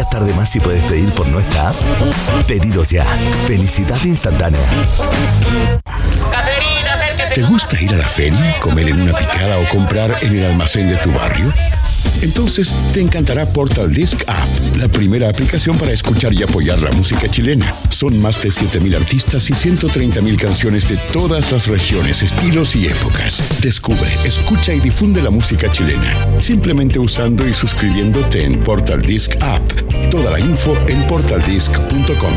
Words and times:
gastar 0.00 0.24
de 0.24 0.32
más 0.32 0.48
si 0.48 0.60
puedes 0.60 0.82
pedir 0.84 1.10
por 1.10 1.26
nuestra 1.26 1.68
app? 1.68 1.76
Pedidos 2.46 2.88
ya. 2.90 3.04
Felicidad 3.46 4.02
instantánea. 4.04 4.60
¿Te 7.34 7.42
gusta 7.42 7.78
ir 7.80 7.94
a 7.94 7.98
la 7.98 8.08
feria, 8.08 8.58
comer 8.60 8.88
en 8.88 9.02
una 9.02 9.12
picada 9.12 9.58
o 9.58 9.68
comprar 9.68 10.16
en 10.22 10.38
el 10.38 10.46
almacén 10.46 10.88
de 10.88 10.96
tu 10.96 11.12
barrio? 11.12 11.52
Entonces 12.22 12.74
te 12.92 13.00
encantará 13.00 13.46
Portal 13.52 13.92
Disc 13.92 14.22
App, 14.26 14.76
la 14.76 14.88
primera 14.88 15.28
aplicación 15.28 15.78
para 15.78 15.92
escuchar 15.92 16.32
y 16.34 16.42
apoyar 16.42 16.80
la 16.80 16.90
música 16.92 17.28
chilena. 17.28 17.74
Son 17.90 18.20
más 18.20 18.42
de 18.42 18.50
7.000 18.50 18.96
artistas 18.96 19.48
y 19.50 19.54
130.000 19.54 20.36
canciones 20.36 20.86
de 20.88 20.96
todas 21.12 21.52
las 21.52 21.66
regiones, 21.66 22.22
estilos 22.22 22.76
y 22.76 22.86
épocas. 22.86 23.42
Descubre, 23.60 24.08
escucha 24.24 24.72
y 24.72 24.80
difunde 24.80 25.22
la 25.22 25.30
música 25.30 25.70
chilena, 25.70 26.40
simplemente 26.40 26.98
usando 26.98 27.46
y 27.48 27.54
suscribiéndote 27.54 28.44
en 28.44 28.62
Portal 28.62 29.02
Disc 29.02 29.36
App. 29.40 29.62
Toda 30.10 30.30
la 30.30 30.40
info 30.40 30.76
en 30.88 31.06
portaldisc.com. 31.06 32.34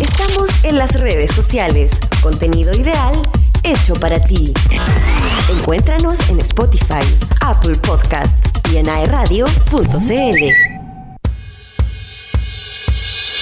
Estamos 0.00 0.50
en 0.64 0.78
las 0.78 0.92
redes 1.00 1.32
sociales. 1.32 1.92
Contenido 2.22 2.72
ideal 2.74 3.12
hecho 3.64 3.94
para 3.94 4.18
ti. 4.20 4.52
Encuéntranos 5.50 6.28
en 6.30 6.40
Spotify, 6.40 7.04
Apple 7.40 7.76
Podcast 7.76 8.46
y 8.72 8.78
en 8.78 8.88
aeradio.cl. 8.88 10.70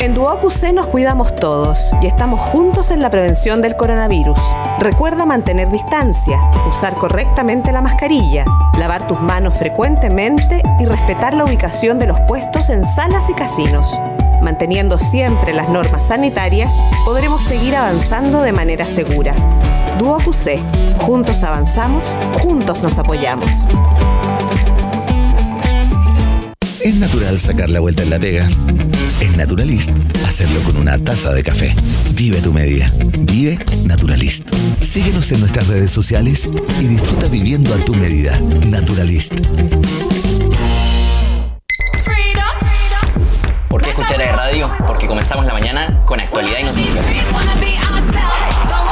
En 0.00 0.14
Duoc 0.14 0.44
UC 0.44 0.72
nos 0.72 0.86
cuidamos 0.86 1.34
todos 1.34 1.92
y 2.00 2.06
estamos 2.06 2.38
juntos 2.38 2.92
en 2.92 3.02
la 3.02 3.10
prevención 3.10 3.60
del 3.60 3.76
coronavirus. 3.76 4.38
Recuerda 4.78 5.26
mantener 5.26 5.68
distancia, 5.70 6.40
usar 6.70 6.94
correctamente 6.94 7.72
la 7.72 7.80
mascarilla, 7.80 8.44
lavar 8.78 9.08
tus 9.08 9.20
manos 9.20 9.58
frecuentemente 9.58 10.62
y 10.78 10.84
respetar 10.84 11.34
la 11.34 11.44
ubicación 11.44 11.98
de 11.98 12.06
los 12.06 12.20
puestos 12.28 12.70
en 12.70 12.84
salas 12.84 13.28
y 13.28 13.34
casinos. 13.34 13.98
Manteniendo 14.42 14.98
siempre 14.98 15.52
las 15.52 15.68
normas 15.68 16.08
sanitarias, 16.08 16.72
podremos 17.04 17.42
seguir 17.42 17.76
avanzando 17.76 18.42
de 18.42 18.52
manera 18.52 18.86
segura. 18.86 19.34
Duoc 19.98 20.28
UC, 20.28 20.98
juntos 20.98 21.42
avanzamos, 21.42 22.04
juntos 22.40 22.82
nos 22.82 22.98
apoyamos. 22.98 23.50
Es 26.80 26.94
natural 26.94 27.40
sacar 27.40 27.68
la 27.68 27.80
vuelta 27.80 28.02
en 28.02 28.10
la 28.10 28.18
pega. 28.18 28.48
Es 29.20 29.36
naturalist 29.36 29.90
hacerlo 30.28 30.60
con 30.62 30.76
una 30.76 30.98
taza 30.98 31.32
de 31.32 31.42
café. 31.42 31.74
Vive 32.14 32.40
tu 32.40 32.52
media. 32.52 32.92
Vive 33.20 33.58
Naturalist. 33.86 34.44
Síguenos 34.82 35.32
en 35.32 35.40
nuestras 35.40 35.66
redes 35.68 35.90
sociales 35.90 36.48
y 36.80 36.86
disfruta 36.86 37.28
viviendo 37.28 37.74
a 37.74 37.78
tu 37.78 37.94
medida. 37.94 38.38
Naturalist. 38.66 39.40
Comenzamos 45.18 45.46
la 45.46 45.52
mañana 45.52 46.00
con 46.04 46.20
actualidad 46.20 46.60
y 46.60 46.62
noticias. 46.62 47.04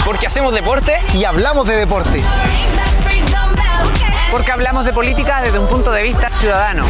Porque 0.05 0.27
hacemos 0.27 0.52
deporte 0.52 1.00
y 1.14 1.22
hablamos 1.22 1.69
de 1.69 1.77
deporte. 1.77 2.20
Porque 4.32 4.50
hablamos 4.50 4.84
de 4.84 4.92
política 4.92 5.41
desde 5.41 5.60
un 5.60 5.69
punto 5.69 5.92
de 5.92 6.02
vista 6.02 6.28
ciudadano. 6.30 6.84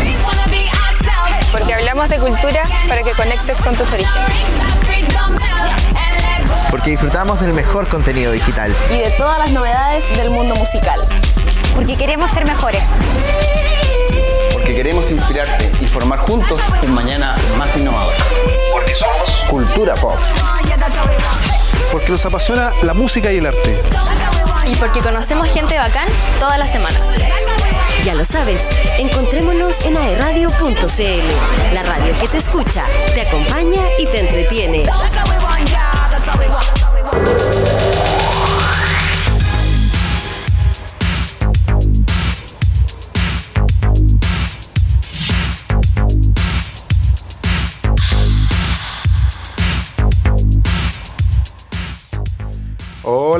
Porque 1.53 1.75
hablamos 1.75 2.09
de 2.09 2.19
cultura 2.19 2.63
para 2.89 3.03
que 3.03 3.11
conectes 3.11 3.61
con 3.61 3.77
tus 3.77 3.93
orígenes. 3.93 4.27
Porque 6.71 6.93
disfrutamos 6.93 7.39
del 7.39 7.53
mejor 7.53 7.89
contenido 7.89 8.33
digital. 8.33 8.75
Y 8.91 9.01
de 9.01 9.11
todas 9.19 9.39
las 9.39 9.51
novedades 9.51 10.17
del 10.17 10.31
mundo 10.31 10.55
musical. 10.55 10.99
Porque 11.75 11.95
queremos 11.99 12.31
ser 12.31 12.47
mejores. 12.47 12.83
Porque 14.55 14.75
queremos 14.75 15.11
inspirarte 15.11 15.71
y 15.79 15.89
formar 15.89 16.21
juntos 16.21 16.59
un 16.83 16.95
mañana 16.95 17.37
más 17.59 17.77
innovador. 17.77 18.15
Porque 18.77 18.95
somos 18.95 19.31
Cultura 19.49 19.95
Pop. 19.95 20.19
Porque 21.91 22.11
nos 22.11 22.27
apasiona 22.27 22.73
la 22.83 22.93
música 22.93 23.33
y 23.33 23.39
el 23.39 23.47
arte. 23.47 23.83
Y 24.67 24.77
porque 24.77 25.01
conocemos 25.01 25.49
gente 25.49 25.79
bacán 25.79 26.07
todas 26.39 26.59
las 26.59 26.71
semanas. 26.71 27.09
Ya 28.05 28.13
lo 28.13 28.23
sabes, 28.27 28.69
encontrémonos 28.99 29.81
en 29.81 29.97
aeradio.cl, 29.97 31.73
la 31.73 31.85
radio 31.85 32.21
que 32.21 32.29
te 32.29 32.37
escucha, 32.37 32.85
te 33.15 33.23
acompaña 33.23 33.81
y 33.99 34.05
te 34.09 34.21
entretiene. 34.21 34.85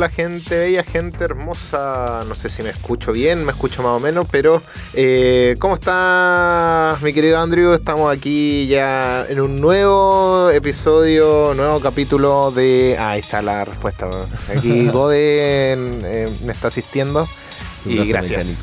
Hola 0.07 0.15
gente 0.15 0.57
bella, 0.57 0.85
gente 0.85 1.25
hermosa. 1.25 2.23
No 2.29 2.37
sé 2.37 2.49
si 2.49 2.63
me 2.63 2.71
escucho 2.71 3.11
bien, 3.11 3.45
me 3.45 3.51
escucho 3.51 3.83
más 3.83 3.91
o 3.91 3.99
menos, 3.99 4.25
pero 4.31 4.63
eh, 4.95 5.57
¿cómo 5.59 5.75
estás 5.75 7.03
mi 7.03 7.13
querido 7.13 7.41
Andrew? 7.41 7.73
Estamos 7.73 8.17
aquí 8.17 8.69
ya 8.69 9.27
en 9.29 9.41
un 9.41 9.61
nuevo 9.61 10.49
episodio, 10.51 11.55
nuevo 11.57 11.81
capítulo 11.81 12.53
de... 12.53 12.97
Ah, 13.01 13.11
ahí 13.11 13.21
está 13.21 13.43
la 13.43 13.65
respuesta. 13.65 14.09
Aquí 14.57 14.87
Gode 14.93 15.73
eh, 15.73 16.33
me 16.45 16.53
está 16.53 16.69
asistiendo. 16.69 17.29
Y 17.85 17.97
gracias. 18.07 18.63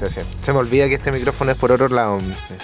gracias. 0.00 0.26
Se 0.42 0.52
me 0.52 0.58
olvida 0.58 0.88
que 0.88 0.96
este 0.96 1.12
micrófono 1.12 1.52
es 1.52 1.56
por 1.56 1.70
otro 1.70 1.88
lado. 1.88 2.18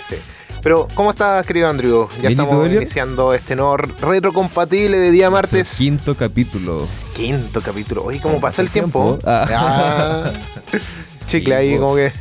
Sí. 0.09 0.17
Pero, 0.63 0.89
¿cómo 0.95 1.11
estás, 1.11 1.47
querido 1.47 1.69
Andrew? 1.69 2.09
Ya 2.23 2.31
estamos 2.31 2.67
iniciando 2.67 3.33
este 3.33 3.55
nuevo 3.57 3.77
retrocompatible 3.77 4.97
de 4.97 5.11
día 5.11 5.31
martes. 5.31 5.77
Quinto 5.77 6.15
capítulo. 6.17 6.87
Quinto 7.15 7.61
capítulo. 7.61 8.05
Oye, 8.05 8.21
¿cómo 8.21 8.41
pasa 8.41 8.63
el 8.63 8.71
tiempo? 8.71 9.19
Ah. 9.25 10.31
Chicle 11.27 11.55
ahí, 11.55 11.77
como 11.77 11.97
que. 11.97 12.13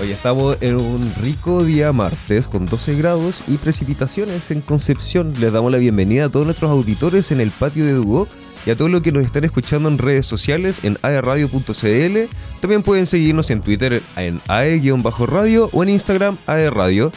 Hoy 0.00 0.12
estamos 0.12 0.56
en 0.60 0.76
un 0.76 1.12
rico 1.20 1.62
día 1.62 1.92
martes 1.92 2.48
con 2.48 2.64
12 2.64 2.94
grados 2.94 3.42
y 3.46 3.56
precipitaciones 3.56 4.50
en 4.50 4.62
Concepción. 4.62 5.34
Les 5.40 5.52
damos 5.52 5.70
la 5.70 5.78
bienvenida 5.78 6.26
a 6.26 6.28
todos 6.28 6.46
nuestros 6.46 6.70
auditores 6.70 7.32
en 7.32 7.40
el 7.40 7.50
patio 7.50 7.84
de 7.84 7.92
Duo 7.92 8.26
y 8.64 8.70
a 8.70 8.76
todos 8.76 8.90
los 8.90 9.02
que 9.02 9.12
nos 9.12 9.24
están 9.24 9.44
escuchando 9.44 9.88
en 9.88 9.98
redes 9.98 10.26
sociales 10.26 10.84
en 10.84 10.96
aerradio.cl. 11.02 12.18
También 12.60 12.82
pueden 12.82 13.06
seguirnos 13.06 13.50
en 13.50 13.60
Twitter 13.60 14.00
en 14.16 14.40
ae-radio 14.48 15.68
o 15.72 15.82
en 15.82 15.88
Instagram 15.90 16.38
aerradio. 16.46 17.10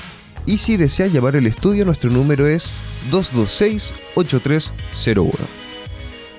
Y 0.46 0.58
si 0.58 0.76
desea 0.76 1.08
llamar 1.08 1.38
el 1.38 1.48
estudio, 1.48 1.86
nuestro 1.86 2.10
número 2.10 2.46
es 2.48 2.74
226-8301. 3.12 5.30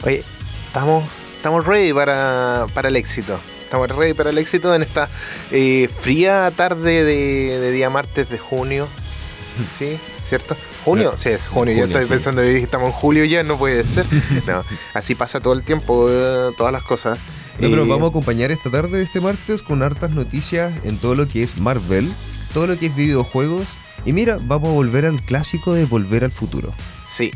Oye, 0.05 0.23
estamos, 0.67 1.05
estamos 1.37 1.67
ready 1.67 1.95
para, 1.95 2.67
para 2.75 2.89
el 2.89 2.97
éxito. 2.97 3.41
Estamos 3.63 3.89
ready 3.89 4.13
para 4.13 4.29
el 4.31 4.37
éxito 4.37 4.75
en 4.75 4.83
esta 4.83 5.09
eh, 5.51 5.89
fría 5.89 6.53
tarde 6.55 7.03
de, 7.03 7.59
de, 7.59 7.73
día 7.73 7.89
martes 7.89 8.29
de 8.29 8.39
junio. 8.39 8.87
¿Sí? 9.79 9.99
¿Cierto? 10.23 10.55
¿Junio? 10.85 11.15
Sí, 11.17 11.31
es 11.31 11.47
junio. 11.47 11.75
ya 11.75 11.85
estoy 11.85 12.05
pensando 12.05 12.43
que 12.43 12.59
estamos 12.59 12.89
en 12.89 12.93
julio 12.93 13.25
ya, 13.25 13.43
no 13.43 13.57
puede 13.57 13.87
ser. 13.87 14.05
No, 14.47 14.63
así 14.93 15.15
pasa 15.15 15.41
todo 15.41 15.55
el 15.55 15.63
tiempo, 15.63 16.09
eh, 16.11 16.51
todas 16.59 16.75
las 16.75 16.83
cosas. 16.83 17.19
No, 17.59 17.71
pero 17.71 17.87
vamos 17.87 18.07
a 18.07 18.09
acompañar 18.09 18.51
esta 18.51 18.71
tarde 18.71 18.99
de 18.99 19.05
este 19.05 19.21
martes 19.21 19.63
con 19.63 19.83
hartas 19.83 20.13
noticias 20.13 20.75
en 20.85 20.99
todo 20.99 21.15
lo 21.15 21.27
que 21.27 21.43
es 21.43 21.57
Marvel, 21.59 22.13
todo 22.53 22.67
lo 22.67 22.77
que 22.77 22.87
es 22.87 22.97
videojuegos 22.97 23.69
y 24.05 24.13
mira, 24.13 24.37
vamos 24.43 24.71
a 24.71 24.73
volver 24.73 25.07
al 25.07 25.21
clásico 25.21 25.75
de 25.75 25.85
Volver 25.85 26.25
al 26.25 26.33
Futuro. 26.33 26.73
Sí. 27.07 27.31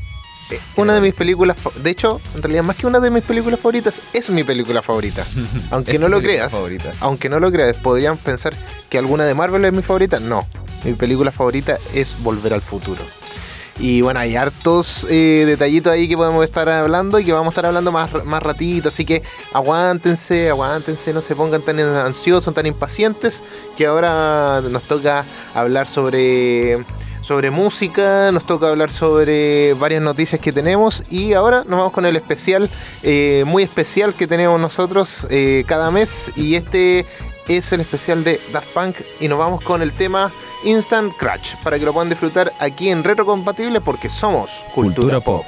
Una 0.77 0.95
de 0.95 1.01
mis 1.03 1.15
películas, 1.15 1.59
de 1.83 1.91
hecho, 1.91 2.21
en 2.35 2.43
realidad 2.43 2.63
más 2.63 2.77
que 2.77 2.87
una 2.87 3.01
de 3.01 3.11
mis 3.11 3.23
películas 3.23 3.61
favoritas, 3.61 4.01
es 4.15 4.31
mi 4.31 4.45
película 4.45 4.81
favorita. 4.81 5.27
Aunque 5.71 5.99
no 5.99 6.09
lo 6.09 6.23
creas, 6.23 6.51
favorita. 6.51 6.91
aunque 7.01 7.29
no 7.29 7.39
lo 7.39 7.53
creas, 7.53 7.77
podrían 7.77 8.17
pensar 8.17 8.57
que 8.89 8.97
alguna 8.97 9.27
de 9.27 9.35
Marvel 9.35 9.65
es 9.67 9.73
mi 9.75 9.83
favorita. 9.83 10.21
No, 10.21 10.47
mi 10.85 10.95
película 10.95 11.31
favorita 11.31 11.77
es 11.93 12.17
Volver 12.23 12.55
al 12.55 12.63
Futuro. 12.63 13.03
Y 13.79 14.01
bueno, 14.03 14.19
hay 14.21 14.35
hartos 14.35 15.07
eh, 15.09 15.45
detallitos 15.47 15.93
ahí 15.93 16.09
que 16.09 16.17
podemos 16.17 16.45
estar 16.45 16.69
hablando 16.69 17.19
y 17.19 17.25
que 17.25 17.33
vamos 17.33 17.49
a 17.49 17.53
estar 17.53 17.67
hablando 17.67 17.93
más, 17.93 18.25
más 18.25 18.43
ratito. 18.43 18.89
Así 18.89 19.05
que 19.05 19.23
aguántense, 19.53 20.51
aguántense, 20.51 21.13
no 21.13 21.23
se 21.23 21.37
pongan 21.37 21.63
tan 21.63 21.79
ansiosos, 21.79 22.53
tan 22.53 22.67
impacientes. 22.67 23.43
Que 23.77 23.87
ahora 23.87 24.61
nos 24.69 24.83
toca 24.83 25.25
hablar 25.55 25.87
sobre, 25.87 26.85
sobre 27.23 27.53
música, 27.53 28.33
nos 28.33 28.47
toca 28.47 28.69
hablar 28.69 28.91
sobre 28.91 29.75
varias 29.75 30.03
noticias 30.03 30.41
que 30.41 30.53
tenemos. 30.53 31.05
Y 31.09 31.35
ahora 31.35 31.59
nos 31.59 31.79
vamos 31.79 31.93
con 31.93 32.05
el 32.05 32.17
especial, 32.17 32.69
eh, 33.05 33.45
muy 33.47 33.63
especial 33.63 34.15
que 34.15 34.27
tenemos 34.27 34.61
nosotros 34.61 35.29
eh, 35.31 35.63
cada 35.69 35.93
mes. 35.93 36.33
Y 36.35 36.57
este 36.57 37.07
es 37.49 37.73
el 37.73 37.81
especial 37.81 38.25
de 38.25 38.41
Daft 38.53 38.69
Punk 38.69 38.97
y 39.21 39.29
nos 39.29 39.39
vamos 39.39 39.65
con 39.65 39.83
el 39.83 39.93
tema 39.93 40.31
Instant 40.65 41.17
Crash 41.17 41.57
para 41.63 41.79
que 41.79 41.85
lo 41.85 41.93
puedan 41.93 42.09
disfrutar 42.09 42.53
aquí 42.59 42.91
en 42.91 43.03
Retro 43.03 43.25
Compatible 43.25 43.81
porque 43.81 44.09
somos 44.11 44.65
Cultura, 44.75 45.21
Pop. 45.21 45.45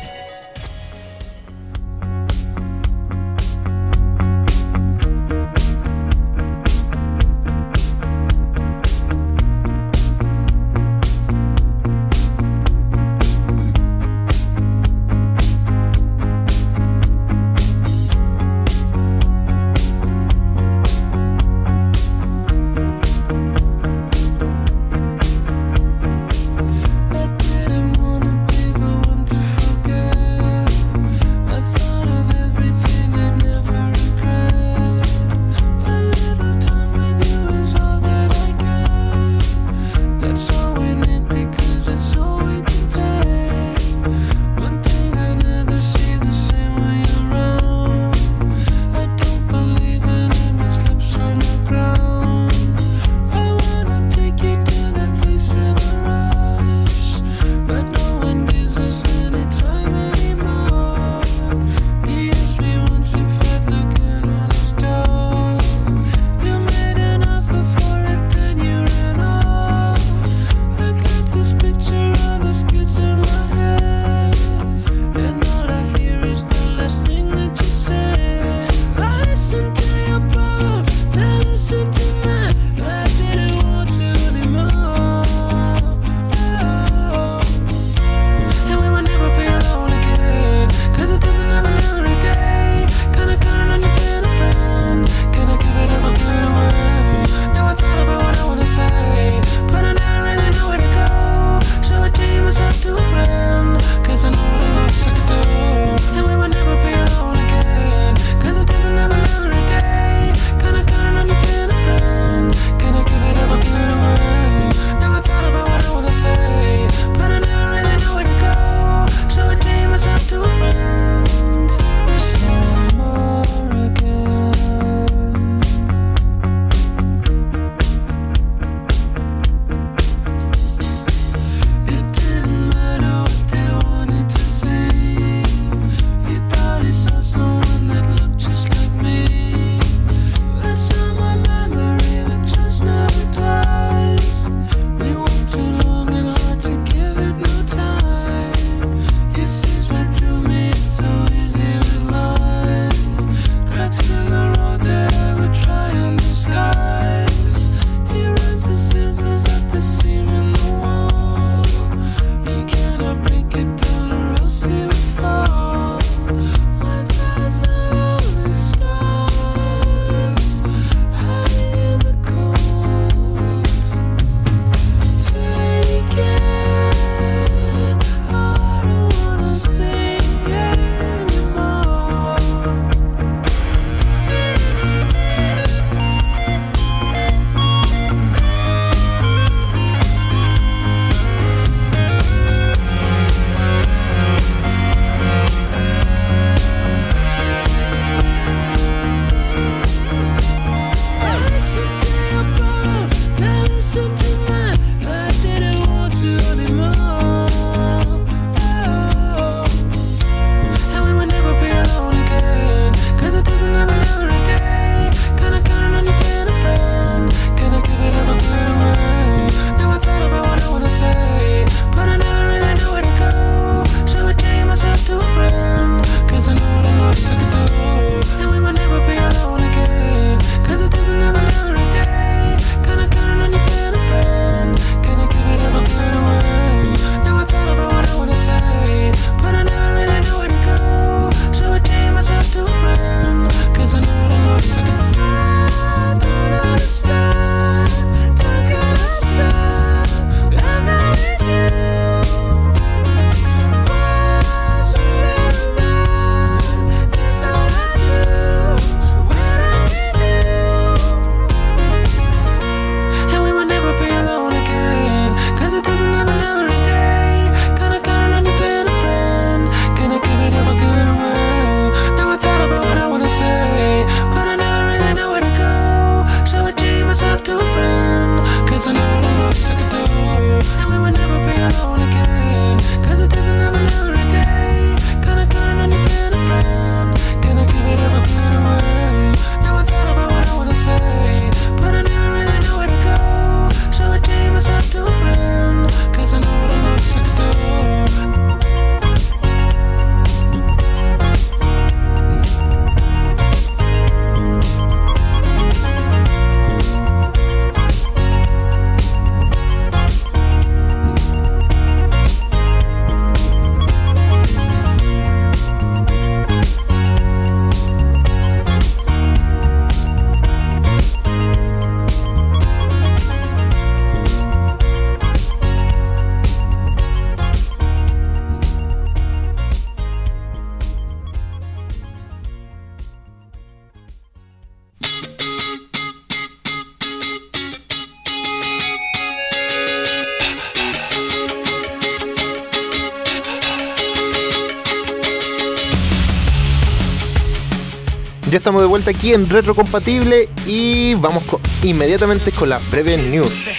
Vuelta 349.00 349.18
aquí 349.18 349.32
en 349.32 349.48
Retrocompatible 349.48 350.50
y 350.66 351.14
vamos 351.14 351.42
inmediatamente 351.82 352.52
con 352.52 352.68
la 352.68 352.78
breve 352.90 353.16
news. 353.16 353.70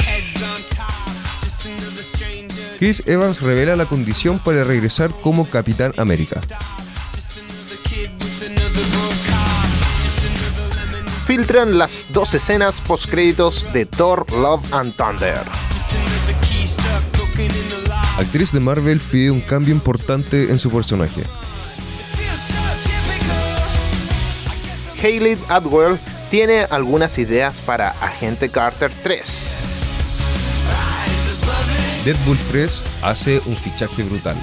Chris 2.80 3.04
Evans 3.06 3.42
revela 3.42 3.76
la 3.76 3.86
condición 3.86 4.40
para 4.40 4.64
regresar 4.64 5.12
como 5.22 5.48
Capitán 5.48 5.94
América. 5.98 6.42
Filtran 11.26 11.78
las 11.78 12.08
dos 12.12 12.34
escenas 12.34 12.82
postcréditos 12.82 13.72
de 13.74 13.86
Thor 13.86 14.26
Love 14.32 14.74
and 14.74 14.96
Thunder. 14.96 15.44
Actriz 18.18 18.52
de 18.52 18.60
Marvel 18.60 19.00
pide 19.12 19.30
un 19.30 19.42
cambio 19.42 19.72
importante 19.72 20.50
en 20.50 20.58
su 20.58 20.72
personaje. 20.72 21.22
Hayley 25.02 25.36
Atwell 25.50 25.98
tiene 26.30 26.68
algunas 26.70 27.18
ideas 27.18 27.60
para 27.60 27.90
Agente 28.02 28.50
Carter 28.50 28.92
3. 29.02 29.56
Deadpool 32.06 32.38
3 32.52 32.84
hace 33.02 33.42
un 33.46 33.56
fichaje 33.56 34.04
brutal. 34.04 34.36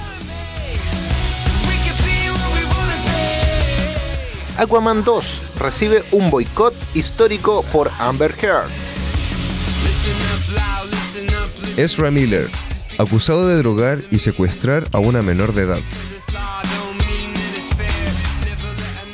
Aquaman 4.57 5.05
2 5.05 5.41
recibe 5.61 6.03
un 6.11 6.31
boicot 6.31 6.75
histórico 6.95 7.62
por 7.73 7.91
Amber 8.00 8.35
Heard. 8.43 8.69
Ezra 11.77 12.11
Miller, 12.11 12.50
acusado 12.99 13.47
de 13.47 13.57
drogar 13.59 13.99
y 14.11 14.19
secuestrar 14.19 14.85
a 14.93 14.99
una 14.99 15.23
menor 15.23 15.55
de 15.55 15.62
edad. 15.62 15.81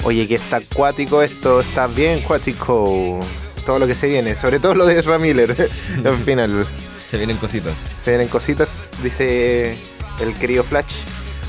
Oye, 0.05 0.29
que 0.29 0.35
está 0.35 0.59
acuático 0.59 1.23
esto, 1.23 1.61
está 1.61 1.87
bien 1.87 2.23
acuático. 2.23 3.21
Todo 3.65 3.79
lo 3.79 3.87
que 3.87 3.95
se 3.95 4.07
viene, 4.07 4.37
sobre 4.37 4.61
todo 4.61 4.75
lo 4.75 4.85
de 4.85 4.99
Ezra 4.99 5.19
Miller. 5.19 5.71
Al 6.05 6.19
final. 6.19 6.67
Se 7.09 7.17
vienen 7.17 7.39
cositas. 7.39 7.79
Se 8.03 8.11
vienen 8.11 8.29
cositas, 8.29 8.91
dice 9.03 9.77
el 10.21 10.35
querido 10.35 10.63
Flash. 10.63 10.93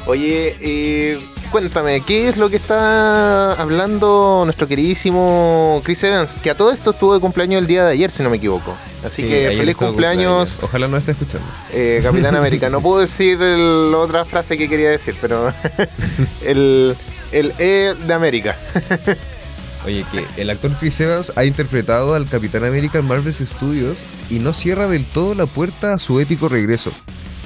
Oye, 0.08 0.56
eh, 0.62 1.20
cuéntame, 1.52 2.00
¿qué 2.00 2.30
es 2.30 2.38
lo 2.38 2.50
que 2.50 2.56
está 2.56 3.54
hablando 3.54 4.44
nuestro 4.46 4.68
queridísimo 4.68 5.82
Chris 5.84 6.04
Evans? 6.04 6.38
Que 6.42 6.52
a 6.52 6.56
todo 6.56 6.72
esto 6.72 6.92
estuvo 6.92 7.14
de 7.14 7.20
cumpleaños 7.20 7.60
el 7.60 7.68
día 7.68 7.84
de 7.84 7.92
ayer, 7.92 8.10
si 8.10 8.24
no 8.24 8.30
me 8.30 8.38
equivoco. 8.38 8.74
Así 9.04 9.24
que 9.24 9.54
feliz 9.58 9.76
cumpleaños. 9.76 10.60
Ojalá 10.62 10.88
no 10.88 10.96
esté 10.96 11.12
escuchando. 11.12 11.48
Eh, 11.74 12.00
Capitán 12.04 12.36
América. 12.38 12.70
No 12.70 12.82
puedo 12.82 13.02
decir 13.02 13.40
la 13.40 13.98
otra 13.98 14.24
frase 14.24 14.58
que 14.58 14.70
quería 14.70 14.92
decir, 14.92 15.16
pero 15.20 15.52
el, 16.46 16.96
el 17.32 17.54
E 17.60 17.96
de 18.08 18.14
América. 18.14 18.58
Oye, 19.86 20.04
que 20.12 20.42
el 20.42 20.50
actor 20.50 20.72
Chris 20.80 21.00
Evans 21.00 21.32
ha 21.36 21.46
interpretado 21.46 22.16
al 22.16 22.28
Capitán 22.28 22.64
América 22.64 23.00
en 23.00 23.06
Marvel 23.06 23.34
Studios 23.34 23.98
y 24.30 24.40
no 24.40 24.52
cierra 24.52 24.88
del 24.88 25.06
todo 25.06 25.36
la 25.36 25.46
puerta 25.46 25.94
a 25.94 26.00
su 26.00 26.20
épico 26.20 26.50
regreso. 26.50 26.92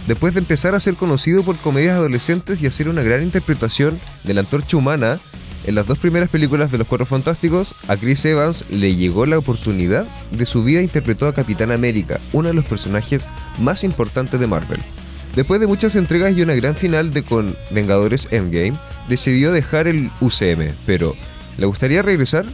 Después 0.07 0.33
de 0.33 0.39
empezar 0.39 0.73
a 0.73 0.79
ser 0.79 0.95
conocido 0.95 1.43
por 1.43 1.57
comedias 1.57 1.97
adolescentes 1.97 2.61
y 2.61 2.67
hacer 2.67 2.87
una 2.87 3.03
gran 3.03 3.23
interpretación 3.23 3.99
de 4.23 4.33
la 4.33 4.41
antorcha 4.41 4.77
humana, 4.77 5.19
en 5.65 5.75
las 5.75 5.85
dos 5.85 5.97
primeras 5.97 6.29
películas 6.29 6.71
de 6.71 6.77
Los 6.77 6.87
Cuatro 6.87 7.05
Fantásticos, 7.05 7.75
a 7.89 7.97
Chris 7.97 8.23
Evans 8.23 8.65
le 8.69 8.95
llegó 8.95 9.25
la 9.25 9.37
oportunidad 9.37 10.07
de 10.31 10.45
su 10.45 10.63
vida 10.63 10.81
interpretó 10.81 11.27
a 11.27 11.33
Capitán 11.33 11.71
América, 11.71 12.19
uno 12.31 12.47
de 12.47 12.53
los 12.53 12.65
personajes 12.65 13.27
más 13.59 13.83
importantes 13.83 14.39
de 14.39 14.47
Marvel. 14.47 14.79
Después 15.39 15.61
de 15.61 15.67
muchas 15.67 15.95
entregas 15.95 16.35
y 16.35 16.41
una 16.41 16.53
gran 16.53 16.75
final 16.75 17.13
de 17.13 17.23
con 17.23 17.55
Vengadores 17.69 18.27
Endgame, 18.29 18.73
decidió 19.07 19.53
dejar 19.53 19.87
el 19.87 20.09
UCM, 20.19 20.73
pero 20.85 21.15
¿Le 21.57 21.65
gustaría 21.65 22.01
regresar? 22.01 22.45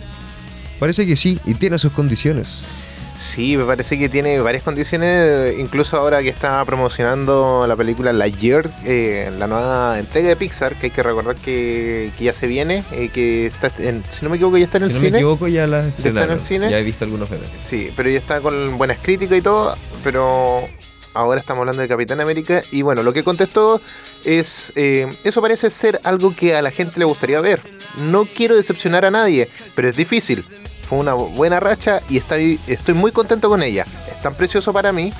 Parece 0.79 1.07
que 1.07 1.15
sí, 1.15 1.39
y 1.45 1.55
tiene 1.55 1.79
sus 1.79 1.93
condiciones. 1.93 2.67
Sí, 3.15 3.57
me 3.57 3.63
parece 3.63 3.97
que 3.97 4.07
tiene 4.07 4.39
varias 4.39 4.61
condiciones, 4.61 5.57
incluso 5.57 5.97
ahora 5.97 6.21
que 6.21 6.29
está 6.29 6.63
promocionando 6.63 7.65
la 7.67 7.75
película 7.75 8.13
Lightyear, 8.13 8.69
eh, 8.85 9.31
la 9.39 9.47
nueva 9.47 9.97
entrega 9.97 10.29
de 10.29 10.35
Pixar, 10.35 10.77
que 10.77 10.87
hay 10.87 10.91
que 10.91 11.01
recordar 11.01 11.35
que, 11.35 12.11
ya 12.19 12.33
se 12.33 12.45
viene, 12.45 12.83
eh, 12.91 13.09
que 13.11 13.47
está 13.47 13.71
en, 13.79 14.03
si 14.11 14.23
no 14.23 14.29
me 14.29 14.35
equivoco 14.35 14.57
ya 14.57 14.65
está 14.65 14.77
en 14.77 14.83
el 14.83 14.91
cine. 14.91 14.99
Si 14.99 15.05
no 15.07 15.11
me 15.11 15.17
equivoco 15.17 15.47
ya 15.47 15.65
la 15.65 15.87
está 15.87 16.09
en 16.09 16.31
el 16.31 16.39
cine. 16.39 16.69
Ya 16.69 16.77
he 16.77 16.83
visto 16.83 17.03
algunos 17.03 17.29
videos. 17.29 17.47
Sí, 17.65 17.91
pero 17.95 18.11
ya 18.11 18.19
está 18.19 18.41
con 18.41 18.77
buenas 18.77 18.99
críticas 19.01 19.39
y 19.39 19.41
todo, 19.41 19.75
pero 20.03 20.67
ahora 21.15 21.39
estamos 21.39 21.61
hablando 21.61 21.81
de 21.81 21.87
Capitán 21.87 22.21
América 22.21 22.61
y 22.71 22.81
bueno, 22.83 23.01
lo 23.01 23.13
que 23.13 23.23
contestó 23.23 23.81
es, 24.23 24.71
eh, 24.75 25.07
eso 25.23 25.41
parece 25.41 25.69
ser 25.69 25.99
algo 26.03 26.35
que 26.35 26.55
a 26.55 26.61
la 26.61 26.71
gente 26.71 26.99
le 26.99 27.05
gustaría 27.05 27.41
ver. 27.41 27.59
No 27.97 28.25
quiero 28.25 28.55
decepcionar 28.55 29.05
a 29.05 29.11
nadie, 29.11 29.49
pero 29.73 29.89
es 29.89 29.95
difícil. 29.95 30.45
Fue 30.83 30.99
una 30.99 31.13
buena 31.13 31.59
racha 31.59 32.01
y 32.09 32.17
estoy, 32.17 32.59
estoy 32.67 32.93
muy 32.93 33.11
contento 33.11 33.49
con 33.49 33.63
ella. 33.63 33.85
Es 34.11 34.21
tan 34.21 34.35
precioso 34.35 34.71
para 34.71 34.91
mí, 34.91 35.11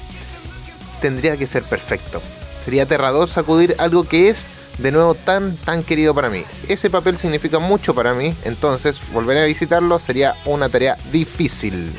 tendría 1.01 1.37
que 1.37 1.47
ser 1.47 1.63
perfecto. 1.63 2.21
Sería 2.59 2.83
aterrador 2.83 3.29
sacudir 3.29 3.75
algo 3.79 4.03
que 4.03 4.29
es 4.29 4.49
de 4.77 4.91
nuevo 4.91 5.15
tan 5.15 5.55
tan 5.55 5.83
querido 5.83 6.13
para 6.13 6.29
mí. 6.29 6.43
Ese 6.67 6.89
papel 6.89 7.17
significa 7.17 7.59
mucho 7.59 7.95
para 7.95 8.13
mí, 8.13 8.35
entonces 8.43 8.99
volver 9.13 9.37
a 9.37 9.45
visitarlo 9.45 9.99
sería 9.99 10.35
una 10.45 10.69
tarea 10.69 10.97
difícil. 11.11 11.93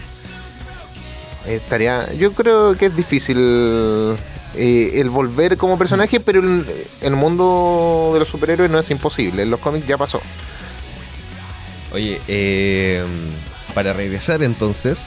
Estaría, 1.47 2.13
yo 2.15 2.33
creo 2.33 2.77
que 2.77 2.87
es 2.87 2.97
difícil 2.97 3.39
eh, 3.39 4.91
el 5.01 5.11
volver 5.11 5.57
como 5.57 5.79
personaje, 5.79 6.19
pero 6.19 6.41
en 6.41 6.67
el 7.01 7.17
mundo 7.17 8.11
de 8.15 8.21
los 8.21 8.29
superhéroes 8.29 8.71
no 8.71 8.79
es 8.79 8.91
imposible. 8.91 9.43
En 9.43 9.51
los 9.51 9.61
cómics 9.61 9.87
ya 9.87 9.97
pasó. 9.97 10.21
Oye, 11.93 12.21
eh, 12.27 13.05
para 13.75 13.93
regresar 13.93 14.43
entonces, 14.43 14.99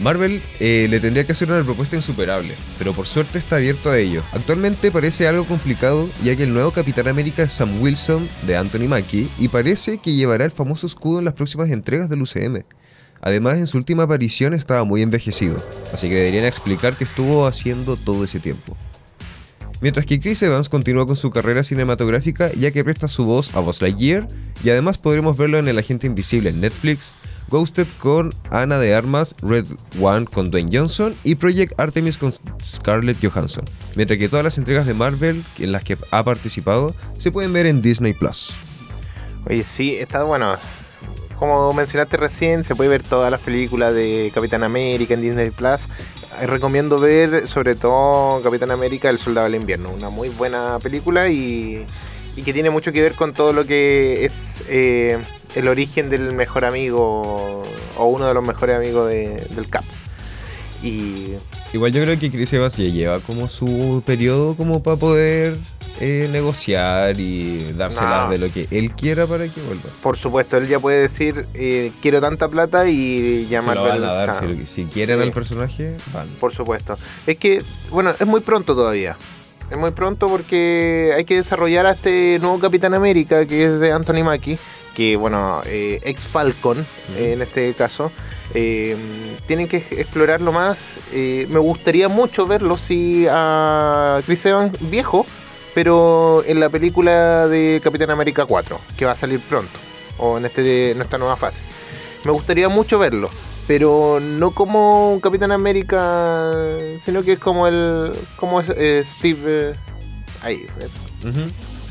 Marvel 0.00 0.40
eh, 0.60 0.86
le 0.88 1.00
tendría 1.00 1.24
que 1.24 1.32
hacer 1.32 1.50
una 1.50 1.64
propuesta 1.64 1.96
insuperable, 1.96 2.54
pero 2.78 2.92
por 2.92 3.06
suerte 3.06 3.38
está 3.38 3.56
abierto 3.56 3.90
a 3.90 3.98
ello. 3.98 4.22
Actualmente 4.32 4.90
parece 4.92 5.26
algo 5.26 5.44
complicado, 5.44 6.08
ya 6.22 6.36
que 6.36 6.44
el 6.44 6.54
nuevo 6.54 6.70
Capitán 6.70 7.08
América 7.08 7.42
es 7.42 7.52
Sam 7.52 7.80
Wilson 7.80 8.28
de 8.46 8.56
Anthony 8.56 8.86
Mackie 8.88 9.28
y 9.38 9.48
parece 9.48 9.98
que 9.98 10.14
llevará 10.14 10.44
el 10.44 10.50
famoso 10.50 10.86
escudo 10.86 11.18
en 11.18 11.24
las 11.24 11.34
próximas 11.34 11.70
entregas 11.70 12.08
del 12.08 12.22
UCM. 12.22 12.62
Además, 13.20 13.58
en 13.58 13.66
su 13.66 13.78
última 13.78 14.04
aparición 14.04 14.54
estaba 14.54 14.84
muy 14.84 15.02
envejecido, 15.02 15.62
así 15.92 16.08
que 16.08 16.14
deberían 16.14 16.44
explicar 16.44 16.94
qué 16.94 17.04
estuvo 17.04 17.46
haciendo 17.46 17.96
todo 17.96 18.24
ese 18.24 18.40
tiempo. 18.40 18.76
Mientras 19.80 20.06
que 20.06 20.18
Chris 20.18 20.42
Evans 20.42 20.68
continúa 20.68 21.06
con 21.06 21.16
su 21.16 21.30
carrera 21.30 21.62
cinematográfica 21.62 22.50
ya 22.52 22.72
que 22.72 22.82
presta 22.82 23.06
su 23.06 23.24
voz 23.24 23.54
a 23.54 23.60
Buzz 23.60 23.80
Lightyear 23.80 24.26
y 24.64 24.70
además 24.70 24.98
podremos 24.98 25.36
verlo 25.36 25.58
en 25.58 25.68
El 25.68 25.78
Agente 25.78 26.08
Invisible 26.08 26.50
en 26.50 26.60
Netflix, 26.60 27.14
Ghosted 27.48 27.86
con 27.98 28.30
Ana 28.50 28.78
de 28.78 28.94
Armas, 28.94 29.36
Red 29.40 29.66
One 30.00 30.26
con 30.26 30.50
Dwayne 30.50 30.76
Johnson 30.76 31.14
y 31.22 31.36
Project 31.36 31.78
Artemis 31.78 32.18
con 32.18 32.32
Scarlett 32.62 33.18
Johansson, 33.22 33.64
mientras 33.94 34.18
que 34.18 34.28
todas 34.28 34.44
las 34.44 34.58
entregas 34.58 34.86
de 34.86 34.94
Marvel 34.94 35.44
en 35.58 35.70
las 35.70 35.84
que 35.84 35.96
ha 36.10 36.24
participado 36.24 36.94
se 37.16 37.30
pueden 37.30 37.52
ver 37.52 37.66
en 37.66 37.80
Disney 37.80 38.14
Plus. 38.14 38.52
Oye, 39.46 39.62
sí, 39.62 39.94
está 39.94 40.24
bueno 40.24 40.56
como 41.38 41.72
mencionaste 41.72 42.16
recién, 42.16 42.64
se 42.64 42.74
puede 42.74 42.90
ver 42.90 43.02
todas 43.02 43.30
las 43.30 43.40
películas 43.40 43.94
de 43.94 44.30
Capitán 44.34 44.64
América 44.64 45.14
en 45.14 45.22
Disney 45.22 45.50
Plus. 45.50 45.88
Eh, 46.40 46.46
recomiendo 46.46 46.98
ver 46.98 47.46
sobre 47.48 47.74
todo 47.74 48.42
Capitán 48.42 48.70
América, 48.70 49.10
El 49.10 49.18
Soldado 49.18 49.46
del 49.46 49.60
Invierno, 49.60 49.90
una 49.90 50.10
muy 50.10 50.28
buena 50.28 50.78
película 50.80 51.28
y, 51.28 51.84
que 52.44 52.52
tiene 52.52 52.70
mucho 52.70 52.92
que 52.92 53.02
ver 53.02 53.14
con 53.14 53.34
todo 53.34 53.52
lo 53.52 53.66
que 53.66 54.24
es 54.24 54.62
eh, 54.68 55.18
el 55.56 55.66
origen 55.66 56.08
del 56.08 56.34
mejor 56.34 56.64
amigo 56.64 57.64
o 57.96 58.06
uno 58.06 58.26
de 58.26 58.34
los 58.34 58.46
mejores 58.46 58.76
amigos 58.76 59.10
del 59.10 59.68
Cap. 59.68 59.84
Y 60.82 61.34
Igual 61.72 61.92
yo 61.92 62.02
creo 62.02 62.18
que 62.18 62.30
Chris 62.30 62.52
Evans 62.54 62.76
ya 62.76 62.84
lleva 62.84 63.20
como 63.20 63.48
su 63.48 64.02
periodo 64.06 64.54
como 64.54 64.82
para 64.82 64.96
poder 64.96 65.56
eh, 66.00 66.28
negociar 66.30 67.18
y 67.18 67.72
dárselas 67.72 68.30
de 68.30 68.38
lo 68.38 68.48
que 68.52 68.68
él 68.70 68.92
quiera 68.92 69.26
para 69.26 69.48
que 69.48 69.60
vuelva. 69.62 69.90
Por 70.00 70.16
supuesto, 70.16 70.56
él 70.56 70.68
ya 70.68 70.78
puede 70.78 71.02
decir 71.02 71.44
eh, 71.54 71.90
quiero 72.00 72.20
tanta 72.20 72.48
plata 72.48 72.88
y 72.88 73.48
llamar 73.50 73.78
si, 74.64 74.84
quieren 74.84 75.20
al 75.20 75.32
personaje, 75.32 75.96
van. 76.12 76.28
Por 76.38 76.54
supuesto. 76.54 76.96
Es 77.26 77.36
que, 77.38 77.60
bueno, 77.90 78.10
es 78.10 78.26
muy 78.26 78.40
pronto 78.40 78.76
todavía. 78.76 79.16
Es 79.72 79.76
muy 79.76 79.90
pronto 79.90 80.28
porque 80.28 81.12
hay 81.16 81.24
que 81.24 81.34
desarrollar 81.34 81.86
a 81.86 81.90
este 81.92 82.38
nuevo 82.38 82.60
Capitán 82.60 82.94
América 82.94 83.44
que 83.44 83.64
es 83.64 83.80
de 83.80 83.90
Anthony 83.90 84.22
Mackie, 84.22 84.56
que 84.94 85.16
bueno, 85.16 85.62
eh, 85.66 86.00
ex 86.04 86.24
Falcon 86.24 86.86
en 87.18 87.42
este 87.42 87.74
caso. 87.74 88.12
tienen 88.52 89.66
que 89.66 89.78
explorarlo 89.78 90.52
más. 90.52 91.00
me 91.12 91.58
gustaría 91.58 92.08
mucho 92.08 92.46
verlo 92.46 92.76
si 92.76 93.26
a 93.28 94.20
Chris 94.24 94.46
Evans 94.46 94.78
viejo 94.90 95.26
pero 95.78 96.42
en 96.44 96.58
la 96.58 96.70
película 96.70 97.46
de 97.46 97.80
Capitán 97.84 98.10
América 98.10 98.44
4, 98.44 98.80
que 98.96 99.04
va 99.04 99.12
a 99.12 99.16
salir 99.16 99.38
pronto, 99.38 99.78
o 100.18 100.36
en, 100.36 100.44
este, 100.44 100.90
en 100.90 101.00
esta 101.00 101.18
nueva 101.18 101.36
fase. 101.36 101.62
Me 102.24 102.32
gustaría 102.32 102.68
mucho 102.68 102.98
verlo, 102.98 103.30
pero 103.68 104.18
no 104.20 104.50
como 104.50 105.12
un 105.12 105.20
Capitán 105.20 105.52
América, 105.52 106.50
sino 107.04 107.22
que 107.22 107.34
es 107.34 107.38
como 107.38 107.68
el 107.68 108.10
como 108.34 108.60
eh, 108.60 109.04
Steve... 109.06 109.70
Eh, 109.70 109.72
ahí. 110.42 110.66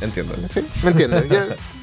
Entiendo. 0.01 0.35
¿Me 0.83 0.91
entiendes? 0.91 1.23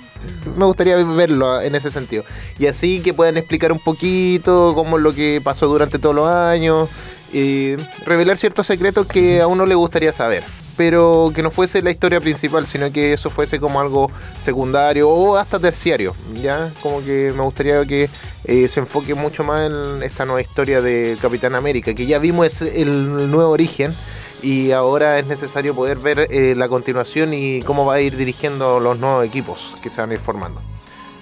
me 0.56 0.66
gustaría 0.66 1.02
verlo 1.02 1.58
en 1.62 1.74
ese 1.74 1.90
sentido. 1.90 2.22
Y 2.58 2.66
así 2.66 3.00
que 3.00 3.14
puedan 3.14 3.38
explicar 3.38 3.72
un 3.72 3.80
poquito 3.80 4.74
cómo 4.74 4.98
es 4.98 5.02
lo 5.02 5.14
que 5.14 5.40
pasó 5.42 5.68
durante 5.68 5.98
todos 5.98 6.14
los 6.14 6.28
años 6.28 6.90
y 7.32 7.76
revelar 8.04 8.36
ciertos 8.36 8.66
secretos 8.66 9.06
que 9.06 9.40
a 9.40 9.46
uno 9.46 9.64
le 9.64 9.74
gustaría 9.74 10.12
saber. 10.12 10.44
Pero 10.76 11.30
que 11.34 11.42
no 11.42 11.50
fuese 11.50 11.82
la 11.82 11.90
historia 11.90 12.20
principal, 12.20 12.66
sino 12.66 12.90
que 12.92 13.12
eso 13.12 13.30
fuese 13.30 13.60
como 13.60 13.80
algo 13.80 14.10
secundario 14.40 15.08
o 15.08 15.36
hasta 15.36 15.60
terciario. 15.60 16.14
Ya, 16.42 16.70
como 16.82 17.04
que 17.04 17.32
me 17.36 17.42
gustaría 17.42 17.84
que 17.84 18.10
eh, 18.44 18.68
se 18.68 18.80
enfoque 18.80 19.14
mucho 19.14 19.44
más 19.44 19.72
en 19.72 20.02
esta 20.02 20.24
nueva 20.24 20.40
historia 20.40 20.80
de 20.80 21.16
Capitán 21.22 21.54
América, 21.54 21.94
que 21.94 22.06
ya 22.06 22.18
vimos 22.18 22.60
el 22.62 23.30
nuevo 23.30 23.50
origen 23.50 23.94
y 24.42 24.72
ahora 24.72 25.18
es 25.18 25.26
necesario 25.26 25.74
poder 25.74 25.98
ver 25.98 26.28
eh, 26.30 26.54
la 26.56 26.68
continuación 26.68 27.32
y 27.32 27.62
cómo 27.62 27.86
va 27.86 27.94
a 27.94 28.00
ir 28.00 28.16
dirigiendo 28.16 28.78
los 28.78 28.98
nuevos 28.98 29.24
equipos 29.24 29.74
que 29.82 29.90
se 29.90 30.00
van 30.00 30.10
a 30.10 30.14
ir 30.14 30.20
formando. 30.20 30.60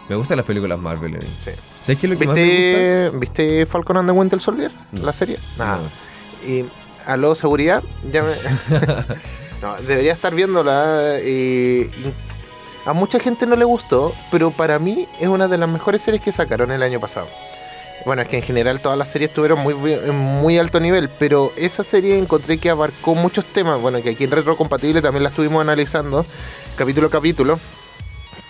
Me 0.08 0.16
gustan 0.16 0.36
las 0.36 0.46
películas 0.46 0.78
Marvel. 0.80 1.14
Eh. 1.14 1.18
Sí. 1.44 1.50
¿Sabes 1.82 1.98
qué 2.00 2.06
es 2.06 2.12
lo 2.12 2.18
que 2.18 2.26
¿Viste, 2.26 3.04
más 3.04 3.12
me 3.14 3.20
¿Viste 3.20 3.66
Falcon 3.66 3.98
and 3.98 4.08
the 4.08 4.12
Winter 4.12 4.40
Soldier? 4.40 4.72
La 5.00 5.12
serie. 5.12 5.38
Nada. 5.56 5.80
Y 6.46 6.64
aló, 7.06 7.34
seguridad, 7.34 7.82
ya 8.10 8.22
me... 8.22 8.32
no, 9.62 9.74
debería 9.76 10.12
estar 10.12 10.34
viéndola. 10.34 11.18
Y 11.24 11.88
a 12.84 12.92
mucha 12.92 13.18
gente 13.20 13.46
no 13.46 13.56
le 13.56 13.64
gustó, 13.64 14.14
pero 14.30 14.50
para 14.50 14.78
mí 14.78 15.08
es 15.20 15.28
una 15.28 15.48
de 15.48 15.58
las 15.58 15.70
mejores 15.70 16.02
series 16.02 16.22
que 16.22 16.32
sacaron 16.32 16.72
el 16.72 16.82
año 16.82 17.00
pasado. 17.00 17.26
Bueno, 18.04 18.22
es 18.22 18.28
que 18.28 18.38
en 18.38 18.42
general 18.42 18.80
todas 18.80 18.98
las 18.98 19.08
series 19.08 19.30
estuvieron 19.30 19.60
muy, 19.60 19.74
muy 19.74 20.58
alto 20.58 20.80
nivel, 20.80 21.08
pero 21.18 21.52
esa 21.56 21.84
serie 21.84 22.18
encontré 22.18 22.58
que 22.58 22.68
abarcó 22.68 23.14
muchos 23.14 23.44
temas. 23.44 23.80
Bueno, 23.80 24.02
que 24.02 24.10
aquí 24.10 24.24
en 24.24 24.32
Retrocompatible 24.32 25.00
también 25.00 25.22
la 25.22 25.28
estuvimos 25.28 25.60
analizando, 25.60 26.26
capítulo 26.76 27.06
a 27.06 27.10
capítulo. 27.10 27.60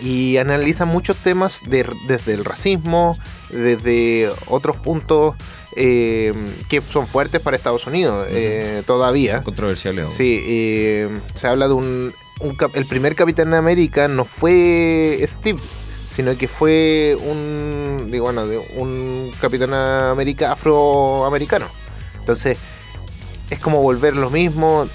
Y 0.03 0.37
analiza 0.37 0.83
muchos 0.83 1.15
temas 1.17 1.61
desde 1.65 2.33
el 2.33 2.43
racismo, 2.43 3.17
desde 3.49 4.29
otros 4.47 4.75
puntos 4.75 5.35
eh, 5.75 6.33
que 6.69 6.81
son 6.81 7.07
fuertes 7.07 7.41
para 7.41 7.55
Estados 7.55 7.87
Unidos 7.87 8.27
eh, 8.29 8.83
todavía. 8.85 9.35
Son 9.35 9.43
controversiales. 9.43 10.11
Sí, 10.11 10.43
eh, 10.45 11.09
se 11.35 11.47
habla 11.47 11.67
de 11.67 11.73
un, 11.73 12.13
un, 12.41 12.57
El 12.73 12.85
primer 12.85 13.15
Capitán 13.15 13.51
de 13.51 13.57
América 13.57 14.07
no 14.07 14.25
fue 14.25 15.25
Steve 15.25 15.59
sino 16.13 16.37
que 16.37 16.47
fue 16.47 17.17
un, 17.19 18.11
bueno, 18.19 18.45
de 18.45 18.59
un 18.75 19.31
Capitán 19.41 19.73
América 19.73 20.51
afroamericano. 20.51 21.65
Entonces, 22.19 22.57
es 23.49 23.59
como 23.59 23.81
volver 23.81 24.15
lo 24.15 24.29
mismo, 24.29 24.87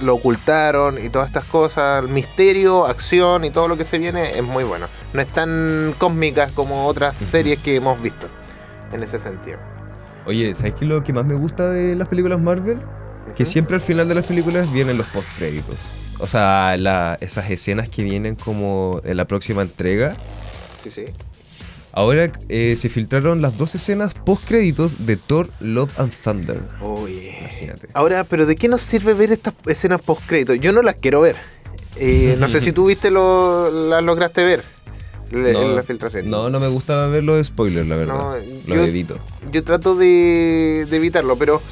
lo 0.00 0.14
ocultaron 0.14 1.02
y 1.04 1.08
todas 1.08 1.28
estas 1.28 1.44
cosas, 1.44 2.02
el 2.04 2.10
misterio, 2.10 2.86
acción 2.86 3.44
y 3.44 3.50
todo 3.50 3.68
lo 3.68 3.76
que 3.76 3.84
se 3.84 3.98
viene 3.98 4.38
es 4.38 4.42
muy 4.42 4.64
bueno. 4.64 4.86
No 5.12 5.20
es 5.20 5.28
tan 5.28 5.94
cósmicas 5.98 6.52
como 6.52 6.86
otras 6.86 7.16
series 7.16 7.58
que 7.60 7.76
hemos 7.76 8.00
visto 8.02 8.28
en 8.92 9.02
ese 9.02 9.18
sentido. 9.18 9.58
Oye, 10.26 10.54
¿sabes 10.54 10.74
qué 10.74 10.84
es 10.84 10.90
lo 10.90 11.02
que 11.02 11.12
más 11.12 11.24
me 11.24 11.34
gusta 11.34 11.68
de 11.70 11.94
las 11.96 12.08
películas 12.08 12.40
Marvel? 12.40 12.78
Que 13.36 13.46
siempre 13.46 13.76
al 13.76 13.80
final 13.80 14.08
de 14.08 14.14
las 14.16 14.26
películas 14.26 14.70
vienen 14.72 14.98
los 14.98 15.06
post 15.08 15.28
créditos. 15.36 15.76
O 16.18 16.26
sea, 16.26 16.74
esas 17.20 17.50
escenas 17.50 17.88
que 17.88 18.02
vienen 18.02 18.34
como 18.34 19.00
en 19.04 19.16
la 19.16 19.24
próxima 19.24 19.62
entrega 19.62 20.16
Sí, 20.82 20.90
sí. 20.90 21.04
Ahora 21.92 22.30
eh, 22.48 22.76
se 22.78 22.88
filtraron 22.88 23.42
las 23.42 23.58
dos 23.58 23.74
escenas 23.74 24.14
post 24.14 24.46
créditos 24.46 25.06
de 25.06 25.16
Thor 25.16 25.50
Love 25.60 25.98
and 25.98 26.12
Thunder. 26.12 26.60
Oye. 26.80 27.36
Imagínate. 27.40 27.88
Ahora, 27.94 28.24
pero 28.24 28.46
¿de 28.46 28.56
qué 28.56 28.68
nos 28.68 28.80
sirve 28.80 29.14
ver 29.14 29.32
estas 29.32 29.54
escenas 29.66 30.00
post 30.00 30.22
créditos? 30.26 30.60
Yo 30.60 30.72
no 30.72 30.82
las 30.82 30.94
quiero 30.94 31.20
ver. 31.20 31.36
Eh, 31.96 32.36
no 32.38 32.48
sé 32.48 32.60
si 32.60 32.72
tú 32.72 32.86
viste 32.86 33.10
lo, 33.10 33.70
las 33.88 34.02
lograste 34.02 34.44
ver. 34.44 34.64
No, 35.32 35.76
la 35.76 35.82
filtración. 35.82 36.28
no, 36.28 36.50
no 36.50 36.58
me 36.58 36.66
gusta 36.68 37.06
ver 37.06 37.22
los 37.22 37.46
spoilers, 37.46 37.86
la 37.86 37.96
verdad. 37.96 38.14
No, 38.14 38.34
los 38.34 38.66
yo, 38.66 38.84
evito. 38.84 39.16
Yo 39.52 39.62
trato 39.62 39.94
de, 39.94 40.86
de 40.90 40.96
evitarlo, 40.96 41.36
pero 41.36 41.62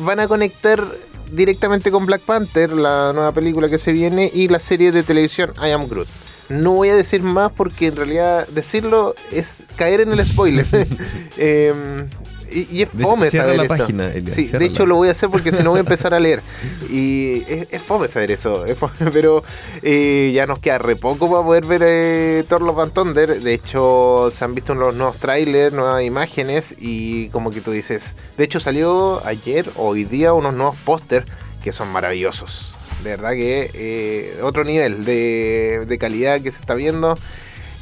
van 0.00 0.20
a 0.20 0.28
conectar 0.28 0.84
directamente 1.32 1.90
con 1.90 2.04
Black 2.04 2.22
Panther, 2.22 2.72
la 2.72 3.12
nueva 3.14 3.32
película 3.32 3.68
que 3.68 3.78
se 3.78 3.92
viene, 3.92 4.30
y 4.32 4.48
la 4.48 4.58
serie 4.58 4.92
de 4.92 5.02
televisión 5.02 5.52
I 5.56 5.70
Am 5.70 5.88
Groot. 5.88 6.08
No 6.50 6.72
voy 6.72 6.88
a 6.88 6.96
decir 6.96 7.22
más 7.22 7.52
porque 7.52 7.86
en 7.86 7.96
realidad 7.96 8.46
decirlo 8.48 9.14
es 9.32 9.54
caer 9.76 10.00
en 10.00 10.12
el 10.12 10.26
spoiler. 10.26 10.66
Em, 11.42 12.08
y, 12.52 12.82
es 12.82 12.88
fome 12.90 13.30
saber 13.30 13.56
la 13.56 13.64
Página, 13.64 14.10
sí, 14.30 14.48
de 14.48 14.64
hecho 14.64 14.84
lo 14.84 14.96
voy 14.96 15.08
a 15.08 15.12
hacer 15.12 15.30
porque 15.30 15.52
si 15.52 15.62
no 15.62 15.70
voy 15.70 15.78
a 15.78 15.80
empezar 15.80 16.12
a 16.14 16.20
leer. 16.20 16.42
Y 16.90 17.42
es, 17.48 17.80
fome 17.82 18.08
saber 18.08 18.32
eso. 18.32 18.64
pero 19.12 19.44
eh, 19.82 20.32
ya 20.34 20.46
nos 20.46 20.58
queda 20.58 20.78
re 20.78 20.96
poco 20.96 21.30
para 21.30 21.44
poder 21.44 21.66
ver 21.66 21.82
eh, 21.84 22.44
Thor 22.48 22.62
Love 22.62 22.80
and 22.80 22.92
Thunder. 22.92 23.40
De 23.40 23.54
hecho, 23.54 24.30
se 24.34 24.44
han 24.44 24.54
visto 24.54 24.74
los 24.74 24.94
nuevos 24.94 25.16
trailers, 25.18 25.72
nuevas 25.72 26.02
imágenes. 26.02 26.74
Y 26.78 27.28
como 27.28 27.50
que 27.50 27.60
tú 27.60 27.70
dices. 27.70 28.16
De 28.36 28.44
hecho, 28.44 28.58
salió 28.58 29.24
ayer 29.24 29.70
o 29.76 29.88
hoy 29.88 30.04
día 30.04 30.32
unos 30.32 30.54
nuevos 30.54 30.76
pósters 30.78 31.26
que 31.62 31.72
son 31.72 31.88
maravillosos. 31.92 32.74
De 33.02 33.10
verdad 33.10 33.30
que 33.30 33.70
eh, 33.74 34.40
otro 34.42 34.64
nivel 34.64 35.04
de, 35.04 35.96
calidad 35.98 36.40
que 36.40 36.50
se 36.50 36.60
está 36.60 36.74
viendo. 36.74 37.16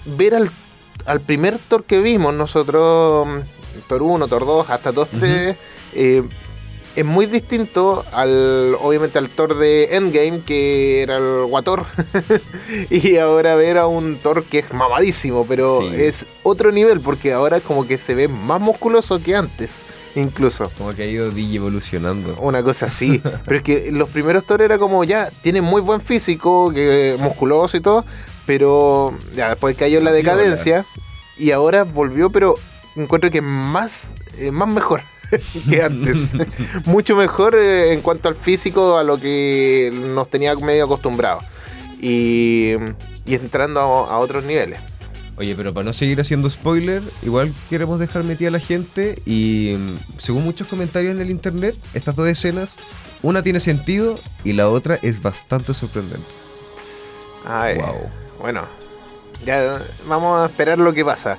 Ver 0.05 0.35
al, 0.35 1.21
primer 1.21 1.59
Thor 1.59 1.85
que 1.85 2.01
vimos 2.01 2.35
nosotros, 2.35 3.27
Thor 3.89 4.03
1, 4.03 4.29
Thor 4.29 4.47
2, 4.47 4.71
hasta 4.71 4.93
Thor 4.93 5.09
3, 5.09 5.57
eh, 5.95 6.23
es 6.97 7.05
muy 7.05 7.27
distinto 7.27 8.05
al, 8.13 8.77
obviamente, 8.81 9.19
al 9.19 9.29
Thor 9.29 9.57
de 9.57 9.97
Endgame, 9.97 10.41
que 10.41 11.03
era 11.03 11.17
el 11.19 11.45
Guator. 11.47 11.87
y 12.91 13.17
ahora 13.19 13.55
ver 13.57 13.79
a 13.79 13.87
un 13.87 14.17
Thor 14.17 14.45
que 14.45 14.61
es 14.61 14.73
mamadísimo, 14.73 15.47
pero 15.47 15.83
es 15.91 16.27
otro 16.43 16.73
nivel, 16.73 17.01
porque 17.01 17.33
ahora 17.33 17.61
como 17.61 17.87
que 17.87 17.99
se 17.99 18.15
ve 18.15 18.29
más 18.29 18.61
musculoso 18.61 19.21
que 19.23 19.37
antes 19.37 19.71
incluso. 20.21 20.71
Como 20.77 20.95
que 20.95 21.03
ha 21.03 21.07
ido 21.07 21.31
evolucionando. 21.37 22.37
Una 22.41 22.63
cosa 22.63 22.87
así. 22.87 23.21
pero 23.45 23.59
es 23.59 23.63
que 23.63 23.93
los 23.93 24.09
primeros 24.09 24.45
Thor 24.45 24.63
era 24.63 24.79
como 24.79 25.05
ya, 25.05 25.31
tiene 25.43 25.63
muy 25.63 25.81
buen 25.81 26.01
físico, 26.01 26.71
que 26.73 27.17
musculoso 27.21 27.77
y 27.77 27.81
todo, 27.81 28.05
pero 28.47 29.17
ya 29.35 29.51
después 29.51 29.77
cayó 29.77 29.99
en 29.99 30.05
la 30.05 30.13
decadencia 30.13 30.85
y 31.39 31.53
ahora 31.53 31.85
volvió, 31.85 32.31
pero 32.31 32.55
encuentro 32.97 33.31
que 33.31 33.41
más, 33.41 34.13
eh, 34.39 34.51
más 34.51 34.69
mejor. 34.69 35.03
que 35.69 35.83
antes. 35.83 36.33
Mucho 36.87 37.15
mejor 37.17 37.55
eh, 37.55 37.93
en 37.93 38.01
cuanto 38.01 38.29
al 38.29 38.35
físico, 38.35 38.97
a 38.97 39.05
lo 39.05 39.19
que 39.19 39.93
nos 40.15 40.29
tenía 40.31 40.55
medio 40.57 40.85
acostumbrados. 40.85 41.45
Y, 42.01 42.73
y 43.27 43.35
entrando 43.35 43.81
a 43.81 44.19
otros 44.19 44.45
niveles. 44.45 44.81
Oye, 45.39 45.55
pero 45.55 45.73
para 45.73 45.85
no 45.85 45.93
seguir 45.93 46.21
haciendo 46.21 46.51
spoiler, 46.51 47.01
igual 47.23 47.55
queremos 47.71 48.01
dejar 48.01 48.25
metida 48.25 48.49
a 48.49 48.51
la 48.51 48.59
gente 48.59 49.23
y 49.25 49.77
mm, 49.79 50.19
según 50.19 50.43
muchos 50.43 50.67
comentarios 50.67 51.15
en 51.15 51.23
el 51.23 51.31
internet, 51.31 51.77
estas 51.95 52.17
dos 52.17 52.27
escenas, 52.27 52.77
una 53.23 53.41
tiene 53.41 53.61
sentido 53.61 54.19
y 54.43 54.55
la 54.55 54.69
otra 54.69 54.99
es 55.01 55.23
bastante 55.23 55.75
sorprendente. 55.75 56.27
Ay, 57.47 57.77
wow. 57.77 58.11
Bueno, 58.41 58.67
ya 59.45 59.81
vamos 60.09 60.43
a 60.43 60.47
esperar 60.47 60.79
lo 60.79 60.93
que 60.93 61.05
pasa. 61.05 61.39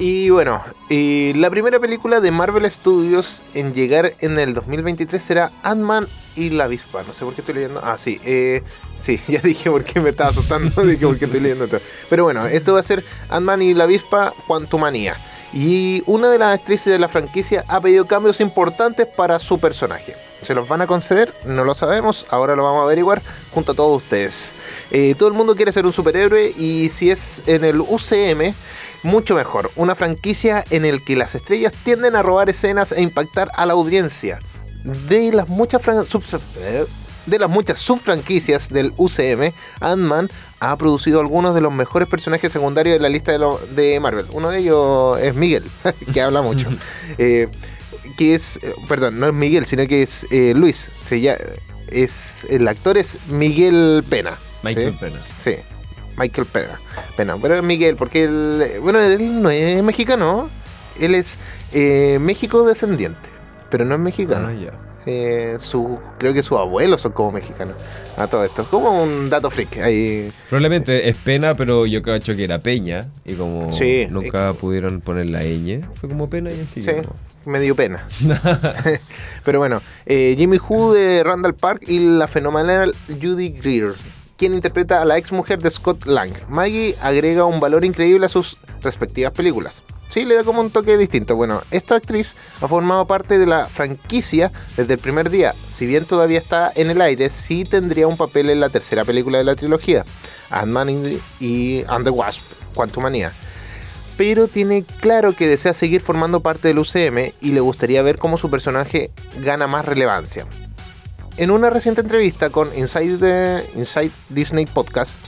Y 0.00 0.30
bueno, 0.30 0.62
la 0.88 1.50
primera 1.50 1.80
película 1.80 2.20
de 2.20 2.30
Marvel 2.30 2.70
Studios 2.70 3.42
en 3.52 3.74
llegar 3.74 4.14
en 4.20 4.38
el 4.38 4.54
2023 4.54 5.20
será 5.20 5.50
Ant-Man 5.64 6.06
y 6.36 6.50
la 6.50 6.64
avispa. 6.64 7.02
No 7.02 7.12
sé 7.12 7.24
por 7.24 7.34
qué 7.34 7.40
estoy 7.40 7.56
leyendo. 7.56 7.80
Ah, 7.82 7.98
sí. 7.98 8.20
Eh, 8.24 8.62
sí, 9.02 9.20
ya 9.28 9.40
dije 9.40 9.68
por 9.68 9.82
qué 9.82 9.98
me 9.98 10.10
estaba 10.10 10.30
asustando. 10.30 10.82
dije 10.86 11.04
por 11.04 11.18
qué 11.18 11.24
estoy 11.24 11.40
leyendo 11.40 11.64
esto. 11.64 11.80
Pero 12.08 12.22
bueno, 12.22 12.46
esto 12.46 12.74
va 12.74 12.78
a 12.78 12.84
ser 12.84 13.04
Ant-Man 13.28 13.60
y 13.60 13.74
la 13.74 13.84
avispa 13.84 14.32
Quantumania. 14.46 15.16
Y 15.52 16.04
una 16.06 16.30
de 16.30 16.38
las 16.38 16.54
actrices 16.54 16.92
de 16.92 17.00
la 17.00 17.08
franquicia 17.08 17.64
ha 17.66 17.80
pedido 17.80 18.06
cambios 18.06 18.40
importantes 18.40 19.04
para 19.04 19.40
su 19.40 19.58
personaje. 19.58 20.14
¿Se 20.42 20.54
los 20.54 20.68
van 20.68 20.82
a 20.82 20.86
conceder? 20.86 21.34
No 21.44 21.64
lo 21.64 21.74
sabemos, 21.74 22.26
ahora 22.30 22.54
lo 22.54 22.62
vamos 22.62 22.82
a 22.82 22.84
averiguar 22.84 23.20
junto 23.50 23.72
a 23.72 23.74
todos 23.74 24.00
ustedes. 24.02 24.54
Eh, 24.92 25.16
todo 25.18 25.28
el 25.28 25.34
mundo 25.34 25.56
quiere 25.56 25.72
ser 25.72 25.86
un 25.86 25.92
superhéroe 25.92 26.54
y 26.56 26.90
si 26.90 27.10
es 27.10 27.42
en 27.46 27.64
el 27.64 27.80
UCM, 27.80 28.54
mucho 29.02 29.34
mejor. 29.34 29.70
Una 29.76 29.94
franquicia 29.94 30.64
en 30.70 30.84
el 30.84 31.04
que 31.04 31.16
las 31.16 31.34
estrellas 31.34 31.72
tienden 31.84 32.16
a 32.16 32.22
robar 32.22 32.48
escenas 32.48 32.92
e 32.92 33.02
impactar 33.02 33.50
a 33.54 33.66
la 33.66 33.74
audiencia. 33.74 34.38
De 34.84 35.32
las 35.32 35.48
muchas 35.48 35.82
eh, 35.86 36.86
de 37.26 37.38
las 37.38 37.50
muchas 37.50 37.78
subfranquicias 37.78 38.70
del 38.70 38.92
UCM, 38.96 39.52
Ant-Man 39.80 40.30
ha 40.60 40.76
producido 40.76 41.20
algunos 41.20 41.54
de 41.54 41.60
los 41.60 41.72
mejores 41.72 42.08
personajes 42.08 42.52
secundarios 42.52 42.94
de 42.94 43.00
la 43.00 43.08
lista 43.08 43.32
de, 43.32 44.00
Marvel. 44.00 44.26
Uno 44.32 44.50
de 44.50 44.60
ellos 44.60 45.20
es 45.20 45.34
Miguel, 45.34 45.64
que 46.12 46.20
habla 46.22 46.42
mucho. 46.42 46.68
Eh, 47.18 47.48
que 48.16 48.34
es, 48.34 48.56
eh, 48.62 48.74
perdón, 48.88 49.20
no 49.20 49.26
es 49.26 49.34
Miguel, 49.34 49.66
sino 49.66 49.86
que 49.86 50.02
es 50.02 50.26
Luis. 50.54 50.90
Se 51.04 51.20
es, 51.90 52.44
el 52.48 52.66
actor 52.68 52.98
es 52.98 53.18
Miguel 53.28 54.04
Pena. 54.08 54.38
Michael 54.62 54.94
Pena. 54.94 55.20
Sí. 55.40 55.56
Michael 56.18 56.46
Pena. 56.46 56.78
Pena. 57.16 57.36
Pero 57.40 57.54
es 57.54 57.62
Miguel, 57.62 57.96
porque 57.96 58.24
él, 58.24 58.64
bueno, 58.82 59.00
él 59.00 59.42
no 59.42 59.50
es 59.50 59.82
mexicano, 59.82 60.50
él 61.00 61.14
es 61.14 61.38
eh, 61.72 62.18
México 62.20 62.66
descendiente, 62.66 63.28
pero 63.70 63.84
no 63.84 63.94
es 63.94 64.00
mexicano. 64.00 64.48
Ah, 64.48 64.84
Sí, 65.04 65.14
su, 65.60 65.98
creo 66.18 66.34
que 66.34 66.42
sus 66.42 66.58
abuelos 66.58 67.00
son 67.00 67.12
como 67.12 67.30
mexicanos. 67.32 67.76
A 68.18 68.26
todo 68.26 68.44
esto. 68.44 68.64
Como 68.64 69.00
un 69.02 69.30
dato 69.30 69.48
freak. 69.48 69.78
Ahí. 69.78 70.30
Probablemente 70.50 71.08
es 71.08 71.16
pena, 71.16 71.54
pero 71.54 71.86
yo 71.86 72.02
creo 72.02 72.18
que 72.20 72.44
era 72.44 72.58
Peña. 72.58 73.08
Y 73.24 73.34
como 73.34 73.72
Sí. 73.72 74.06
nunca 74.10 74.52
pudieron 74.54 75.00
poner 75.00 75.26
la 75.26 75.44
ñ, 75.44 75.80
fue 75.94 76.08
como 76.10 76.28
pena 76.28 76.50
y 76.50 76.60
así. 76.60 76.82
Sí, 76.82 76.90
como- 76.90 77.14
me 77.46 77.60
dio 77.60 77.76
pena. 77.76 78.04
Pero 79.44 79.60
bueno, 79.60 79.80
eh, 80.04 80.34
Jimmy 80.36 80.58
Who 80.58 80.92
de 80.92 81.22
Randall 81.22 81.54
Park 81.54 81.82
y 81.86 82.00
la 82.00 82.26
fenomenal 82.26 82.94
Judy 83.08 83.50
Greer, 83.50 83.92
quien 84.38 84.54
interpreta 84.54 85.02
a 85.02 85.04
la 85.04 85.18
ex 85.18 85.32
mujer 85.32 85.60
de 85.60 85.68
Scott 85.68 86.06
Lang. 86.06 86.32
Maggie 86.48 86.94
agrega 87.02 87.44
un 87.44 87.60
valor 87.60 87.84
increíble 87.84 88.24
a 88.24 88.28
sus 88.30 88.56
respectivas 88.80 89.32
películas. 89.32 89.82
Sí, 90.08 90.24
le 90.24 90.36
da 90.36 90.44
como 90.44 90.62
un 90.62 90.70
toque 90.70 90.96
distinto. 90.96 91.36
Bueno, 91.36 91.60
esta 91.70 91.96
actriz 91.96 92.36
ha 92.62 92.68
formado 92.68 93.06
parte 93.06 93.38
de 93.38 93.46
la 93.46 93.66
franquicia 93.66 94.50
desde 94.76 94.94
el 94.94 95.00
primer 95.00 95.28
día. 95.28 95.54
Si 95.66 95.86
bien 95.86 96.06
todavía 96.06 96.38
está 96.38 96.72
en 96.74 96.88
el 96.88 97.02
aire, 97.02 97.28
sí 97.28 97.64
tendría 97.64 98.06
un 98.06 98.16
papel 98.16 98.48
en 98.48 98.60
la 98.60 98.70
tercera 98.70 99.04
película 99.04 99.38
de 99.38 99.44
la 99.44 99.54
trilogía, 99.54 100.04
Ant-Man 100.50 101.20
y, 101.40 101.84
and 101.88 102.04
the 102.04 102.10
Wasp, 102.10 102.42
Quantumania 102.74 103.32
pero 104.16 104.48
tiene 104.48 104.82
claro 104.82 105.32
que 105.32 105.46
desea 105.46 105.72
seguir 105.72 106.00
formando 106.00 106.40
parte 106.40 106.66
del 106.66 106.80
UCM 106.80 107.30
y 107.40 107.52
le 107.52 107.60
gustaría 107.60 108.02
ver 108.02 108.18
cómo 108.18 108.36
su 108.36 108.50
personaje 108.50 109.12
gana 109.44 109.68
más 109.68 109.84
relevancia. 109.84 110.44
En 111.38 111.52
una 111.52 111.70
reciente 111.70 112.00
entrevista 112.00 112.50
con 112.50 112.76
Inside, 112.76 113.62
Inside 113.76 114.10
Disney 114.28 114.66
Podcast, 114.66 115.20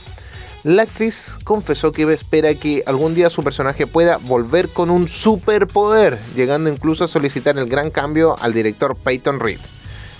la 0.65 0.81
actriz 0.81 1.37
confesó 1.45 1.93
que 1.93 2.03
espera 2.11 2.53
que 2.53 2.83
algún 2.85 3.15
día 3.15 3.29
su 3.29 3.45
personaje 3.45 3.87
pueda 3.87 4.17
volver 4.17 4.67
con 4.67 4.89
un 4.89 5.07
superpoder, 5.07 6.19
llegando 6.35 6.69
incluso 6.69 7.05
a 7.05 7.07
solicitar 7.07 7.57
el 7.57 7.65
gran 7.65 7.91
cambio 7.91 8.35
al 8.41 8.51
director 8.51 8.97
Peyton 8.97 9.39
Reed. 9.39 9.59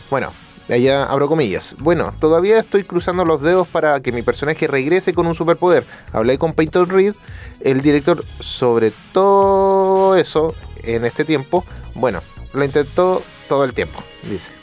Bueno, 0.10 0.30
allá 0.70 1.04
abro 1.04 1.28
comillas. 1.28 1.76
Bueno, 1.80 2.14
todavía 2.22 2.58
estoy 2.58 2.86
cruzando 2.86 3.26
los 3.26 3.42
dedos 3.42 3.68
para 3.68 4.00
que 4.00 4.14
mi 4.14 4.22
personaje 4.22 4.68
regrese 4.68 5.14
con 5.14 5.28
un 5.28 5.36
superpoder. 5.36 5.84
Hablé 6.14 6.38
con 6.38 6.54
Peyton 6.54 6.88
Reed, 6.88 7.16
el 7.60 7.82
director, 7.82 8.24
sobre 8.40 8.94
todo 9.12 10.16
eso 10.16 10.56
en 10.84 11.04
este 11.04 11.26
tiempo. 11.26 11.66
Bueno, 11.96 12.22
lo 12.54 12.64
intentó 12.64 13.22
todo 13.50 13.66
el 13.66 13.74
tiempo, 13.74 14.02
dice. 14.30 14.61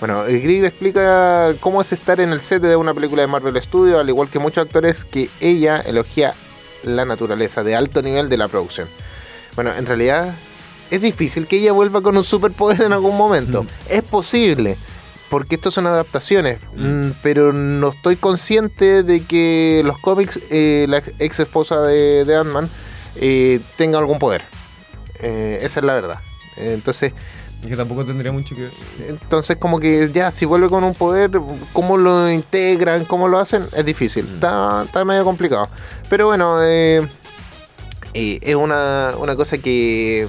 Bueno, 0.00 0.24
el 0.26 0.40
Grieg 0.40 0.64
explica 0.64 1.54
cómo 1.60 1.80
es 1.80 1.92
estar 1.92 2.20
en 2.20 2.30
el 2.30 2.40
set 2.40 2.62
de 2.62 2.76
una 2.76 2.94
película 2.94 3.22
de 3.22 3.28
Marvel 3.28 3.60
Studios, 3.60 3.98
al 3.98 4.08
igual 4.08 4.28
que 4.28 4.38
muchos 4.38 4.64
actores, 4.64 5.04
que 5.04 5.28
ella 5.40 5.78
elogia 5.78 6.34
la 6.84 7.04
naturaleza 7.04 7.64
de 7.64 7.74
alto 7.74 8.00
nivel 8.00 8.28
de 8.28 8.36
la 8.36 8.46
producción. 8.46 8.88
Bueno, 9.56 9.74
en 9.76 9.86
realidad 9.86 10.34
es 10.92 11.00
difícil 11.02 11.48
que 11.48 11.56
ella 11.56 11.72
vuelva 11.72 12.00
con 12.00 12.16
un 12.16 12.22
superpoder 12.22 12.82
en 12.82 12.92
algún 12.92 13.16
momento. 13.16 13.66
Es 13.88 14.04
posible, 14.04 14.76
porque 15.30 15.56
estos 15.56 15.74
son 15.74 15.86
adaptaciones, 15.86 16.58
mm, 16.76 17.10
pero 17.20 17.52
no 17.52 17.88
estoy 17.88 18.14
consciente 18.14 19.02
de 19.02 19.24
que 19.24 19.82
los 19.84 19.98
cómics, 19.98 20.38
eh, 20.50 20.86
la 20.88 21.02
ex 21.18 21.40
esposa 21.40 21.80
de, 21.80 22.24
de 22.24 22.36
Ant-Man, 22.36 22.70
eh, 23.16 23.60
tenga 23.76 23.98
algún 23.98 24.20
poder. 24.20 24.44
Eh, 25.20 25.58
esa 25.62 25.80
es 25.80 25.86
la 25.86 25.94
verdad. 25.94 26.18
Eh, 26.56 26.72
Entonces, 26.74 27.12
que 27.66 27.76
tampoco 27.76 28.04
tendría 28.04 28.30
mucho 28.32 28.54
que 28.54 28.62
ver. 28.62 28.70
entonces 29.08 29.56
como 29.56 29.80
que 29.80 30.10
ya, 30.12 30.30
si 30.30 30.44
vuelve 30.46 30.68
con 30.68 30.84
un 30.84 30.94
poder, 30.94 31.30
cómo 31.72 31.96
lo 31.96 32.30
integran, 32.30 33.04
cómo 33.04 33.26
lo 33.28 33.38
hacen, 33.38 33.66
es 33.76 33.84
difícil. 33.84 34.26
Está, 34.34 34.84
está 34.84 35.04
medio 35.04 35.24
complicado. 35.24 35.68
Pero 36.08 36.26
bueno, 36.26 36.58
eh, 36.62 37.06
eh, 38.14 38.38
es 38.42 38.54
una, 38.54 39.12
una 39.18 39.36
cosa 39.36 39.58
que... 39.58 40.26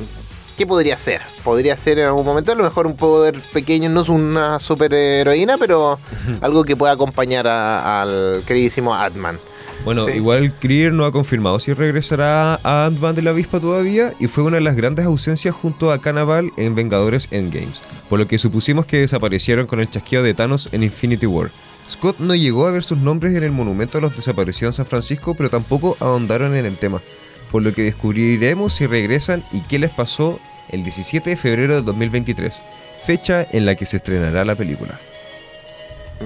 ¿Qué 0.58 0.68
podría 0.68 0.98
ser? 0.98 1.22
Podría 1.46 1.78
ser 1.78 2.00
en 2.00 2.08
algún 2.08 2.26
momento, 2.26 2.52
a 2.52 2.56
lo 2.56 2.64
mejor 2.64 2.86
un 2.86 2.98
poder 2.98 3.40
pequeño, 3.54 3.90
no 3.90 4.02
es 4.02 4.10
una 4.10 4.60
superheroína, 4.60 5.58
pero 5.58 5.98
algo 6.42 6.66
que 6.66 6.76
pueda 6.76 6.92
acompañar 6.94 7.48
a- 7.48 8.02
al 8.02 8.44
queridísimo 8.46 8.94
Atman. 8.94 9.40
Bueno, 9.86 10.06
Sí. 10.06 10.12
igual 10.12 10.54
Krier 10.54 10.92
no 10.92 11.06
ha 11.06 11.12
confirmado 11.12 11.58
si 11.60 11.74
regresará 11.74 12.60
a 12.64 12.86
Ant-Man 12.86 13.16
de 13.16 13.22
la 13.22 13.30
avispa 13.32 13.60
todavía 13.60 14.14
y 14.20 14.28
fue 14.28 14.44
una 14.44 14.58
de 14.58 14.62
las 14.62 14.76
grandes 14.76 15.06
ausencias 15.06 15.56
junto 15.56 15.92
a 15.92 16.00
Cannibal 16.02 16.52
en 16.58 16.76
Vengadores 16.76 17.28
Endgames, 17.32 17.82
por 18.10 18.20
lo 18.20 18.28
que 18.28 18.38
supusimos 18.38 18.86
que 18.86 19.00
desaparecieron 19.00 19.68
con 19.68 19.80
el 19.80 19.90
chasquido 19.90 20.22
de 20.22 20.34
Thanos 20.34 20.70
en 20.74 20.84
Infinity 20.84 21.26
War. 21.26 21.50
Scott 21.90 22.20
no 22.20 22.36
llegó 22.36 22.68
a 22.68 22.72
ver 22.72 22.84
sus 22.84 23.00
nombres 23.00 23.34
en 23.36 23.44
el 23.44 23.52
monumento 23.52 23.98
a 23.98 24.02
los 24.02 24.16
desaparecidos 24.16 24.76
en 24.76 24.78
San 24.78 24.86
Francisco, 24.86 25.34
pero 25.34 25.50
tampoco 25.50 25.98
ahondaron 26.00 26.56
en 26.56 26.66
el 26.66 26.76
tema, 26.78 27.02
por 27.50 27.64
lo 27.64 27.74
que 27.74 27.82
descubriremos 27.84 28.74
si 28.74 28.86
regresan 28.86 29.44
y 29.52 29.62
qué 29.62 29.80
les 29.80 29.90
pasó 29.92 30.40
el 30.70 30.84
17 30.84 31.32
de 31.32 31.38
febrero 31.38 31.76
de 31.76 31.82
2023, 31.82 32.62
fecha 33.08 33.48
en 33.52 33.66
la 33.66 33.74
que 33.76 33.88
se 33.88 33.98
estrenará 33.98 34.46
la 34.46 34.56
película. 34.56 35.00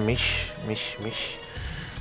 Mish, 0.04 0.50
mish, 0.68 0.98
mish. 1.02 1.43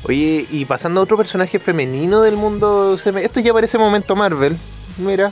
Oye, 0.06 0.46
y 0.52 0.66
pasando 0.66 1.00
a 1.00 1.04
otro 1.04 1.18
personaje 1.18 1.60
femenino 1.60 2.22
del 2.22 2.36
mundo, 2.36 2.96
esto 2.96 3.39
ya 3.39 3.54
parece 3.54 3.78
momento 3.78 4.16
Marvel. 4.16 4.58
Mira, 4.98 5.32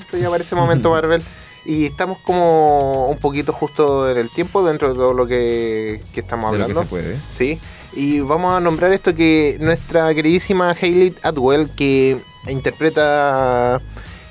esto 0.00 0.16
ya 0.16 0.28
parece 0.28 0.54
momento 0.54 0.90
Marvel. 0.90 1.22
Y 1.64 1.86
estamos 1.86 2.18
como 2.18 3.08
un 3.08 3.18
poquito 3.18 3.52
justo 3.52 4.10
en 4.10 4.16
el 4.16 4.30
tiempo 4.30 4.64
dentro 4.64 4.88
de 4.88 4.94
todo 4.94 5.12
lo 5.12 5.26
que, 5.26 6.00
que 6.14 6.20
estamos 6.20 6.52
De 6.52 6.58
lo 6.58 6.66
que 6.66 6.72
hablando. 6.72 6.82
se 6.82 6.88
puede. 6.88 7.18
Sí. 7.32 7.60
Y 7.94 8.20
vamos 8.20 8.56
a 8.56 8.60
nombrar 8.60 8.92
esto 8.92 9.14
que 9.14 9.56
nuestra 9.60 10.14
queridísima 10.14 10.70
Hayley 10.70 11.14
Atwell, 11.22 11.70
que 11.70 12.18
interpreta 12.48 13.80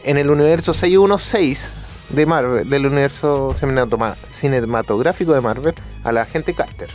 en 0.03 0.17
el 0.17 0.29
universo 0.29 0.73
616 0.73 1.69
de 2.09 2.25
Marvel, 2.25 2.69
del 2.69 2.85
universo 2.85 3.53
cinematográfico 3.53 5.33
de 5.33 5.41
Marvel, 5.41 5.73
a 6.03 6.11
la 6.11 6.21
agente 6.21 6.53
Carter. 6.53 6.89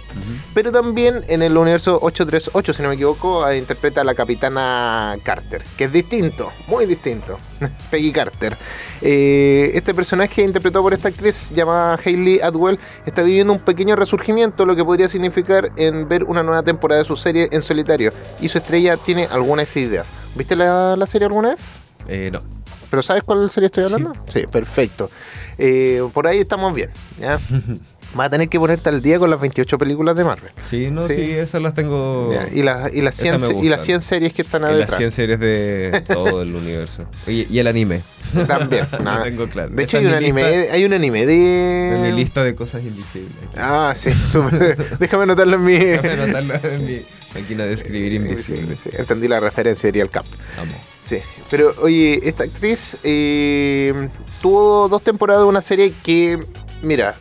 Pero 0.54 0.72
también 0.72 1.22
en 1.28 1.42
el 1.42 1.56
universo 1.56 1.98
838, 2.00 2.72
si 2.72 2.82
no 2.82 2.88
me 2.88 2.94
equivoco, 2.94 3.50
interpreta 3.52 4.00
a 4.00 4.04
la 4.04 4.14
capitana 4.14 5.16
Carter, 5.22 5.62
que 5.76 5.84
es 5.84 5.92
distinto, 5.92 6.50
muy 6.66 6.86
distinto. 6.86 7.38
Peggy 7.90 8.12
Carter. 8.12 8.56
Eh, 9.00 9.72
este 9.74 9.94
personaje 9.94 10.42
interpretado 10.42 10.82
por 10.82 10.92
esta 10.92 11.08
actriz 11.08 11.50
llamada 11.50 11.98
Hayley 12.04 12.40
Atwell 12.40 12.78
está 13.06 13.22
viviendo 13.22 13.52
un 13.52 13.60
pequeño 13.60 13.96
resurgimiento, 13.96 14.64
lo 14.64 14.74
que 14.74 14.84
podría 14.84 15.08
significar 15.08 15.72
en 15.76 16.08
ver 16.08 16.24
una 16.24 16.42
nueva 16.42 16.62
temporada 16.62 17.00
de 17.00 17.04
su 17.04 17.16
serie 17.16 17.48
en 17.52 17.62
solitario. 17.62 18.12
Y 18.40 18.48
su 18.48 18.58
estrella 18.58 18.96
tiene 18.96 19.26
algunas 19.30 19.76
ideas. 19.76 20.08
¿Viste 20.34 20.56
la, 20.56 20.96
la 20.96 21.06
serie 21.06 21.26
alguna 21.26 21.50
vez? 21.50 21.60
Eh, 22.08 22.30
no. 22.32 22.61
¿Pero 22.92 23.02
sabes 23.02 23.22
cuál 23.22 23.48
serie 23.48 23.68
estoy 23.68 23.84
hablando? 23.84 24.12
Sí, 24.28 24.42
perfecto. 24.46 25.08
Eh, 25.56 26.06
por 26.12 26.26
ahí 26.26 26.40
estamos 26.40 26.74
bien. 26.74 26.90
¿ya? 27.18 27.40
Vas 28.14 28.26
a 28.26 28.30
tener 28.30 28.48
que 28.48 28.58
ponerte 28.58 28.88
al 28.90 29.00
día 29.00 29.18
con 29.18 29.30
las 29.30 29.40
28 29.40 29.78
películas 29.78 30.14
de 30.16 30.24
Marvel. 30.24 30.50
Sí, 30.60 30.88
no, 30.90 31.06
Sí. 31.06 31.14
sí, 31.14 31.30
esas 31.32 31.62
las 31.62 31.72
tengo. 31.74 32.28
Y, 32.52 32.62
las 32.62 32.92
y, 32.92 33.00
las 33.00 33.14
100, 33.14 33.36
Esas 33.36 33.40
me 33.40 33.46
se- 33.58 33.64
y 33.64 33.68
las 33.68 33.78
gustan. 33.80 33.86
100 33.86 34.00
series 34.02 34.32
que 34.34 34.42
están 34.42 34.62
En 34.62 34.68
las 34.68 34.74
adentro. 34.76 34.96
100 34.98 35.10
series 35.12 35.40
de 35.40 36.02
todo 36.06 36.42
el 36.42 36.54
universo. 36.54 37.06
Y, 37.26 37.46
y 37.50 37.58
el 37.58 37.66
anime. 37.68 38.02
También. 38.46 38.86
Nada. 39.02 39.24
tengo 39.24 39.46
claro. 39.48 39.70
De 39.70 39.82
hecho, 39.84 39.96
hay 39.98 40.06
un, 40.06 40.14
anime, 40.14 40.42
lista- 40.42 40.74
hay 40.74 40.84
un 40.84 40.92
anime 40.92 41.22
En 41.22 42.02
mi 42.02 42.08
de. 42.08 42.12
lista 42.14 42.42
de 42.44 42.54
cosas 42.54 42.82
invisibles. 42.82 43.32
Ah, 43.56 43.92
sí, 43.96 44.12
súper. 44.12 44.76
Déjame 44.98 45.22
anotarlo 45.24 45.56
en 45.56 45.64
mi. 45.64 45.74
Déjame 45.78 46.12
anotarlo 46.22 46.54
en 46.70 46.86
mi 46.86 47.02
máquina 47.34 47.64
de 47.64 47.72
escribir 47.74 48.12
invisible. 48.12 48.76
Sí, 48.76 48.90
entendí 48.92 49.26
la 49.28 49.40
referencia, 49.40 49.86
diría 49.88 50.02
el 50.02 50.10
cap. 50.10 50.26
Vamos. 50.58 50.74
Sí, 51.02 51.18
pero 51.50 51.74
oye, 51.80 52.20
esta 52.28 52.44
actriz 52.44 52.96
eh, 53.02 54.08
tuvo 54.40 54.88
dos 54.88 55.02
temporadas 55.02 55.42
de 55.42 55.48
una 55.48 55.60
serie 55.62 55.92
que, 56.04 56.38
mira, 56.82 57.16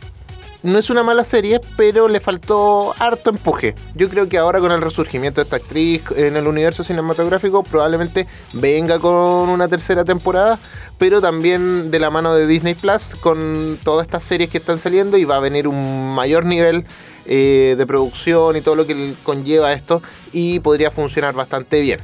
no 0.62 0.78
es 0.78 0.90
una 0.90 1.02
mala 1.02 1.24
serie, 1.24 1.60
pero 1.76 2.08
le 2.08 2.20
faltó 2.20 2.94
harto 2.98 3.30
empuje. 3.30 3.74
Yo 3.94 4.08
creo 4.08 4.28
que 4.28 4.38
ahora 4.38 4.60
con 4.60 4.70
el 4.72 4.80
resurgimiento 4.80 5.40
de 5.40 5.44
esta 5.44 5.56
actriz 5.56 6.02
en 6.16 6.36
el 6.36 6.46
universo 6.46 6.84
cinematográfico 6.84 7.62
probablemente 7.62 8.26
venga 8.52 8.98
con 8.98 9.48
una 9.48 9.68
tercera 9.68 10.04
temporada, 10.04 10.58
pero 10.98 11.20
también 11.20 11.90
de 11.90 11.98
la 11.98 12.10
mano 12.10 12.34
de 12.34 12.46
Disney 12.46 12.74
Plus 12.74 13.16
con 13.16 13.78
todas 13.82 14.06
estas 14.06 14.24
series 14.24 14.50
que 14.50 14.58
están 14.58 14.78
saliendo 14.78 15.16
y 15.16 15.24
va 15.24 15.36
a 15.36 15.40
venir 15.40 15.66
un 15.66 16.14
mayor 16.14 16.44
nivel 16.44 16.84
eh, 17.24 17.74
de 17.76 17.86
producción 17.86 18.56
y 18.56 18.60
todo 18.60 18.74
lo 18.74 18.86
que 18.86 19.14
conlleva 19.22 19.72
esto 19.72 20.02
y 20.32 20.60
podría 20.60 20.90
funcionar 20.90 21.34
bastante 21.34 21.80
bien. 21.80 22.00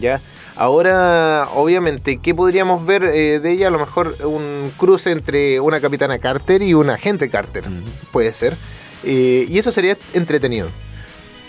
¿Ya? 0.00 0.20
Ahora, 0.56 1.48
obviamente, 1.54 2.16
¿qué 2.18 2.34
podríamos 2.34 2.86
ver 2.86 3.04
eh, 3.04 3.40
de 3.40 3.52
ella? 3.52 3.68
A 3.68 3.70
lo 3.70 3.78
mejor 3.78 4.16
un 4.24 4.72
cruce 4.76 5.12
entre 5.12 5.60
una 5.60 5.80
capitana 5.80 6.18
Carter 6.18 6.62
y 6.62 6.72
un 6.72 6.88
agente 6.88 7.28
Carter. 7.28 7.64
Puede 8.10 8.32
ser. 8.32 8.56
Eh, 9.04 9.44
y 9.48 9.58
eso 9.58 9.70
sería 9.70 9.96
entretenido. 10.14 10.68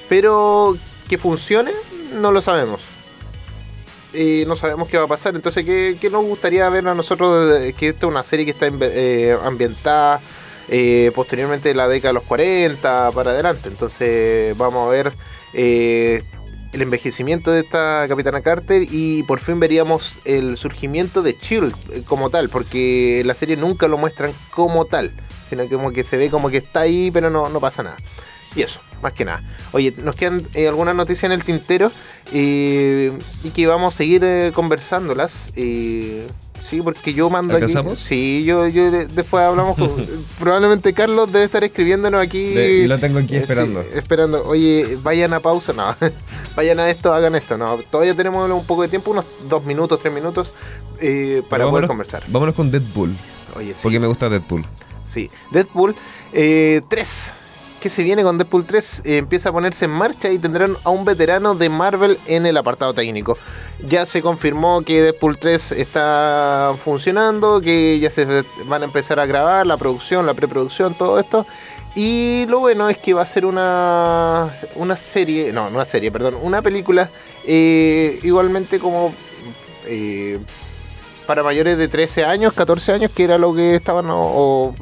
Pero 0.10 0.78
que 1.10 1.17
funcione, 1.17 1.72
no 2.13 2.32
lo 2.32 2.41
sabemos. 2.41 2.82
Eh, 4.13 4.46
no 4.48 4.56
sabemos 4.56 4.89
qué 4.89 4.98
va 4.98 5.06
a 5.06 5.08
pasar. 5.08 5.36
Entonces, 5.36 5.65
¿qué, 5.65 5.98
qué 6.00 6.10
nos 6.10 6.26
gustaría 6.26 6.67
ver 6.70 6.88
a 6.88 6.96
nosotros? 6.96 7.74
que 7.78 7.89
esta 7.89 8.08
es 8.08 8.12
una 8.12 8.24
serie 8.24 8.46
que 8.46 8.52
está 8.52 8.67
eh, 8.67 9.38
ambientada 9.43 10.22
eh, 10.70 11.12
posteriormente 11.15 11.74
la 11.74 11.88
década 11.88 12.10
de 12.10 12.13
los 12.15 12.24
40 12.24 13.12
para 13.12 13.32
adelante. 13.32 13.70
Entonces, 13.70 14.58
vamos 14.58 14.88
a 14.88 14.91
ver 14.91 15.13
el 16.78 16.84
envejecimiento 16.84 17.52
de 17.52 17.62
esta 17.62 18.06
Capitana 18.08 18.42
Carter 18.42 18.88
y 18.90 19.24
por 19.24 19.40
fin 19.40 19.60
veríamos 19.60 20.20
el 20.26 20.58
surgimiento 20.58 21.24
de 21.24 21.36
Shield 21.42 21.74
eh, 21.92 22.04
como 22.06 22.30
tal, 22.30 22.50
porque 22.50 23.24
la 23.26 23.34
serie 23.34 23.58
nunca 23.58 23.88
lo 23.88 23.98
muestran 23.98 24.32
como 24.52 24.86
tal. 24.86 25.12
sino 25.50 25.63
que 25.63 25.76
como 25.76 25.92
que 25.92 26.04
se 26.04 26.18
ve 26.18 26.30
como 26.30 26.50
que 26.50 26.58
está 26.58 26.82
ahí, 26.82 27.10
pero 27.12 27.30
no, 27.30 27.50
no 27.50 27.60
pasa 27.60 27.82
nada. 27.82 27.98
Y 28.56 28.62
eso, 28.62 28.80
más 29.02 29.13
que 29.13 29.26
nada. 29.26 29.42
Oye, 29.72 29.94
nos 30.04 30.16
quedan 30.16 30.46
eh, 30.54 30.68
algunas 30.68 30.96
noticias 30.96 31.26
en 31.26 31.32
el 31.32 31.44
tintero 31.44 31.92
eh, 32.32 33.12
y 33.44 33.50
que 33.50 33.68
vamos 33.68 33.94
a 33.94 33.98
seguir 33.98 34.24
eh, 34.24 34.52
conversándolas. 34.54 35.52
Sí, 36.68 36.82
porque 36.82 37.14
yo 37.14 37.30
mando 37.30 37.56
aquí. 37.56 37.74
Sí, 37.96 38.44
yo, 38.46 38.68
yo 38.68 38.92
de- 38.92 39.08
después 39.08 39.42
hablamos 39.44 39.78
con. 39.78 39.90
probablemente 40.40 40.92
Carlos 40.94 41.32
debe 41.32 41.46
estar 41.46 41.64
escribiéndonos 41.64 42.20
aquí. 42.22 42.54
De- 42.54 42.72
y 42.80 42.88
lo 42.88 43.00
tengo 43.00 43.20
aquí 43.20 43.36
Eh, 43.36 43.40
esperando. 43.40 43.82
sí, 43.84 43.88
esperando. 43.94 44.44
Oye, 44.46 44.98
vayan 45.02 45.34
a 45.34 45.40
pausa. 45.40 45.72
No, 45.72 45.96
vayan 46.58 46.80
a 46.82 46.90
esto, 46.90 47.14
hagan 47.14 47.36
esto. 47.36 47.58
No, 47.58 47.78
todavía 47.90 48.14
tenemos 48.16 48.50
un 48.52 48.66
poco 48.66 48.82
de 48.82 48.90
tiempo, 48.90 49.12
unos 49.12 49.24
dos 49.48 49.64
minutos, 49.64 50.02
tres 50.02 50.14
minutos, 50.14 50.54
eh, 51.00 51.42
para 51.50 51.70
poder 51.70 51.88
conversar. 51.88 52.24
Vámonos 52.28 52.54
con 52.54 52.70
Deadpool. 52.70 53.16
Oye, 53.56 53.72
sí. 53.72 53.80
Porque 53.84 54.00
me 54.02 54.08
gusta 54.08 54.28
Deadpool. 54.30 54.66
Sí, 55.06 55.30
Deadpool 55.52 55.96
eh, 56.34 56.82
3. 57.78 57.82
¿Qué 57.82 57.90
se 57.90 58.04
viene 58.04 58.24
con 58.24 58.38
Deadpool 58.38 58.66
3? 58.66 59.02
Eh, 59.06 59.18
empieza 59.18 59.50
a 59.50 59.52
ponerse 59.52 59.86
en 59.86 59.92
marcha 59.92 60.32
y 60.32 60.38
tendrán 60.38 60.76
a 60.84 60.90
un 60.90 61.06
veterano 61.06 61.56
de 61.56 61.70
Marvel 61.70 62.20
en 62.26 62.46
el 62.46 62.58
apartado 62.58 62.94
técnico. 62.94 63.38
Ya 63.88 64.06
se 64.06 64.22
confirmó 64.22 64.82
que 64.82 65.02
Deadpool 65.02 65.38
3 65.38 65.72
está 65.74 66.74
funcionando, 66.84 67.62
que 67.62 68.00
ya 68.00 68.10
se 68.10 68.26
van 68.66 68.82
a 68.82 68.86
empezar 68.86 69.20
a 69.20 69.26
grabar 69.26 69.66
la 69.66 69.78
producción, 69.78 70.26
la 70.26 70.34
preproducción, 70.34 70.94
todo 70.96 71.20
esto. 71.20 71.46
Y 71.96 72.46
lo 72.48 72.60
bueno 72.60 72.90
es 72.90 72.98
que 72.98 73.13
va 73.13 73.24
a 73.24 73.26
ser 73.26 73.46
una, 73.46 74.50
una 74.76 74.96
serie, 74.98 75.52
no, 75.52 75.68
una 75.68 75.86
serie, 75.86 76.12
perdón, 76.12 76.36
una 76.42 76.62
película 76.62 77.10
eh, 77.46 78.20
igualmente 78.24 78.78
como 78.78 79.12
eh, 79.86 80.38
para 81.26 81.42
mayores 81.44 81.78
de 81.78 81.88
13 81.88 82.24
años, 82.24 82.54
14 82.54 82.94
años, 82.94 83.12
que 83.12 83.24
era 83.24 83.38
lo 83.40 83.54
que 83.54 83.76
estaban, 83.76 84.06
o- 84.10 84.76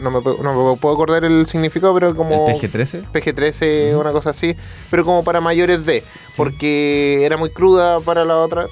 no, 0.00 0.10
me, 0.10 0.20
puedo- 0.20 0.42
no 0.42 0.72
me 0.72 0.76
puedo 0.78 0.94
acordar 0.94 1.24
el 1.24 1.46
significado, 1.46 1.94
pero 1.94 2.14
como... 2.14 2.46
¿El 2.48 2.54
PG-13? 2.56 3.04
PG-13, 3.12 3.98
una 3.98 4.12
cosa 4.12 4.30
así, 4.30 4.54
pero 4.90 5.04
como 5.04 5.24
para 5.24 5.40
mayores 5.40 5.84
de, 5.86 6.04
porque 6.36 7.24
era 7.24 7.36
muy 7.36 7.50
cruda 7.50 8.00
para 8.00 8.24
la 8.24 8.36
otra. 8.36 8.66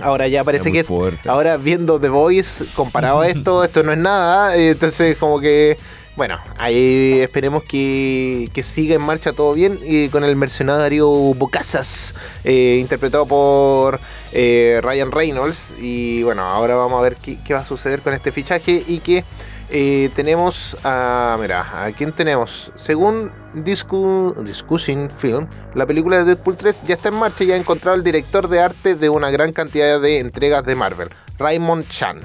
Ahora 0.00 0.28
ya 0.28 0.44
parece 0.44 0.70
que 0.70 0.80
es- 0.80 0.86
ahora 1.26 1.56
viendo 1.56 2.00
The 2.00 2.08
Voice 2.08 2.64
comparado 2.74 3.20
a 3.20 3.28
esto, 3.30 3.64
esto 3.64 3.82
no 3.82 3.92
es 3.92 3.98
nada, 3.98 4.56
eh, 4.56 4.70
entonces 4.70 5.16
como 5.16 5.40
que 5.40 5.76
bueno, 6.14 6.36
ahí 6.58 7.20
esperemos 7.20 7.62
que, 7.62 8.48
que 8.52 8.64
siga 8.64 8.96
en 8.96 9.02
marcha 9.02 9.32
todo 9.32 9.52
bien 9.54 9.78
y 9.84 10.08
con 10.08 10.24
el 10.24 10.34
mercenario 10.34 11.08
Bocazas, 11.08 12.12
eh, 12.42 12.78
interpretado 12.80 13.24
por 13.24 14.00
eh, 14.32 14.80
Ryan 14.82 15.12
Reynolds. 15.12 15.74
Y 15.80 16.24
bueno, 16.24 16.42
ahora 16.42 16.74
vamos 16.74 16.98
a 16.98 17.02
ver 17.02 17.14
qué, 17.14 17.38
qué 17.46 17.54
va 17.54 17.60
a 17.60 17.64
suceder 17.64 18.00
con 18.00 18.14
este 18.14 18.32
fichaje 18.32 18.82
y 18.84 18.98
que 18.98 19.22
tenemos 19.68 20.76
a. 20.84 21.36
Mira, 21.40 21.84
¿a 21.84 21.92
quién 21.92 22.12
tenemos? 22.12 22.72
Según 22.76 23.30
Discu, 23.54 24.34
Discussing 24.44 25.10
Film, 25.10 25.46
la 25.74 25.86
película 25.86 26.18
de 26.18 26.24
Deadpool 26.24 26.56
3 26.56 26.82
ya 26.86 26.94
está 26.94 27.08
en 27.08 27.14
marcha 27.14 27.44
y 27.44 27.52
ha 27.52 27.56
encontrado 27.56 27.96
el 27.96 28.02
director 28.02 28.48
de 28.48 28.60
arte 28.60 28.94
de 28.94 29.08
una 29.08 29.30
gran 29.30 29.52
cantidad 29.52 30.00
de 30.00 30.18
entregas 30.20 30.64
de 30.64 30.74
Marvel, 30.74 31.10
Raymond 31.38 31.88
Chan, 31.88 32.20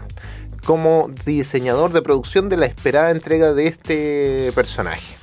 como 0.66 1.10
diseñador 1.26 1.92
de 1.92 2.02
producción 2.02 2.50
de 2.50 2.58
la 2.58 2.66
esperada 2.66 3.12
entrega 3.12 3.54
de 3.54 3.68
este 3.68 4.52
personaje. 4.54 5.16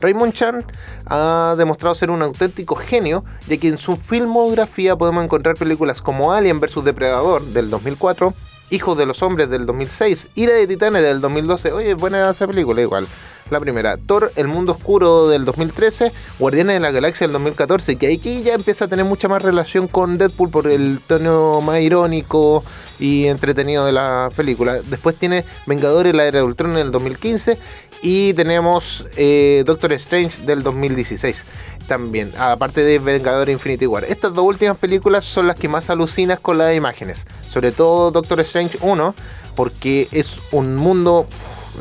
Raymond 0.00 0.34
Chan 0.34 0.64
ha 1.06 1.54
demostrado 1.56 1.94
ser 1.94 2.10
un 2.10 2.20
auténtico 2.20 2.76
genio, 2.76 3.24
ya 3.46 3.56
que 3.56 3.68
en 3.68 3.78
su 3.78 3.96
filmografía 3.96 4.96
podemos 4.96 5.24
encontrar 5.24 5.56
películas 5.56 6.02
como 6.02 6.32
Alien 6.32 6.60
vs 6.60 6.84
Depredador 6.84 7.42
del 7.42 7.70
2004, 7.70 8.34
Hijos 8.74 8.98
de 8.98 9.06
los 9.06 9.22
Hombres 9.22 9.48
del 9.48 9.66
2006, 9.66 10.30
Ira 10.34 10.52
de 10.52 10.66
Titanes 10.66 11.00
del 11.00 11.20
2012, 11.20 11.70
oye, 11.70 11.94
buena 11.94 12.28
esa 12.28 12.48
película 12.48 12.82
igual. 12.82 13.06
La 13.48 13.60
primera, 13.60 13.96
Thor, 13.96 14.32
El 14.34 14.48
Mundo 14.48 14.72
Oscuro 14.72 15.28
del 15.28 15.44
2013, 15.44 16.10
Guardianes 16.40 16.74
de 16.74 16.80
la 16.80 16.90
Galaxia 16.90 17.28
del 17.28 17.34
2014, 17.34 17.94
que 17.94 18.12
aquí 18.12 18.42
ya 18.42 18.54
empieza 18.54 18.86
a 18.86 18.88
tener 18.88 19.04
mucha 19.04 19.28
más 19.28 19.42
relación 19.42 19.86
con 19.86 20.18
Deadpool 20.18 20.50
por 20.50 20.66
el 20.66 20.98
tono 21.06 21.60
más 21.60 21.78
irónico 21.82 22.64
y 22.98 23.26
entretenido 23.26 23.86
de 23.86 23.92
la 23.92 24.28
película. 24.34 24.80
Después 24.82 25.14
tiene 25.14 25.44
Vengadores, 25.66 26.12
la 26.12 26.24
Era 26.24 26.40
de 26.40 26.44
Ultron 26.44 26.72
en 26.72 26.78
el 26.78 26.90
2015 26.90 27.56
y 28.02 28.34
tenemos 28.34 29.08
eh, 29.16 29.62
Doctor 29.64 29.92
Strange 29.92 30.42
del 30.42 30.64
2016 30.64 31.44
también, 31.86 32.30
aparte 32.38 32.82
de 32.82 32.98
Vengador 32.98 33.48
Infinity 33.48 33.86
War. 33.86 34.04
Estas 34.04 34.34
dos 34.34 34.44
últimas 34.44 34.78
películas 34.78 35.24
son 35.24 35.46
las 35.46 35.56
que 35.56 35.68
más 35.68 35.90
alucinas 35.90 36.40
con 36.40 36.58
las 36.58 36.74
imágenes, 36.74 37.26
sobre 37.48 37.72
todo 37.72 38.10
Doctor 38.10 38.40
Strange 38.40 38.78
1, 38.80 39.14
porque 39.54 40.08
es 40.10 40.36
un 40.52 40.76
mundo, 40.76 41.26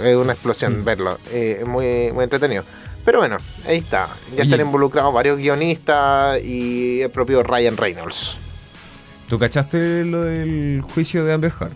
es 0.02 0.16
una 0.16 0.34
explosión 0.34 0.84
verlo, 0.84 1.18
eh, 1.32 1.60
es 1.62 1.68
muy, 1.68 2.12
muy 2.12 2.24
entretenido. 2.24 2.64
Pero 3.06 3.20
bueno, 3.20 3.38
ahí 3.68 3.78
está, 3.78 4.08
ya 4.36 4.44
están 4.44 4.62
involucrados 4.62 5.14
varios 5.14 5.38
guionistas 5.38 6.42
y 6.42 7.02
el 7.02 7.10
propio 7.10 7.44
Ryan 7.44 7.78
Reynolds, 7.78 8.38
¿Tú 9.28 9.40
cachaste 9.40 10.06
lo 10.06 10.22
del 10.24 10.82
juicio 10.82 11.26
de 11.26 11.34
Amber 11.34 11.52
Heard? 11.60 11.74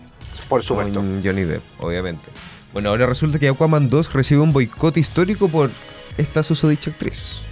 por 0.48 0.62
supuesto. 0.62 1.00
Con 1.00 1.22
Johnny 1.22 1.42
Depp, 1.42 1.62
obviamente. 1.80 2.26
Bueno, 2.72 2.90
ahora 2.90 3.06
resulta 3.06 3.38
que 3.38 3.48
Aquaman 3.48 3.88
2 3.88 4.12
recibe 4.12 4.40
un 4.40 4.52
boicot 4.52 4.96
histórico 4.96 5.48
por 5.48 5.70
esta 6.16 6.42
susodicha 6.42 6.90
actriz. 6.90 7.42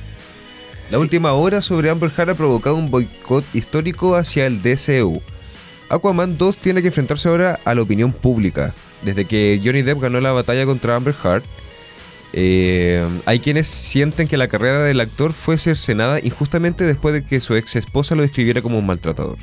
La 0.90 0.98
Sí. 0.98 1.02
última 1.02 1.32
hora 1.32 1.62
sobre 1.62 1.90
Amber 1.90 2.10
Heard 2.16 2.30
ha 2.30 2.34
provocado 2.34 2.76
un 2.76 2.90
boicot 2.90 3.44
histórico 3.54 4.14
hacia 4.16 4.46
el 4.46 4.62
DCU. 4.62 5.20
Aquaman 5.88 6.36
2 6.38 6.58
tiene 6.58 6.82
que 6.82 6.88
enfrentarse 6.88 7.28
ahora 7.28 7.58
a 7.64 7.74
la 7.74 7.82
opinión 7.82 8.12
pública. 8.12 8.72
Desde 9.02 9.24
que 9.24 9.60
Johnny 9.64 9.82
Depp 9.82 10.00
ganó 10.00 10.20
la 10.20 10.32
batalla 10.32 10.64
contra 10.64 10.96
Amber 10.96 11.14
Heard, 11.22 11.42
eh, 12.32 13.06
hay 13.24 13.40
quienes 13.40 13.66
sienten 13.68 14.26
que 14.28 14.36
la 14.36 14.48
carrera 14.48 14.82
del 14.82 15.00
actor 15.00 15.32
fue 15.32 15.58
cercenada 15.58 16.18
injustamente 16.22 16.84
después 16.84 17.14
de 17.14 17.24
que 17.24 17.40
su 17.40 17.54
ex 17.54 17.76
esposa 17.76 18.14
lo 18.14 18.22
describiera 18.22 18.62
como 18.62 18.78
un 18.78 18.86
maltratador. 18.86 19.38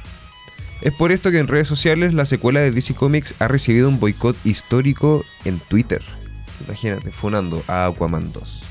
Es 0.82 0.94
por 0.94 1.12
esto 1.14 1.32
que 1.32 1.40
en 1.40 1.48
redes 1.48 1.68
sociales 1.68 2.14
la 2.14 2.26
secuela 2.26 2.60
de 2.60 2.72
DC 2.72 2.94
Comics 2.94 3.36
ha 3.40 3.48
recibido 3.48 3.88
un 3.88 4.00
boicot 4.02 4.36
histórico 4.46 5.24
en 5.46 5.60
Twitter. 5.60 6.02
Imagínate, 6.68 7.10
funando 7.12 7.64
a 7.68 7.86
Aquaman 7.86 8.32
2. 8.34 8.63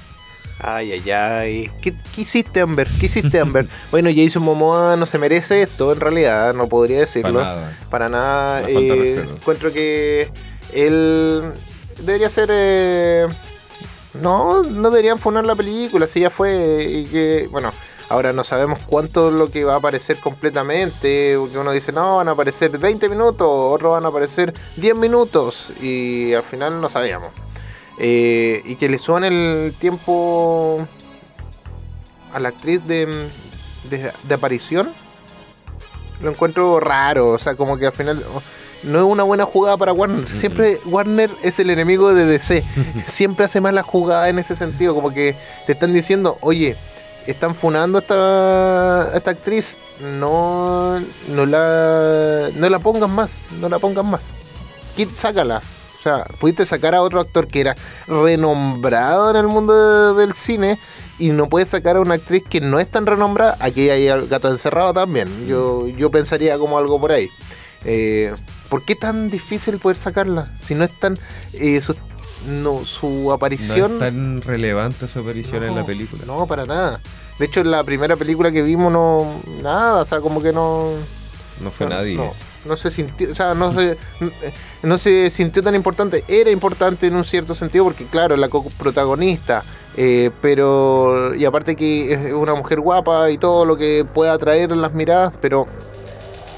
Ay, 0.63 0.93
ay, 0.93 1.11
ay. 1.11 1.71
¿Qué, 1.81 1.93
qué 2.15 2.21
hiciste, 2.21 2.61
Amber? 2.61 2.89
¿Qué 3.01 3.07
hiciste, 3.07 3.41
Amber? 3.41 3.67
bueno, 3.91 4.11
Jason 4.15 4.45
Momoa 4.45 4.97
no 4.97 5.07
se 5.07 5.19
merece 5.19 5.63
esto, 5.63 5.93
en 5.93 6.01
realidad, 6.01 6.55
no 6.55 6.69
podría 6.69 7.01
decirlo. 7.01 7.41
Para 7.41 7.55
nada. 7.55 7.79
Para 7.91 8.09
nada. 8.09 8.71
Eh, 8.71 9.25
encuentro 9.29 9.73
que 9.73 10.31
él 10.73 11.43
debería 12.01 12.31
ser... 12.31 12.49
eh, 12.53 13.27
no, 14.21 14.63
no 14.63 14.91
deberían 14.91 15.19
funar 15.19 15.47
la 15.47 15.55
película, 15.57 16.07
si 16.07 16.21
ya 16.21 16.31
fue. 16.31 16.85
Y 16.85 17.05
que, 17.07 17.49
bueno, 17.51 17.73
ahora 18.09 18.33
no 18.33 18.45
sabemos 18.45 18.79
cuánto 18.87 19.29
es 19.31 19.35
lo 19.35 19.51
que 19.51 19.65
va 19.65 19.75
a 19.75 19.79
aparecer 19.79 20.19
completamente. 20.19 21.35
Porque 21.39 21.59
uno 21.59 21.73
dice, 21.73 21.93
no, 21.93 22.19
van 22.19 22.29
a 22.29 22.33
aparecer 22.33 22.77
20 22.79 23.09
minutos, 23.09 23.49
otros 23.49 23.93
van 23.93 24.05
a 24.05 24.09
aparecer 24.09 24.53
10 24.77 24.95
minutos. 24.97 25.73
Y 25.81 26.35
al 26.35 26.43
final 26.45 26.81
no 26.81 26.89
sabíamos. 26.89 27.31
Eh, 27.99 28.63
y 28.65 28.77
que 28.77 28.89
le 28.89 28.99
suban 28.99 29.25
el 29.25 29.75
tiempo 29.79 30.87
a 32.33 32.41
la 32.41 32.49
actriz 32.49 32.85
de, 32.87 33.07
de, 33.91 34.13
de 34.23 34.35
aparición. 34.35 34.91
Lo 36.23 36.31
encuentro 36.31 36.79
raro, 36.81 37.31
o 37.31 37.39
sea, 37.39 37.55
como 37.57 37.77
que 37.77 37.87
al 37.87 37.93
final 37.93 38.23
oh, 38.35 38.41
no 38.85 38.99
es 38.99 39.05
una 39.05 39.25
buena 39.25 39.45
jugada 39.45 39.77
para 39.77 39.93
Warner. 39.93 40.27
Siempre 40.29 40.79
Warner 40.87 41.31
es 41.43 41.59
el 41.59 41.71
enemigo 41.71 42.15
de 42.15 42.25
DC. 42.27 42.65
Siempre 43.07 43.45
hace 43.45 43.61
mal 43.61 43.75
la 43.75 43.83
jugada 43.83 44.29
en 44.29 44.39
ese 44.39 44.57
sentido, 44.57 44.95
como 44.95 45.13
que 45.13 45.37
te 45.67 45.73
están 45.73 45.93
diciendo, 45.93 46.37
oye, 46.41 46.77
están 47.27 47.55
funando 47.55 47.99
a 47.99 48.01
esta, 48.01 49.03
a 49.13 49.17
esta 49.17 49.31
actriz, 49.33 49.79
no, 50.19 51.01
no, 51.29 51.47
la, 51.47 52.49
no 52.55 52.69
la 52.69 52.79
pongas 52.79 53.11
más, 53.11 53.31
no 53.61 53.69
la 53.69 53.79
pongas 53.79 54.05
más. 54.05 54.23
Quit- 54.97 55.15
sácala. 55.17 55.61
O 56.03 56.05
sea, 56.05 56.25
pudiste 56.41 56.67
sacar 56.67 56.97
a 56.97 57.01
otro 57.03 57.21
actor 57.21 57.47
que 57.47 57.61
era 57.61 57.77
renombrado 58.09 59.31
en 59.31 59.37
el 59.37 59.47
mundo 59.47 60.15
de- 60.17 60.21
del 60.21 60.33
cine 60.33 60.77
y 61.21 61.29
no 61.29 61.49
puedes 61.49 61.69
sacar 61.69 61.95
a 61.95 62.01
una 62.01 62.15
actriz 62.15 62.43
que 62.49 62.61
no 62.61 62.81
es 62.81 62.91
tan 62.91 63.07
renombrada. 63.07 63.57
Aquí 63.61 63.89
hay 63.89 64.09
el 64.09 64.27
gato 64.27 64.51
encerrado 64.51 64.93
también. 64.93 65.47
Yo, 65.47 65.87
yo 65.87 66.11
pensaría 66.11 66.59
como 66.59 66.77
algo 66.77 66.99
por 67.01 67.13
ahí. 67.13 67.29
Eh, 67.85 68.35
¿Por 68.69 68.85
qué 68.85 68.97
tan 68.97 69.31
difícil 69.31 69.79
poder 69.79 69.97
sacarla? 69.97 70.49
Si 70.61 70.75
no 70.75 70.83
es 70.83 70.91
tan... 70.99 71.17
eh, 71.53 71.81
su, 71.81 71.95
no, 72.49 72.85
su 72.85 73.09
No 73.09 73.33
aparición... 73.33 73.93
es 73.93 73.99
tan 74.01 74.43
relevante 74.43 75.07
su 75.07 75.21
aparición 75.21 75.63
en 75.63 75.77
la 75.77 75.85
película. 75.87 76.25
No, 76.27 76.47
para 76.49 76.65
nada. 76.67 77.01
De 77.39 77.47
hecho, 77.47 77.61
en 77.61 77.71
la 77.71 77.85
primera 77.85 78.17
película 78.17 78.51
que 78.51 78.63
vimos 78.63 78.93
no... 78.93 79.41
Nada, 79.63 80.01
o 80.03 80.05
sea, 80.05 80.21
como 80.21 80.43
que 80.43 80.53
no... 80.53 80.89
No 81.61 81.71
fue 81.71 81.87
no, 81.87 81.95
nadie. 81.95 82.17
No, 82.17 82.33
no 82.65 82.77
se 82.77 82.91
sintió, 82.91 83.31
o 83.31 83.35
sea, 83.35 83.55
no 83.55 83.73
se, 83.75 83.97
no 84.83 84.99
se 84.99 85.31
sintió 85.31 85.63
tan 85.63 85.75
importante. 85.75 86.25
Era 86.29 86.51
importante 86.51 87.07
en 87.07 87.17
un 87.17 87.25
cierto 87.25 87.55
sentido 87.55 87.85
porque, 87.85 88.05
claro, 88.07 88.37
la 88.37 88.49
protagonista, 88.79 89.63
eh, 89.97 90.31
pero, 90.41 91.35
y 91.35 91.45
aparte 91.45 91.77
que 91.77 92.13
es 92.13 92.33
una 92.33 92.55
mujer 92.55 92.81
guapa 92.81 93.31
y 93.31 93.39
todo 93.39 93.65
lo 93.65 93.77
que 93.77 94.05
pueda 94.05 94.35
atraer 94.35 94.73
las 94.77 94.95
miradas, 94.95 95.33
pero 95.41 95.67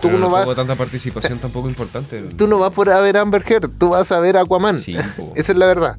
Tú 0.05 0.09
Pero 0.09 0.21
no 0.21 0.27
no 0.27 0.33
vas. 0.33 0.55
tanta 0.55 0.75
participación 0.75 1.39
tampoco 1.39 1.67
importante. 1.67 2.21
Tú 2.37 2.47
no 2.47 2.59
vas 2.59 2.73
por 2.73 2.91
a 2.91 3.01
ver 3.01 3.17
Amber 3.17 3.43
Heard, 3.47 3.71
tú 3.79 3.89
vas 3.89 4.13
a 4.13 4.21
ver 4.21 4.37
Aquaman. 4.37 4.77
Sí. 4.77 4.95
Esa 5.35 5.53
es 5.53 5.57
la 5.57 5.67
verdad. 5.67 5.97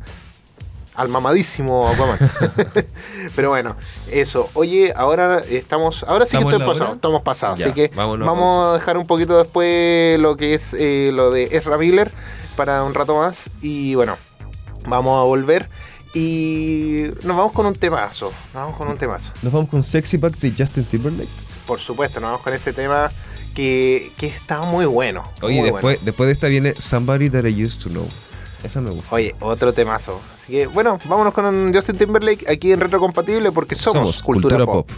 Al 0.95 1.09
mamadísimo 1.09 1.87
Aquaman. 1.87 2.17
Pero 3.35 3.49
bueno, 3.49 3.75
eso. 4.09 4.49
Oye, 4.53 4.93
ahora 4.95 5.39
estamos. 5.49 6.03
Ahora 6.03 6.25
sí 6.25 6.37
¿Estamos 6.37 6.53
que 6.53 6.57
estoy 6.57 6.67
pasado. 6.67 6.85
hora? 6.85 6.95
Estamos 6.95 7.21
pasados. 7.21 7.59
Ya, 7.59 7.65
así 7.65 7.73
que 7.73 7.91
vámonos 7.95 8.25
vamos 8.25 8.67
a 8.67 8.73
dejar 8.73 8.97
un 8.97 9.05
poquito 9.05 9.37
después 9.37 10.19
lo 10.19 10.35
que 10.35 10.53
es 10.53 10.73
eh, 10.73 11.09
lo 11.13 11.31
de 11.31 11.49
Ezra 11.51 11.77
Miller 11.77 12.11
para 12.55 12.83
un 12.83 12.93
rato 12.93 13.15
más. 13.17 13.49
Y 13.61 13.95
bueno, 13.95 14.17
vamos 14.87 15.19
a 15.19 15.23
volver. 15.23 15.69
Y 16.13 17.07
nos 17.23 17.35
vamos 17.35 17.51
con 17.51 17.65
un 17.65 17.75
temazo. 17.75 18.31
Nos 18.53 18.63
vamos 18.63 18.77
con 18.77 18.87
un 18.87 18.97
temazo. 18.97 19.33
Nos 19.41 19.51
vamos 19.51 19.69
con 19.69 19.83
Sexy 19.83 20.15
Back 20.15 20.37
de 20.37 20.53
Justin 20.57 20.85
Timberlake. 20.85 21.29
Por 21.67 21.79
supuesto, 21.79 22.21
nos 22.21 22.29
vamos 22.29 22.41
con 22.41 22.53
este 22.53 22.71
tema 22.71 23.09
que, 23.53 24.13
que 24.17 24.27
está 24.27 24.61
muy 24.61 24.85
bueno. 24.85 25.23
Oye, 25.41 25.55
muy 25.55 25.63
después, 25.63 25.81
bueno. 25.81 25.99
después 26.03 26.27
de 26.27 26.33
esta 26.33 26.47
viene 26.47 26.73
Somebody 26.77 27.29
That 27.29 27.43
I 27.45 27.65
Used 27.65 27.81
to 27.83 27.89
Know. 27.89 28.07
Esa 28.65 28.81
me 28.81 28.89
gusta. 28.89 29.13
Oye, 29.13 29.35
otro 29.41 29.73
temazo. 29.73 30.19
Así 30.33 30.53
que 30.53 30.67
bueno, 30.67 30.97
vámonos 31.05 31.33
con 31.33 31.73
Justin 31.73 31.97
Timberlake 31.97 32.49
aquí 32.49 32.71
en 32.71 32.79
Retrocompatible 32.79 33.51
porque 33.51 33.75
somos, 33.75 34.23
cultura, 34.23 34.65
pop. 34.65 34.89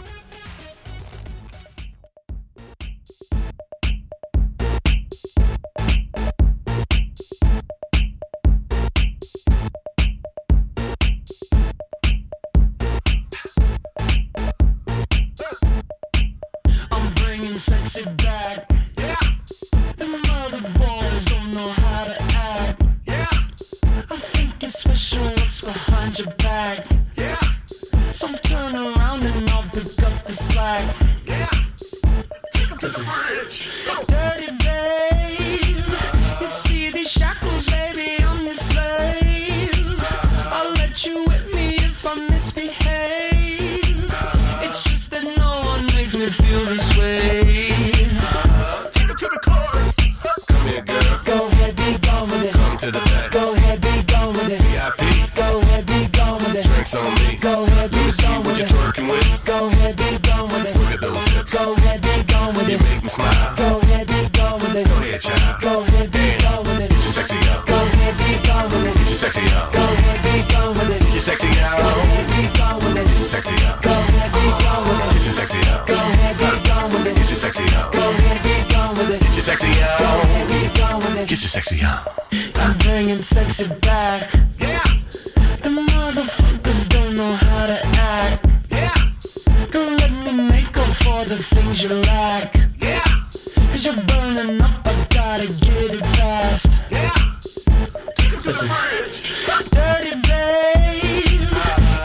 Get 77.28 77.34
your 77.34 77.52
sexy 77.52 77.76
on. 77.76 77.90
Go 77.92 78.10
ahead, 78.10 78.42
be 78.42 78.72
gone 78.72 78.94
with 78.94 79.10
it. 79.14 79.20
Get 79.20 79.36
your 79.36 79.44
sexy 79.44 79.68
on. 79.68 79.98
Go 79.98 80.04
ahead, 80.22 80.48
be 80.48 80.80
gone 80.80 80.96
with 80.96 81.22
it. 81.22 81.28
Get 81.28 81.40
your 81.42 81.50
sexy 81.50 81.84
on. 81.84 82.00
I'm 82.54 82.78
bringing 82.78 83.16
sexy 83.16 83.68
back. 83.82 84.32
Yeah. 84.58 84.82
The 85.60 85.68
motherfuckers 85.68 86.88
don't 86.88 87.14
know 87.14 87.34
how 87.34 87.66
to 87.66 87.86
act. 88.00 88.46
Yeah. 88.70 88.94
Don't 89.70 89.98
let 89.98 90.10
me 90.10 90.48
make 90.48 90.74
up 90.78 90.88
for 91.04 91.26
the 91.26 91.36
things 91.36 91.82
you 91.82 91.90
lack. 91.90 92.54
Yeah. 92.80 93.04
Cause 93.30 93.84
you're 93.84 94.02
burning 94.06 94.62
up, 94.62 94.86
I 94.86 95.06
gotta 95.10 95.46
get 95.46 96.00
it 96.00 96.06
fast. 96.16 96.66
Yeah. 96.88 97.10
Take 98.16 98.32
it 98.32 98.40
to 98.40 98.48
Listen. 98.48 98.68
the 98.68 98.74
bridge. 99.02 99.22
Dirty 99.68 100.16
babe. 100.26 101.52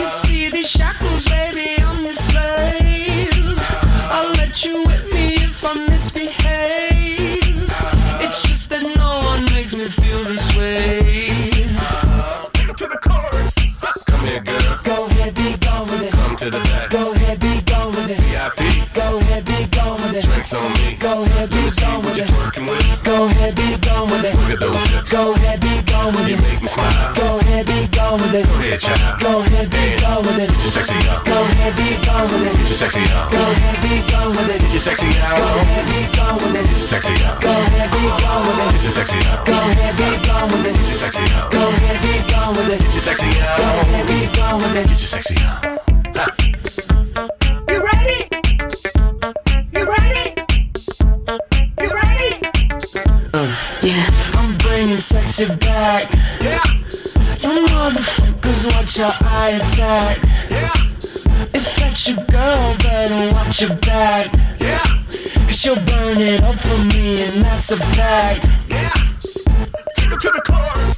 You 0.01 0.07
see 0.07 0.49
these 0.49 0.69
shackles, 0.69 1.23
gone 20.51 20.59
with 20.59 20.83
it. 20.83 20.83
Drinks 20.83 20.83
on 20.83 20.83
me. 20.83 20.95
Go 20.99 21.23
ahead, 21.23 21.49
be 21.49 21.63
gone 21.79 22.01
with 22.03 22.17
you 22.17 22.23
it. 22.23 22.69
with? 22.69 23.03
Go 23.03 23.25
ahead, 23.25 23.55
be 23.55 23.77
gone 23.79 24.07
with 24.07 24.25
it. 24.27 24.35
Look 24.35 24.51
at 24.51 24.59
those 24.59 24.83
hips. 24.91 25.11
Go 25.11 25.33
ahead, 25.33 25.59
be 25.61 25.81
gone 25.87 26.11
with 26.11 26.27
You 26.27 26.35
it. 26.35 26.41
make 26.41 26.61
me 26.61 26.67
smile. 26.67 27.15
Go 27.15 27.39
ahead, 27.39 27.65
be 27.65 27.87
gone 27.87 28.19
with 28.19 28.35
it. 28.35 28.45
Go 28.47 28.55
ahead, 28.59 28.79
child. 28.79 29.21
Go 29.21 29.39
ahead, 29.39 29.69
be 29.71 29.83
gone 30.03 30.21
with 30.23 30.39
it. 30.43 30.49
Get 30.51 30.61
your 30.63 30.73
sexy 30.73 30.99
out. 31.07 31.25
Go 31.25 31.37
ahead, 31.43 31.73
be 31.79 31.87
gone 32.03 32.27
with 32.27 32.43
it. 32.43 32.53
Get 32.59 32.67
your 32.67 32.79
sexy 32.83 33.03
out. 33.13 33.31
Go 33.31 33.39
ahead, 33.39 33.77
be 33.83 33.93
gone 34.11 34.31
with 34.35 34.49
it. 34.51 34.59
Get 34.59 34.71
your 34.73 34.83
sexy 34.83 35.07
out. 35.23 35.39
Go 35.39 35.47
ahead, 35.47 35.85
be 35.87 35.99
gone 36.11 36.35
with 36.35 36.55
it. 36.55 36.63
Get 36.67 36.75
your 36.75 36.91
sexy 36.91 37.15
out. 37.23 37.39
Go 37.39 37.51
ahead, 37.51 37.87
be 37.93 38.03
gone 38.19 38.43
with 38.43 38.59
it. 38.59 38.71
Get 38.73 38.83
your 38.83 38.91
sexy 38.91 39.19
out. 39.31 39.45
Go 39.45 39.55
ahead, 39.55 39.95
be 39.95 40.11
gone 40.27 40.47
with 40.51 40.67
it. 40.67 40.73
Get 40.75 40.87
your 40.87 40.99
sexy 40.99 41.23
out. 41.31 41.51
Go 41.51 41.61
ahead, 41.71 41.97
be 42.03 42.13
gone 42.31 42.51
with 42.51 42.73
it. 42.73 42.79
Get 42.83 42.93
your 42.93 43.03
sexy 43.07 43.31
Go 43.31 43.63
ahead, 43.63 44.05
be 44.11 44.19
gone 44.35 44.57
with 44.59 44.75
it. 44.75 44.87
Get 44.91 44.99
your 44.99 45.11
sexy 45.15 45.37
out. 45.45 46.52
Yeah. 53.83 54.07
I'm 54.35 54.57
bringing 54.57 54.87
sexy 54.87 55.45
back. 55.45 56.11
Yeah. 56.41 56.63
You 57.39 57.65
motherfuckers 57.67 58.65
watch 58.73 58.97
your 58.97 59.11
eye 59.29 59.59
attack. 59.61 60.23
Yeah. 60.49 60.71
If 61.53 61.75
that's 61.75 62.07
your 62.07 62.17
girl, 62.25 62.77
better 62.79 63.33
watch 63.33 63.61
your 63.61 63.75
back. 63.77 64.33
Yeah. 64.59 64.79
Cause 65.47 65.65
you'll 65.65 65.75
burn 65.75 66.19
it 66.19 66.41
up 66.41 66.57
for 66.59 66.77
me, 66.77 67.11
and 67.11 67.45
that's 67.45 67.71
a 67.71 67.77
fact. 67.77 68.45
Yeah. 68.69 68.89
Take 69.97 70.11
it 70.11 70.21
to 70.21 70.29
the 70.29 70.41
chorus. 70.45 70.92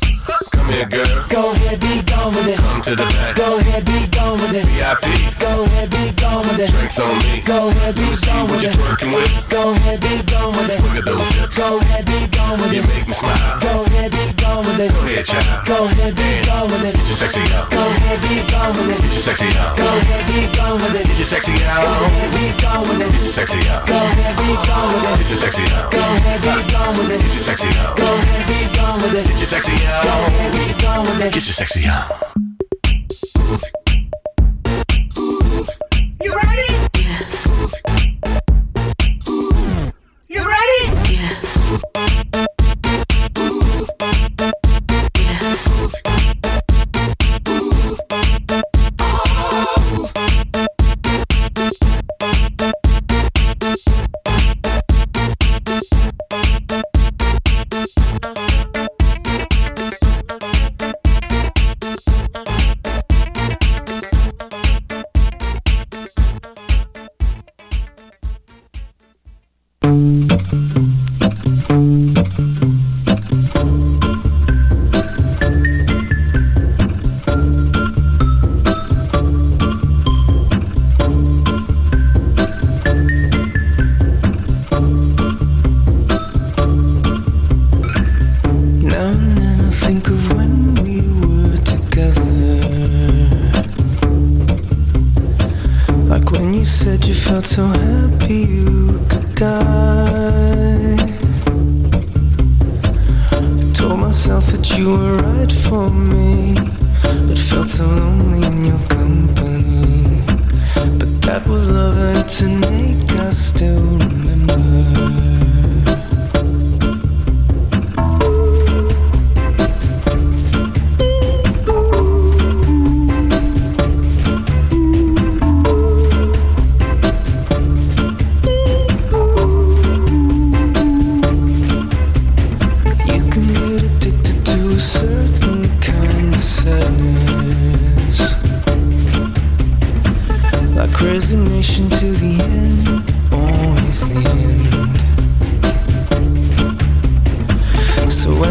Here, 0.66 0.86
girl. 0.90 1.26
Go 1.30 1.52
ahead, 1.52 1.80
be 1.80 2.02
gone 2.02 2.34
with 2.34 2.50
it. 2.50 2.58
Come 2.58 2.82
to 2.82 2.96
the 2.96 3.06
back. 3.06 3.36
Go 3.36 3.58
ahead, 3.58 3.86
be 3.86 4.08
gone 4.10 4.34
with 4.34 4.58
it. 4.58 4.66
VIP. 4.66 5.06
Go 5.38 5.64
ahead, 5.64 5.90
be 5.94 6.12
gone 6.18 6.42
with 6.42 6.58
it. 6.58 6.72
Drinks 6.74 7.00
on 7.00 7.14
me. 7.22 7.42
Go 7.46 7.70
ahead, 7.70 7.96
be 7.96 8.10
gone 8.26 8.50
with 8.50 8.66
it. 8.66 8.74
twerking 8.74 9.14
with? 9.14 9.30
Go 9.50 9.72
ahead, 9.78 10.02
be 10.02 10.24
gone 10.26 10.52
with 10.58 10.74
it. 10.74 10.82
Look 10.82 10.98
at 10.98 11.06
those 11.06 11.30
hips. 11.38 11.58
Go 11.58 11.78
ahead, 11.78 12.06
be 12.06 12.26
gone 12.34 12.58
with 12.58 12.74
it. 12.74 12.82
You 12.82 12.88
make 12.90 13.06
me 13.06 13.14
smile. 13.14 13.60
Go 13.62 13.86
ahead, 13.86 14.10
be 14.10 14.26
gone 14.42 14.66
with 14.66 14.80
it. 14.82 14.90
Go 14.90 15.00
ahead, 15.06 15.26
child. 15.26 15.66
Go 15.70 15.78
ahead, 15.86 16.16
be 16.18 16.30
gone 16.50 16.66
with 16.66 16.82
it. 16.82 16.94
Get 16.98 17.08
your 17.14 17.20
sexy 17.22 17.46
out. 17.54 17.70
Go 17.70 17.82
ahead, 17.86 18.20
be 18.26 18.34
gone 18.50 18.74
with 18.74 18.90
it. 18.90 19.00
Get 19.06 19.14
your 19.14 19.22
sexy 19.22 19.50
out. 19.62 19.78
Go 19.78 19.86
ahead, 19.86 20.24
be 20.26 20.40
gone 20.58 20.78
with 20.82 20.98
it. 20.98 21.06
Get 21.06 21.18
your 21.22 21.30
sexy 21.30 21.54
Go 21.54 21.70
out. 21.70 21.86
ahead, 21.86 22.30
be 22.34 22.46
gone 22.58 22.82
with 22.90 23.02
it. 23.06 23.12
Get 23.14 23.22
your 23.22 23.38
sexy 23.38 23.62
out. 23.70 23.86
Go 23.86 23.98
ahead, 24.02 24.34
be 24.42 24.50
gone 24.66 24.90
with 24.90 25.06
it. 25.06 25.18
Get 25.22 25.30
your 25.30 25.38
sexy 25.38 25.64
out. 25.78 25.92
Go 25.94 26.02
ahead, 26.02 26.42
be 26.42 26.58
gone 26.74 26.94
with 26.98 27.12
it. 27.14 27.22
Get 27.22 27.34
your 27.38 27.46
sexy 27.46 27.70
out. 27.78 27.94
Go 27.96 28.08
ahead, 28.18 28.44
be 28.50 28.60
gone 28.74 28.98
with 28.98 29.14
it. 29.14 29.24
Get 29.30 29.38
your 29.38 29.50
sexy 29.54 29.78
out. 29.86 30.55
Get 30.56 31.34
your 31.34 31.42
sexy 31.42 31.88
on. 31.88 33.85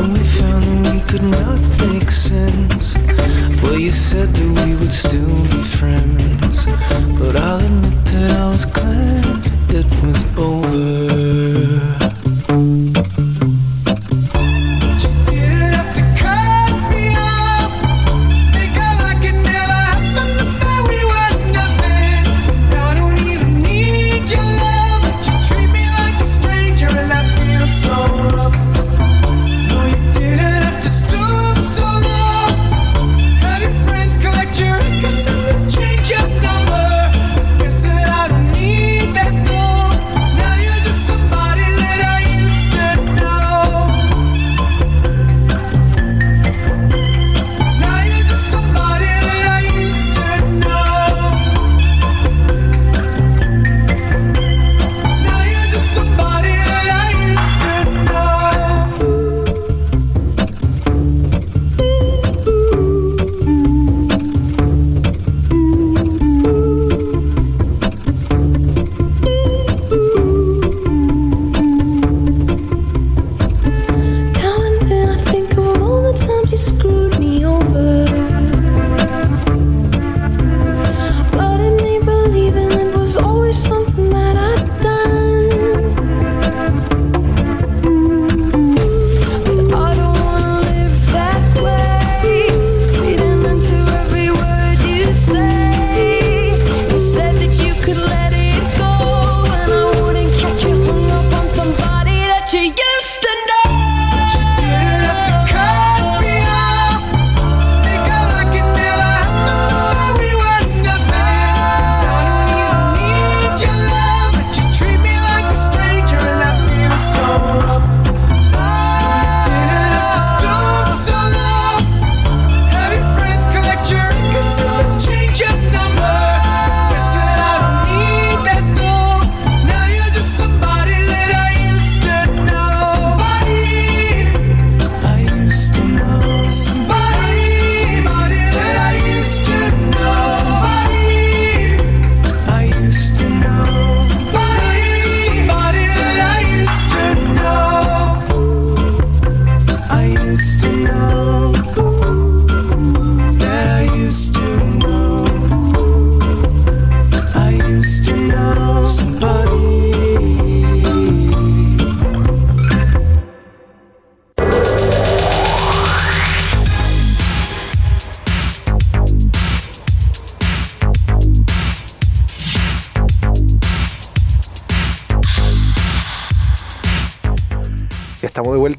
When 0.05 0.13
we 0.13 0.25
found 0.25 0.85
that 0.85 0.93
we 0.93 1.01
could 1.01 1.23
not 1.23 1.59
make 1.81 2.11
sense, 2.11 2.95
well, 3.63 3.79
you 3.79 3.91
said 3.91 4.35
that 4.35 4.67
we 4.67 4.77
would 4.77 4.93
still 4.93 5.43
be 5.45 5.63
friends. 5.63 6.67
But 7.19 7.37
I'll 7.37 7.65
admit 7.65 8.05
that 8.13 8.39
I 8.39 8.51
was 8.51 8.67
glad 8.67 9.47
it 9.71 9.87
was 10.03 10.27
over. 10.37 11.14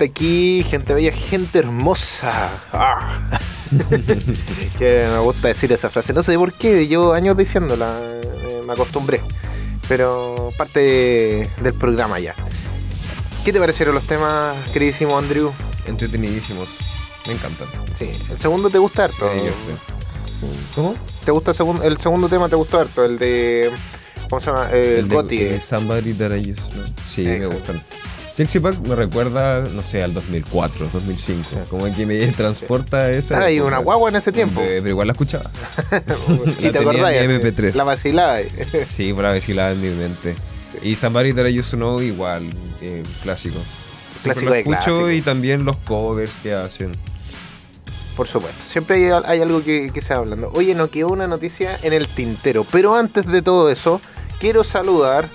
Aquí, 0.06 0.66
gente 0.70 0.94
bella, 0.94 1.12
gente 1.12 1.60
hermosa. 1.60 2.50
Ah. 2.74 3.40
que 4.78 5.06
me 5.12 5.18
gusta 5.20 5.48
decir 5.50 5.72
esa 5.72 5.90
frase. 5.90 6.14
No 6.14 6.24
sé 6.24 6.38
por 6.38 6.54
qué, 6.54 6.88
llevo 6.88 7.14
años 7.14 7.38
diciéndola, 7.38 7.96
eh, 8.00 8.62
me 8.66 8.74
acostumbré. 8.74 9.22
Pero 9.88 10.52
parte 10.58 10.80
de- 10.80 11.50
del 11.62 11.74
programa 11.74 12.20
ya. 12.20 12.34
¿Qué 13.44 13.54
te 13.54 13.60
parecieron 13.60 13.94
los 13.94 14.06
temas, 14.08 14.56
queridísimo 14.74 15.18
Andrew? 15.18 15.52
Entretenidísimos. 15.86 16.70
Me 17.28 17.34
encantan. 17.34 17.68
Sí, 18.00 18.10
el 18.32 18.40
segundo 18.40 18.70
te 18.70 18.78
gusta 18.80 19.04
harto. 19.06 19.30
¿Cómo? 20.76 20.96
¿Te 21.24 21.32
gusta 21.32 21.52
el 21.52 21.58
segundo, 21.58 21.84
el 21.84 21.98
segundo 21.98 22.28
tema? 22.30 22.50
¿Te 22.50 22.56
gustó 22.56 22.80
harto? 22.80 23.06
El 23.06 23.18
de. 23.20 23.70
¿Cómo 24.30 24.42
se 24.42 24.48
llama? 24.48 24.70
El, 24.72 24.78
El 24.78 25.08
de- 25.10 25.18
el 25.20 25.28
de 25.28 25.60
Somebody 25.60 26.14
That 26.14 26.32
I 26.36 26.52
Used 26.52 26.64
Know. 26.72 26.86
Sí, 27.08 27.24
me 27.24 27.46
gustan. 27.48 27.82
Sexy 28.36 28.60
Pack 28.60 28.86
me 28.86 28.96
recuerda, 28.96 29.62
no 29.62 29.82
sé, 29.82 30.04
al 30.04 30.14
2004, 30.14 30.90
2005. 30.92 31.44
Como 31.70 31.86
que 31.96 32.06
me 32.06 32.28
transporta 32.28 33.10
esa. 33.10 33.40
Ah, 33.46 33.50
y 33.52 33.62
una 33.62 33.78
guagua 33.78 34.10
en 34.10 34.18
ese 34.18 34.34
tiempo. 34.34 34.60
Pero 34.62 34.90
igual 34.90 35.08
la 35.08 35.14
escuchaba. 35.14 35.50
y 36.60 36.64
La 36.66 36.72
te 36.74 36.80
acordás. 36.80 37.14
en 37.14 37.28
mi 37.30 37.42
MP3. 37.42 37.76
La 37.76 37.86
vacilaba. 37.86 38.40
Sí, 38.90 39.14
por 39.14 39.24
la 39.24 39.30
vacilada 39.34 39.72
en 39.72 39.80
mi 39.80 39.88
mente. 39.90 40.36
Y 40.82 40.98
Somebody 40.98 41.32
That 41.32 41.46
I 41.46 41.58
Used 41.60 41.72
to 41.72 41.78
Know 41.78 42.02
igual, 42.02 42.50
eh, 42.82 43.04
clásico. 43.24 43.56
Siempre 44.22 44.24
Clásico 44.24 44.46
lo 44.46 44.52
de 44.52 44.60
escucho 44.60 44.78
clásico. 44.84 45.12
y 45.12 45.22
también 45.22 45.64
los 45.64 45.78
covers 45.78 46.34
que 46.44 46.54
hacen. 46.54 46.92
Por 48.18 48.28
supuesto. 48.28 48.66
Siempre 48.68 48.98
hay, 49.14 49.22
hay 49.26 49.42
algo 49.42 49.64
que, 49.64 49.92
que 49.94 50.02
se 50.02 50.14
va 50.14 50.20
hablando. 50.20 50.52
Oye, 50.54 50.76
no 50.76 50.90
quedó 50.90 51.08
una 51.08 51.28
noticia 51.28 51.78
en 51.84 51.94
el 51.94 52.08
tintero. 52.10 52.66
Pero 52.70 52.96
antes 52.98 53.28
de 53.28 53.42
todo 53.42 53.70
eso, 53.72 54.02
quiero 54.42 54.66
saludar 54.66 55.26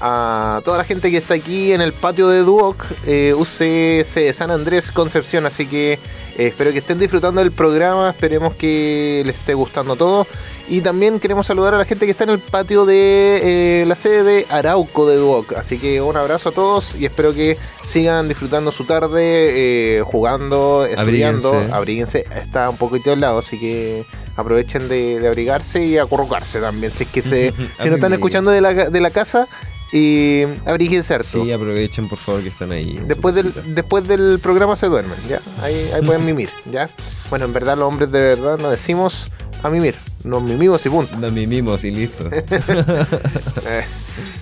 a 0.00 0.62
toda 0.64 0.78
la 0.78 0.84
gente 0.84 1.10
que 1.10 1.18
está 1.18 1.34
aquí 1.34 1.72
en 1.72 1.80
el 1.80 1.92
patio 1.92 2.28
de 2.28 2.40
Duoc, 2.40 2.84
eh, 3.06 3.34
UCC 3.36 4.14
de 4.14 4.32
San 4.32 4.50
Andrés, 4.50 4.90
Concepción. 4.92 5.46
Así 5.46 5.66
que 5.66 5.94
eh, 5.94 5.98
espero 6.46 6.72
que 6.72 6.78
estén 6.78 6.98
disfrutando 6.98 7.40
del 7.40 7.52
programa. 7.52 8.10
Esperemos 8.10 8.54
que 8.54 9.22
les 9.26 9.36
esté 9.36 9.54
gustando 9.54 9.96
todo. 9.96 10.26
Y 10.68 10.82
también 10.82 11.18
queremos 11.18 11.46
saludar 11.46 11.74
a 11.74 11.78
la 11.78 11.84
gente 11.84 12.06
que 12.06 12.12
está 12.12 12.24
en 12.24 12.30
el 12.30 12.38
patio 12.38 12.86
de 12.86 13.82
eh, 13.82 13.84
la 13.86 13.96
sede 13.96 14.22
de 14.22 14.46
Arauco 14.50 15.08
de 15.08 15.16
Duoc. 15.16 15.54
Así 15.54 15.78
que 15.78 16.00
un 16.00 16.16
abrazo 16.16 16.50
a 16.50 16.52
todos 16.52 16.94
y 16.94 17.06
espero 17.06 17.34
que 17.34 17.58
sigan 17.84 18.28
disfrutando 18.28 18.70
su 18.70 18.84
tarde, 18.84 19.98
eh, 19.98 20.02
jugando, 20.02 20.86
estudiando. 20.86 21.48
Abríguense. 21.48 21.76
Abríguense. 21.76 22.24
Está 22.36 22.70
un 22.70 22.76
poquito 22.76 23.12
al 23.12 23.20
lado, 23.20 23.40
así 23.40 23.58
que 23.58 24.04
aprovechen 24.36 24.88
de, 24.88 25.18
de 25.18 25.26
abrigarse 25.26 25.84
y 25.84 25.98
acurrucarse 25.98 26.60
también. 26.60 26.92
Si 26.94 27.02
es 27.02 27.10
que 27.10 27.22
se, 27.22 27.52
si 27.82 27.88
no 27.88 27.96
están 27.96 28.12
escuchando 28.12 28.52
de 28.52 28.60
la, 28.60 28.72
de 28.72 29.00
la 29.00 29.10
casa, 29.10 29.48
y 29.92 30.44
abríguense 30.66 31.14
harto. 31.14 31.44
Sí, 31.44 31.52
aprovechen 31.52 32.08
por 32.08 32.18
favor 32.18 32.42
que 32.42 32.48
están 32.48 32.72
ahí. 32.72 33.00
Después 33.06 33.34
del, 33.34 33.52
después 33.74 34.06
del 34.06 34.38
programa 34.40 34.76
se 34.76 34.86
duermen, 34.86 35.18
¿ya? 35.28 35.40
Ahí, 35.62 35.90
ahí 35.94 36.02
pueden 36.02 36.24
mimir, 36.24 36.50
¿ya? 36.70 36.88
Bueno, 37.28 37.44
en 37.44 37.52
verdad 37.52 37.76
los 37.76 37.88
hombres 37.88 38.10
de 38.10 38.20
verdad 38.20 38.58
nos 38.58 38.70
decimos 38.70 39.30
a 39.62 39.70
mimir. 39.70 39.94
Nos 40.24 40.42
mimimos 40.42 40.84
y 40.84 40.90
punto. 40.90 41.16
Nos 41.16 41.32
mimimos 41.32 41.84
y 41.84 41.90
listo. 41.90 42.28
Eh, 43.66 43.84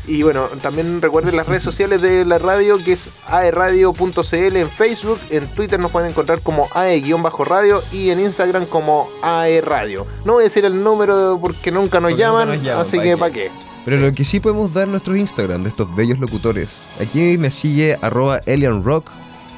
y 0.06 0.22
bueno, 0.22 0.44
también 0.62 1.02
recuerden 1.02 1.36
las 1.36 1.46
redes 1.46 1.62
sociales 1.62 2.00
de 2.00 2.24
la 2.24 2.38
radio, 2.38 2.82
que 2.82 2.92
es 2.92 3.10
aeradio.cl 3.26 4.56
en 4.56 4.68
Facebook, 4.68 5.18
en 5.30 5.46
Twitter 5.48 5.78
nos 5.78 5.90
pueden 5.90 6.10
encontrar 6.10 6.40
como 6.40 6.68
ae-radio 6.74 7.82
y 7.92 8.10
en 8.10 8.20
Instagram 8.20 8.66
como 8.66 9.10
aeradio. 9.22 10.06
No 10.24 10.34
voy 10.34 10.42
a 10.42 10.44
decir 10.44 10.64
el 10.64 10.82
número 10.82 11.38
porque 11.40 11.70
nunca 11.70 12.00
nos, 12.00 12.12
Porque 12.12 12.24
nunca 12.24 12.38
llaman, 12.38 12.48
nos 12.48 12.62
llaman, 12.62 12.86
así 12.86 12.96
¿pa' 12.96 13.02
que 13.02 13.08
qué? 13.10 13.16
¿para 13.16 13.32
qué? 13.32 13.50
Pero 13.84 13.96
lo 13.98 14.12
que 14.12 14.24
sí 14.24 14.40
podemos 14.40 14.72
dar 14.74 14.86
nuestros 14.88 15.16
Instagram 15.16 15.62
de 15.62 15.70
estos 15.70 15.94
bellos 15.96 16.18
locutores. 16.18 16.82
Aquí 17.00 17.38
me 17.38 17.50
sigue 17.50 17.96
arroba 18.02 18.40
Rock 18.84 19.10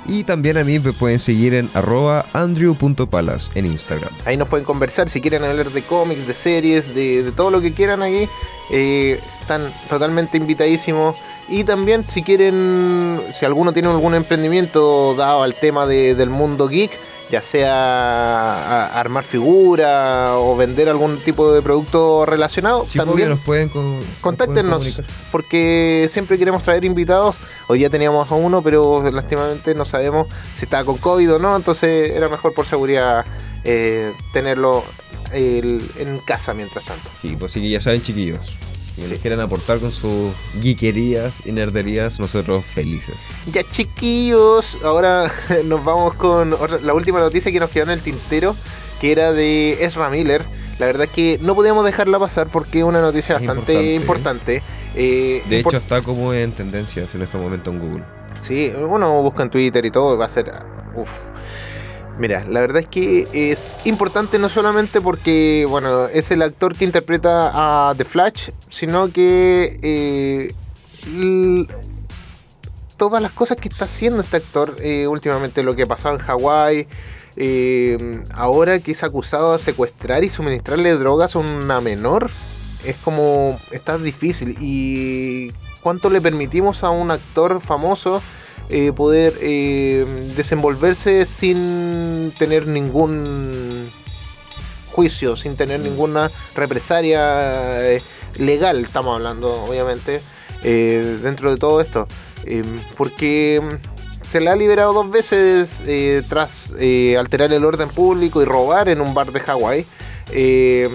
y 0.07 0.25
también 0.25 0.57
a 0.57 0.65
mí 0.65 0.79
me 0.79 0.93
pueden 0.93 1.19
seguir 1.19 1.53
en 1.55 1.69
arroba 1.75 2.25
andrew.palas 2.33 3.51
en 3.55 3.67
Instagram. 3.67 4.09
Ahí 4.25 4.37
nos 4.37 4.49
pueden 4.49 4.65
conversar 4.65 5.09
si 5.09 5.21
quieren 5.21 5.45
hablar 5.45 5.71
de 5.71 5.83
cómics, 5.83 6.27
de 6.27 6.35
series, 6.35 6.95
de, 6.95 7.33
todo 7.33 7.51
lo 7.51 7.61
que 7.61 7.73
quieran 7.75 8.03
aquí. 8.03 8.29
eh, 8.73 9.19
están 9.41 9.73
totalmente 9.89 10.37
invitadísimos. 10.37 11.17
Y 11.49 11.65
también 11.65 12.05
si 12.05 12.23
quieren, 12.23 13.21
si 13.37 13.45
alguno 13.45 13.73
tiene 13.73 13.89
algún 13.89 14.15
emprendimiento 14.15 15.15
dado 15.17 15.43
al 15.43 15.55
tema 15.55 15.87
de- 15.89 16.15
del 16.15 16.31
mundo 16.31 16.69
geek, 16.69 16.93
ya 17.31 17.41
sea 17.43 17.73
a- 18.87 19.01
armar 19.01 19.25
figura 19.25 20.37
o 20.39 20.57
vender 20.57 20.89
algún 20.89 21.19
tipo 21.19 21.53
de 21.53 21.63
producto 21.63 22.27
relacionado, 22.27 22.87
Sí, 22.89 22.99
también 22.99 23.29
nos 23.31 23.41
pueden, 23.41 23.69
con- 23.69 23.95
nos 23.97 24.05
pueden 24.05 24.19
contáctenos 24.21 25.01
porque 25.31 26.09
siempre 26.11 26.39
queremos 26.39 26.63
traer 26.63 26.85
invitados. 26.85 27.37
Hoy 27.69 27.79
día 27.79 27.91
teníamos 27.91 28.31
a 28.31 28.35
uno, 28.35 28.63
pero 28.63 29.03
lastimamente 29.11 29.75
no 29.75 29.85
sabemos 29.85 30.29
si 30.57 30.65
estaba 30.65 30.85
con 30.85 30.99
COVID 30.99 31.35
o 31.35 31.39
no, 31.39 31.57
entonces 31.57 32.11
era 32.11 32.29
mejor 32.29 32.53
por 32.55 32.67
seguridad 32.67 33.25
eh, 33.65 34.13
tenerlo 34.33 34.83
el- 35.33 35.83
en 35.99 36.19
casa 36.21 36.55
mientras 36.55 36.85
tanto. 36.85 37.09
Sí, 37.19 37.37
pues 37.39 37.53
sí 37.53 37.61
que 37.61 37.71
ya 37.71 37.81
saben 37.81 38.03
chiquillos. 38.03 38.53
Si 39.01 39.09
les 39.09 39.21
quieran 39.21 39.41
aportar 39.41 39.79
con 39.79 39.93
sus 39.93 40.33
geekerías 40.61 41.47
y 41.47 41.53
nerderías, 41.53 42.19
nosotros 42.21 42.65
felices. 42.65 43.17
Ya 43.53 43.63
chiquillos, 43.63 44.79
ahora 44.85 45.31
nos 45.65 45.85
vamos 45.85 46.15
con 46.15 46.53
otra- 46.53 46.79
la 46.81 46.95
última 46.95 47.19
noticia 47.21 47.51
que 47.53 47.61
nos 47.61 47.71
quedó 47.71 47.85
en 47.85 47.91
el 47.91 48.01
tintero, 48.01 48.55
que 49.01 49.13
era 49.13 49.33
de 49.33 49.85
Ezra 49.85 50.11
Miller. 50.11 50.45
La 50.79 50.87
verdad 50.87 51.05
es 51.05 51.11
que 51.11 51.39
no 51.43 51.55
podíamos 51.55 51.85
dejarla 51.85 52.19
pasar 52.19 52.47
porque 52.49 52.79
es 52.79 52.85
una 52.85 53.01
noticia 53.03 53.37
Es 53.37 53.47
bastante 53.47 53.95
importante. 53.95 54.63
Eh, 54.95 55.43
De 55.49 55.59
hecho, 55.61 55.77
está 55.77 56.01
como 56.03 56.33
en 56.33 56.53
tendencias 56.53 57.15
en 57.15 57.23
este 57.23 57.37
momento 57.37 57.71
en 57.71 57.79
Google. 57.79 58.05
Sí, 58.41 58.73
uno 58.79 59.23
busca 59.23 59.43
en 59.43 59.51
Twitter 59.51 59.85
y 59.85 59.91
todo, 59.91 60.17
va 60.17 60.25
a 60.25 60.29
ser. 60.31 60.51
Uf. 60.97 61.11
Mira, 62.19 62.45
la 62.45 62.61
verdad 62.61 62.83
es 62.83 62.89
que 62.89 63.27
es 63.33 63.79
importante 63.85 64.39
no 64.39 64.49
solamente 64.49 65.01
porque, 65.01 65.67
bueno, 65.69 66.07
es 66.07 66.31
el 66.31 66.43
actor 66.43 66.77
que 66.77 66.85
interpreta 66.85 67.89
a 67.89 67.95
The 67.95 68.05
Flash, 68.05 68.51
sino 68.69 69.11
que 69.11 69.79
eh, 69.83 70.53
todas 72.99 73.23
las 73.23 73.33
cosas 73.33 73.57
que 73.57 73.69
está 73.69 73.87
haciendo 73.87 74.21
este 74.21 74.37
actor, 74.37 74.77
eh, 74.81 75.07
últimamente 75.07 75.63
lo 75.63 75.75
que 75.75 75.87
pasado 75.87 76.17
en 76.17 76.21
Hawái, 76.21 76.87
eh, 77.37 78.23
ahora 78.35 78.79
que 78.81 78.93
es 78.93 79.03
acusado 79.03 79.55
de 79.55 79.59
secuestrar 79.59 80.23
y 80.23 80.29
suministrarle 80.29 80.93
drogas 80.99 81.35
a 81.35 81.39
una 81.39 81.81
menor, 81.81 82.31
es 82.85 82.97
como, 82.97 83.59
está 83.71 83.97
difícil. 83.97 84.57
¿Y 84.61 85.51
cuánto 85.81 86.11
le 86.11 86.21
permitimos 86.21 86.85
a 86.85 86.91
un 86.91 87.11
actor 87.11 87.61
famoso 87.63 88.21
eh, 88.71 88.93
poder 88.93 89.35
eh, 89.41 90.07
desenvolverse 90.37 91.27
sin 91.27 92.33
tener 92.39 92.67
ningún 92.67 93.91
juicio, 94.93 95.37
sin 95.37 95.57
tener 95.57 95.81
ninguna 95.81 96.31
represalia 96.55 97.91
eh, 97.91 98.03
legal, 98.39 98.85
estamos 98.85 99.17
hablando, 99.17 99.65
obviamente, 99.65 100.21
eh, 100.63 101.19
dentro 101.23 101.51
de 101.51 101.57
todo 101.57 101.81
esto? 101.81 102.07
Eh, 102.45 102.63
porque 102.97 103.61
mm, 103.63 104.27
se 104.27 104.41
le 104.41 104.51
ha 104.51 104.57
liberado 104.57 104.93
dos 104.93 105.11
veces 105.11 105.81
eh, 105.87 106.23
tras 106.29 106.73
alterar 107.19 107.53
el 107.53 107.65
orden 107.65 107.89
público 107.89 108.41
y 108.43 108.45
robar 108.45 108.89
en 108.89 109.01
un 109.01 109.15
bar 109.15 109.33
de 109.33 109.41
Hawái. 109.41 109.87
Eh, 110.33 110.89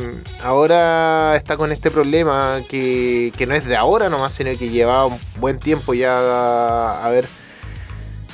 ahora 0.44 1.36
está 1.36 1.58
con 1.58 1.74
este 1.74 1.92
problema 1.92 2.60
que, 2.70 3.34
que 3.38 3.46
no 3.46 3.54
es 3.54 3.66
de 3.66 3.76
ahora 3.76 4.10
nomás, 4.10 4.34
sino 4.34 4.58
que 4.58 4.70
lleva 4.70 5.06
un 5.06 5.20
buen 5.40 5.60
tiempo 5.60 5.94
ya 5.94 6.16
a, 6.16 7.06
a 7.06 7.12
ver. 7.12 7.28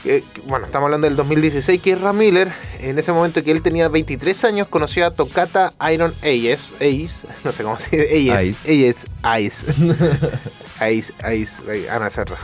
Eh, 0.04 0.24
bueno, 0.48 0.66
estamos 0.66 0.88
hablando 0.88 1.08
del 1.08 1.16
2016, 1.16 1.82
que 1.82 1.96
Ram 1.96 2.18
Miller, 2.18 2.52
en 2.80 2.98
ese 2.98 3.12
momento 3.12 3.44
que 3.44 3.52
él 3.52 3.62
tenía 3.62 3.88
23 3.88 4.46
años, 4.46 4.68
conoció 4.68 5.06
a 5.06 5.12
Tocata 5.12 5.74
Iron 5.92 6.14
Ayes, 6.24 6.74
no 7.44 7.52
sé 7.52 7.64
cómo 7.64 7.78
se 7.80 7.98
dice, 7.98 8.32
Ayes, 8.32 9.06
Ayes, 9.22 9.66
Ayes, 10.80 11.14
ay, 11.24 11.86
Ana 11.90 12.10
Serra. 12.10 12.38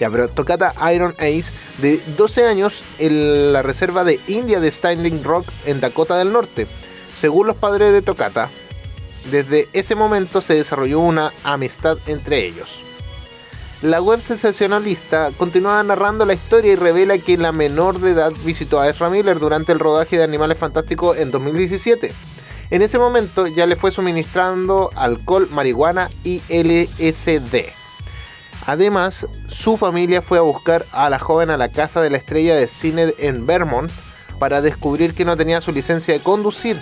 ya, 0.00 0.10
pero 0.10 0.28
Tocata 0.28 0.72
Iron 0.94 1.14
Ace, 1.18 1.52
de 1.78 2.00
12 2.16 2.46
años, 2.46 2.82
en 2.98 3.52
la 3.52 3.60
reserva 3.60 4.02
de 4.04 4.18
India 4.26 4.60
de 4.60 4.70
Standing 4.70 5.22
Rock, 5.22 5.46
en 5.66 5.80
Dakota 5.80 6.16
del 6.16 6.32
Norte. 6.32 6.66
Según 7.14 7.46
los 7.46 7.56
padres 7.56 7.92
de 7.92 8.00
Tocata, 8.00 8.48
desde 9.30 9.68
ese 9.74 9.94
momento 9.94 10.40
se 10.40 10.54
desarrolló 10.54 11.00
una 11.00 11.32
amistad 11.44 11.98
entre 12.06 12.46
ellos. 12.46 12.84
La 13.82 14.02
web 14.02 14.20
sensacionalista 14.22 15.30
continúa 15.38 15.82
narrando 15.82 16.26
la 16.26 16.34
historia 16.34 16.72
y 16.72 16.76
revela 16.76 17.16
que 17.16 17.38
la 17.38 17.50
menor 17.50 17.98
de 17.98 18.10
edad 18.10 18.30
visitó 18.44 18.78
a 18.78 18.88
Ezra 18.90 19.08
Miller 19.08 19.38
durante 19.38 19.72
el 19.72 19.78
rodaje 19.78 20.18
de 20.18 20.24
Animales 20.24 20.58
Fantásticos 20.58 21.16
en 21.16 21.30
2017. 21.30 22.12
En 22.68 22.82
ese 22.82 22.98
momento 22.98 23.46
ya 23.46 23.64
le 23.64 23.76
fue 23.76 23.90
suministrando 23.90 24.90
alcohol, 24.96 25.48
marihuana 25.50 26.10
y 26.24 26.42
LSD. 26.50 27.70
Además, 28.66 29.26
su 29.48 29.78
familia 29.78 30.20
fue 30.20 30.36
a 30.36 30.42
buscar 30.42 30.84
a 30.92 31.08
la 31.08 31.18
joven 31.18 31.48
a 31.48 31.56
la 31.56 31.70
casa 31.70 32.02
de 32.02 32.10
la 32.10 32.18
estrella 32.18 32.54
de 32.56 32.66
cine 32.66 33.14
en 33.16 33.46
Vermont 33.46 33.90
para 34.38 34.60
descubrir 34.60 35.14
que 35.14 35.24
no 35.24 35.38
tenía 35.38 35.62
su 35.62 35.72
licencia 35.72 36.12
de 36.12 36.20
conducir, 36.20 36.76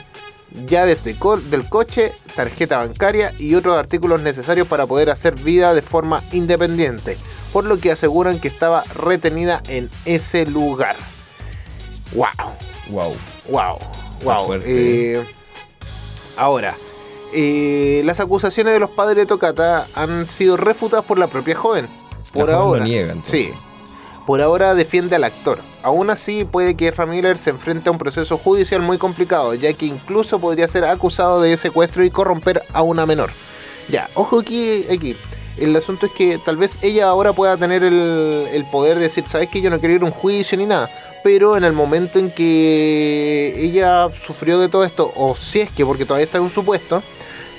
llaves 0.67 1.05
de 1.05 1.15
co- 1.15 1.37
del 1.37 1.69
coche, 1.69 2.13
tarjeta 2.35 2.79
bancaria 2.79 3.33
y 3.39 3.55
otros 3.55 3.77
artículos 3.79 4.21
necesarios 4.23 4.67
para 4.69 4.87
poder 4.87 5.11
hacer 5.11 5.35
vida 5.35 5.75
de 5.75 5.83
forma 5.83 6.23
independiente, 6.33 7.17
por 7.53 7.65
lo 7.65 7.77
que 7.79 7.93
aseguran 7.93 8.39
que 8.41 8.49
estaba 8.49 8.83
retenida 8.95 9.63
en 9.69 9.91
ese 10.05 10.47
lugar. 10.47 10.97
¡Wow! 12.15 12.27
¡Wow! 12.91 13.15
¡Wow! 13.49 13.79
¡Wow! 14.25 14.55
Eh, 14.65 15.23
ahora, 16.37 16.77
eh, 17.35 18.03
las 18.05 18.21
acusaciones 18.21 18.73
de 18.73 18.81
los 18.81 18.91
padres 18.91 19.17
de 19.17 19.27
Tocata 19.27 19.87
han 19.95 20.27
sido 20.27 20.57
refutadas 20.57 21.05
por 21.05 21.19
la 21.19 21.27
propia 21.27 21.55
joven. 21.57 21.87
Por 22.33 22.49
La 22.49 22.57
joven 22.57 22.67
ahora. 22.69 22.79
lo 22.81 22.85
niega, 22.87 23.13
entonces. 23.13 23.31
sí. 23.33 23.53
Por 24.29 24.43
ahora 24.43 24.75
defiende 24.75 25.17
al 25.17 25.25
actor. 25.25 25.61
Aún 25.83 26.11
así, 26.11 26.45
puede 26.45 26.75
que 26.75 26.93
Miller 27.09 27.39
se 27.39 27.49
enfrente 27.49 27.89
a 27.89 27.93
un 27.93 27.97
proceso 27.97 28.37
judicial 28.37 28.83
muy 28.83 28.99
complicado, 28.99 29.55
ya 29.55 29.73
que 29.73 29.87
incluso 29.87 30.39
podría 30.39 30.69
ser 30.69 30.85
acusado 30.85 31.41
de 31.41 31.57
secuestro 31.57 32.05
y 32.05 32.11
corromper 32.11 32.63
a 32.75 32.83
una 32.83 33.07
menor. 33.07 33.31
Ya, 33.89 34.11
ojo 34.13 34.41
aquí, 34.41 34.85
aquí. 34.93 35.17
El 35.57 35.75
asunto 35.75 36.05
es 36.05 36.13
que 36.13 36.37
tal 36.37 36.59
vez 36.59 36.77
ella 36.83 37.09
ahora 37.09 37.33
pueda 37.33 37.57
tener 37.57 37.83
el, 37.83 38.47
el 38.53 38.67
poder 38.71 38.99
de 38.99 39.05
decir, 39.05 39.25
sabes 39.27 39.49
que 39.49 39.63
yo 39.63 39.71
no 39.71 39.81
quiero 39.81 39.95
ir 39.95 40.03
a 40.03 40.05
un 40.05 40.11
juicio 40.11 40.59
ni 40.59 40.67
nada. 40.67 40.91
Pero 41.25 41.57
en 41.57 41.65
el 41.65 41.73
momento 41.73 42.19
en 42.19 42.31
que 42.31 43.55
ella 43.57 44.09
sufrió 44.11 44.59
de 44.59 44.69
todo 44.69 44.85
esto, 44.85 45.11
o 45.17 45.35
si 45.35 45.61
es 45.61 45.71
que, 45.71 45.87
porque 45.87 46.05
todavía 46.05 46.27
está 46.27 46.37
en 46.37 46.45
un 46.45 46.51
supuesto, 46.51 47.03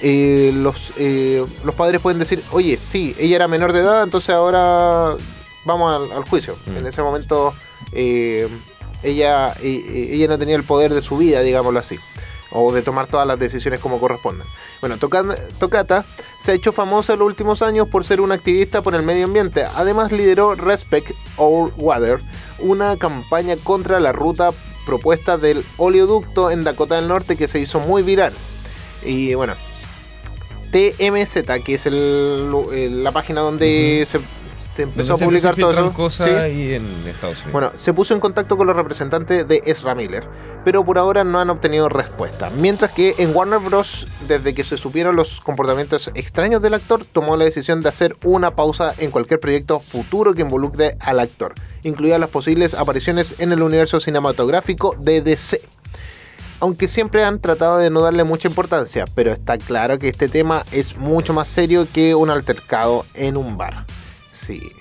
eh, 0.03 0.51
los, 0.53 0.91
eh, 0.97 1.43
los 1.65 1.73
padres 1.73 1.99
pueden 1.99 2.19
decir, 2.19 2.43
oye, 2.51 2.77
sí, 2.77 3.15
ella 3.17 3.37
era 3.37 3.47
menor 3.47 3.73
de 3.73 3.79
edad, 3.79 4.03
entonces 4.03 4.29
ahora 4.35 5.17
vamos 5.65 5.91
al, 6.11 6.11
al 6.17 6.23
juicio. 6.29 6.55
En 6.75 6.85
ese 6.87 7.01
momento 7.01 7.53
eh, 7.91 8.47
ella, 9.03 9.53
eh, 9.61 9.83
eh, 9.87 10.09
ella 10.13 10.27
no 10.27 10.37
tenía 10.39 10.55
el 10.55 10.63
poder 10.63 10.93
de 10.93 11.01
su 11.01 11.17
vida, 11.17 11.41
digámoslo 11.41 11.79
así, 11.79 11.97
o 12.51 12.71
de 12.73 12.81
tomar 12.81 13.07
todas 13.07 13.27
las 13.27 13.39
decisiones 13.39 13.79
como 13.79 13.99
corresponden. 13.99 14.47
Bueno, 14.81 14.97
Tocata 14.97 16.05
se 16.41 16.51
ha 16.51 16.55
hecho 16.55 16.71
famosa 16.71 17.13
en 17.13 17.19
los 17.19 17.27
últimos 17.27 17.61
años 17.61 17.87
por 17.89 18.03
ser 18.05 18.21
una 18.21 18.35
activista 18.35 18.81
por 18.81 18.95
el 18.95 19.03
medio 19.03 19.25
ambiente. 19.25 19.65
Además 19.75 20.11
lideró 20.11 20.55
Respect 20.55 21.11
Our 21.37 21.73
Water, 21.77 22.19
una 22.59 22.97
campaña 22.97 23.55
contra 23.63 23.99
la 23.99 24.11
ruta 24.13 24.51
propuesta 24.85 25.37
del 25.37 25.63
oleoducto 25.77 26.49
en 26.49 26.63
Dakota 26.63 26.95
del 26.95 27.07
Norte 27.07 27.35
que 27.35 27.47
se 27.47 27.59
hizo 27.59 27.79
muy 27.79 28.01
viral. 28.03 28.33
Y 29.03 29.33
bueno, 29.35 29.53
TMZ, 30.71 31.63
que 31.63 31.75
es 31.75 31.85
el, 31.85 32.49
el- 32.73 33.03
la 33.03 33.11
página 33.11 33.41
donde 33.41 34.07
se, 34.09 34.19
se 34.79 34.83
empezó 34.83 35.11
Donde 35.11 35.25
a 35.25 35.27
publicar 35.27 35.55
se 35.55 35.61
todo 35.61 35.71
filtran 35.71 35.87
eso. 35.87 35.93
cosas 35.93 36.27
Sí. 36.27 36.33
ahí 36.33 36.73
en 36.75 36.85
Estados 37.05 37.37
Unidos. 37.39 37.51
Bueno, 37.51 37.71
se 37.75 37.93
puso 37.93 38.13
en 38.13 38.21
contacto 38.21 38.55
con 38.55 38.65
los 38.65 38.75
representantes 38.77 39.45
de 39.45 39.61
Ezra 39.65 39.93
Miller, 39.93 40.25
pero 40.63 40.85
por 40.85 40.97
ahora 40.97 41.25
no 41.25 41.37
han 41.41 41.49
obtenido 41.49 41.89
respuesta. 41.89 42.49
Mientras 42.51 42.91
que 42.91 43.13
en 43.17 43.35
Warner 43.35 43.59
Bros., 43.59 44.05
desde 44.29 44.53
que 44.53 44.63
se 44.63 44.77
supieron 44.77 45.17
los 45.17 45.41
comportamientos 45.41 46.11
extraños 46.13 46.61
del 46.61 46.75
actor, 46.75 47.03
tomó 47.03 47.35
la 47.35 47.43
decisión 47.43 47.81
de 47.81 47.89
hacer 47.89 48.15
una 48.23 48.55
pausa 48.55 48.93
en 48.99 49.11
cualquier 49.11 49.41
proyecto 49.41 49.81
futuro 49.81 50.33
que 50.33 50.43
involucre 50.43 50.95
al 51.01 51.19
actor, 51.19 51.53
incluidas 51.83 52.21
las 52.21 52.29
posibles 52.29 52.73
apariciones 52.73 53.35
en 53.39 53.51
el 53.51 53.61
universo 53.61 53.99
cinematográfico 53.99 54.95
de 54.97 55.21
DC. 55.21 55.59
Aunque 56.61 56.87
siempre 56.87 57.25
han 57.25 57.39
tratado 57.39 57.79
de 57.79 57.89
no 57.89 57.99
darle 57.99 58.23
mucha 58.23 58.47
importancia, 58.47 59.03
pero 59.13 59.33
está 59.33 59.57
claro 59.57 59.99
que 59.99 60.07
este 60.07 60.29
tema 60.29 60.63
es 60.71 60.95
mucho 60.95 61.33
más 61.33 61.49
serio 61.49 61.85
que 61.93 62.15
un 62.15 62.29
altercado 62.29 63.05
en 63.13 63.35
un 63.35 63.57
bar. 63.57 63.85
Sí, 64.49 64.71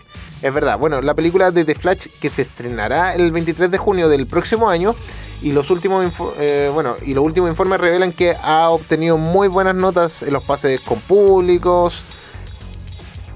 es 0.41 0.55
verdad. 0.55 0.79
Bueno, 0.79 1.03
la 1.03 1.13
película 1.15 1.51
de 1.51 1.65
The 1.67 1.75
Flash 1.75 2.07
que 2.21 2.31
se 2.31 2.41
estrenará 2.43 3.15
el 3.15 3.31
23 3.33 3.71
de 3.71 3.77
junio 3.77 4.09
del 4.09 4.27
próximo 4.27 4.71
año 4.71 4.95
y 5.43 5.53
los 5.53 5.71
últimos 5.71 6.11
eh, 6.39 6.71
bueno 6.73 6.97
y 7.05 7.13
los 7.13 7.23
últimos 7.23 7.51
informes 7.51 7.79
revelan 7.81 8.13
que 8.13 8.35
ha 8.43 8.71
obtenido 8.71 9.19
muy 9.19 9.47
buenas 9.49 9.75
notas 9.75 10.23
en 10.23 10.33
los 10.33 10.43
pases 10.43 10.81
con 10.81 11.01
públicos. 11.01 12.01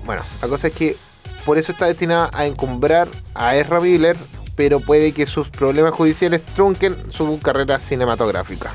Bueno, 0.07 0.22
la 0.41 0.49
cosa 0.49 0.68
es 0.68 0.74
que 0.74 0.97
por 1.45 1.59
eso 1.59 1.72
está 1.72 1.87
destinada 1.87 2.30
a 2.33 2.47
encumbrar 2.47 3.09
a 3.35 3.57
Ezra 3.57 3.78
Miller, 3.80 4.16
pero 4.57 4.80
puede 4.80 5.12
que 5.12 5.26
sus 5.26 5.49
problemas 5.51 5.93
judiciales 5.93 6.41
trunquen 6.57 6.97
su 7.11 7.39
carrera 7.41 7.78
cinematográfica. 7.78 8.70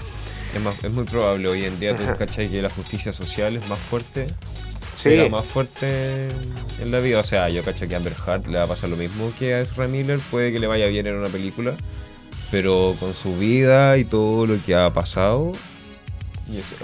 Es, 0.54 0.62
más- 0.62 0.84
es 0.84 0.92
muy 0.92 1.06
probable 1.06 1.50
hoy 1.50 1.66
en 1.66 1.80
día, 1.80 1.98
tú 1.98 2.04
cachai 2.18 2.50
que 2.50 2.62
la 2.62 2.70
justicia 2.70 3.12
social 3.14 3.56
es 3.58 3.68
más 3.68 3.80
fuerte. 3.80 4.28
Sí. 4.98 5.10
Era 5.10 5.30
más 5.30 5.46
fuerte 5.46 6.28
en 6.82 6.92
la 6.92 7.00
vida. 7.00 7.20
O 7.20 7.24
sea, 7.24 7.50
yo 7.50 7.64
cacho 7.64 7.88
que 7.88 7.94
a 7.94 7.98
Amber 7.98 8.16
Heard 8.26 8.48
le 8.48 8.58
va 8.58 8.64
a 8.64 8.68
pasar 8.68 8.90
lo 8.90 8.98
mismo 8.98 9.32
que 9.38 9.54
a 9.54 9.62
Ezra 9.62 9.88
Miller. 9.88 10.20
Puede 10.32 10.52
que 10.52 10.60
le 10.60 10.66
vaya 10.66 10.88
bien 10.88 11.06
en 11.06 11.16
una 11.16 11.30
película. 11.30 11.76
Pero 12.50 12.96
con 13.00 13.14
su 13.14 13.36
vida 13.38 13.98
y 13.98 14.06
todo 14.06 14.48
lo 14.48 14.56
que 14.66 14.74
ha 14.74 14.92
pasado, 14.92 15.52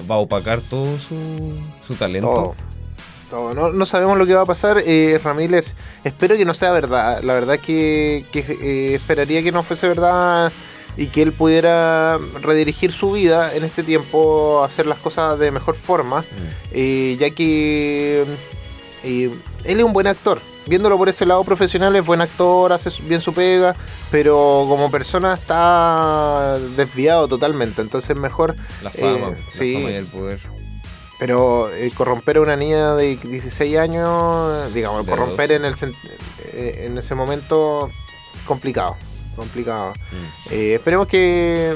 va 0.09 0.15
a 0.15 0.19
opacar 0.19 0.61
todo 0.61 0.97
su, 0.99 1.57
su 1.87 1.95
talento. 1.95 2.27
Todo. 2.27 2.55
Todo. 3.29 3.53
No, 3.53 3.71
no 3.71 3.85
sabemos 3.87 4.17
lo 4.17 4.27
que 4.27 4.35
va 4.35 4.41
a 4.41 4.45
pasar. 4.45 4.83
Eh, 4.85 5.19
espero 6.03 6.37
que 6.37 6.45
no 6.45 6.53
sea 6.53 6.71
verdad. 6.71 7.23
La 7.23 7.33
verdad 7.33 7.57
que, 7.57 8.25
que, 8.31 8.39
eh, 8.39 8.93
esperaría 8.93 9.41
que 9.41 9.51
no 9.51 9.63
fuese 9.63 9.87
verdad 9.87 10.51
y 10.97 11.07
que 11.07 11.21
él 11.21 11.33
pudiera 11.33 12.19
redirigir 12.41 12.91
su 12.91 13.11
vida 13.11 13.55
en 13.55 13.63
este 13.63 13.83
tiempo, 13.83 14.63
hacer 14.63 14.85
las 14.85 14.99
cosas 14.99 15.39
de 15.39 15.51
mejor 15.51 15.75
forma, 15.75 16.23
eh, 16.71 17.15
ya 17.19 17.29
que 17.29 18.25
eh, 19.03 19.31
él 19.63 19.79
es 19.79 19.83
un 19.83 19.93
buen 19.93 20.07
actor. 20.07 20.39
Viéndolo 20.65 20.97
por 20.97 21.09
ese 21.09 21.25
lado 21.25 21.43
profesional, 21.43 21.93
es 21.95 22.05
buen 22.05 22.21
actor, 22.21 22.71
hace 22.71 22.89
bien 23.03 23.19
su 23.19 23.33
pega, 23.33 23.75
pero 24.09 24.65
como 24.69 24.89
persona 24.89 25.33
está 25.33 26.57
desviado 26.77 27.27
totalmente. 27.27 27.81
Entonces 27.81 28.15
mejor... 28.15 28.55
La 28.81 28.89
fama, 28.89 29.09
eh, 29.11 29.19
la 29.21 29.51
sí. 29.51 29.73
fama 29.73 29.91
y 29.91 29.95
el 29.95 30.05
poder. 30.05 30.39
Pero 31.19 31.69
eh, 31.73 31.91
corromper 31.95 32.37
a 32.37 32.41
una 32.41 32.55
niña 32.55 32.95
de 32.95 33.17
16 33.17 33.77
años, 33.77 34.73
digamos, 34.73 35.05
De 35.05 35.11
corromper 35.11 35.49
12. 35.49 35.55
en, 35.55 35.65
el, 35.65 35.95
eh, 36.53 36.85
en 36.85 36.97
ese 36.97 37.15
momento, 37.15 37.89
complicado. 38.45 38.95
Complicado. 39.35 39.91
Mm. 39.91 40.53
Eh, 40.53 40.73
esperemos 40.75 41.07
que, 41.07 41.73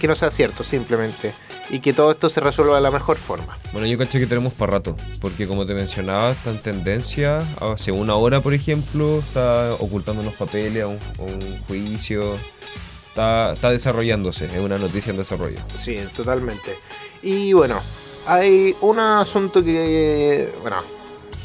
que 0.00 0.08
no 0.08 0.14
sea 0.14 0.30
cierto, 0.30 0.64
simplemente. 0.64 1.32
Y 1.70 1.78
que 1.78 1.92
todo 1.92 2.10
esto 2.10 2.28
se 2.28 2.40
resuelva 2.40 2.74
de 2.74 2.80
la 2.80 2.90
mejor 2.90 3.16
forma. 3.16 3.56
Bueno, 3.72 3.86
yo 3.86 3.96
caché 3.96 4.18
que 4.18 4.26
tenemos 4.26 4.52
para 4.52 4.72
rato, 4.72 4.96
porque 5.20 5.46
como 5.46 5.64
te 5.64 5.74
mencionaba, 5.74 6.32
está 6.32 6.50
en 6.50 6.58
tendencia. 6.58 7.38
Hace 7.60 7.92
una 7.92 8.16
hora, 8.16 8.40
por 8.40 8.54
ejemplo, 8.54 9.20
está 9.20 9.74
ocultando 9.74 10.22
unos 10.22 10.34
papeles 10.34 10.82
a 10.82 10.88
un, 10.88 10.98
a 11.18 11.22
un 11.22 11.58
juicio. 11.68 12.36
Está, 13.06 13.52
está 13.52 13.70
desarrollándose, 13.70 14.46
es 14.46 14.58
una 14.58 14.78
noticia 14.78 15.10
en 15.10 15.16
desarrollo. 15.16 15.58
Sí, 15.76 15.96
totalmente. 16.16 16.74
Y 17.22 17.52
bueno, 17.52 17.80
hay 18.26 18.74
un 18.80 18.98
asunto 18.98 19.62
que, 19.62 20.52
bueno, 20.62 20.78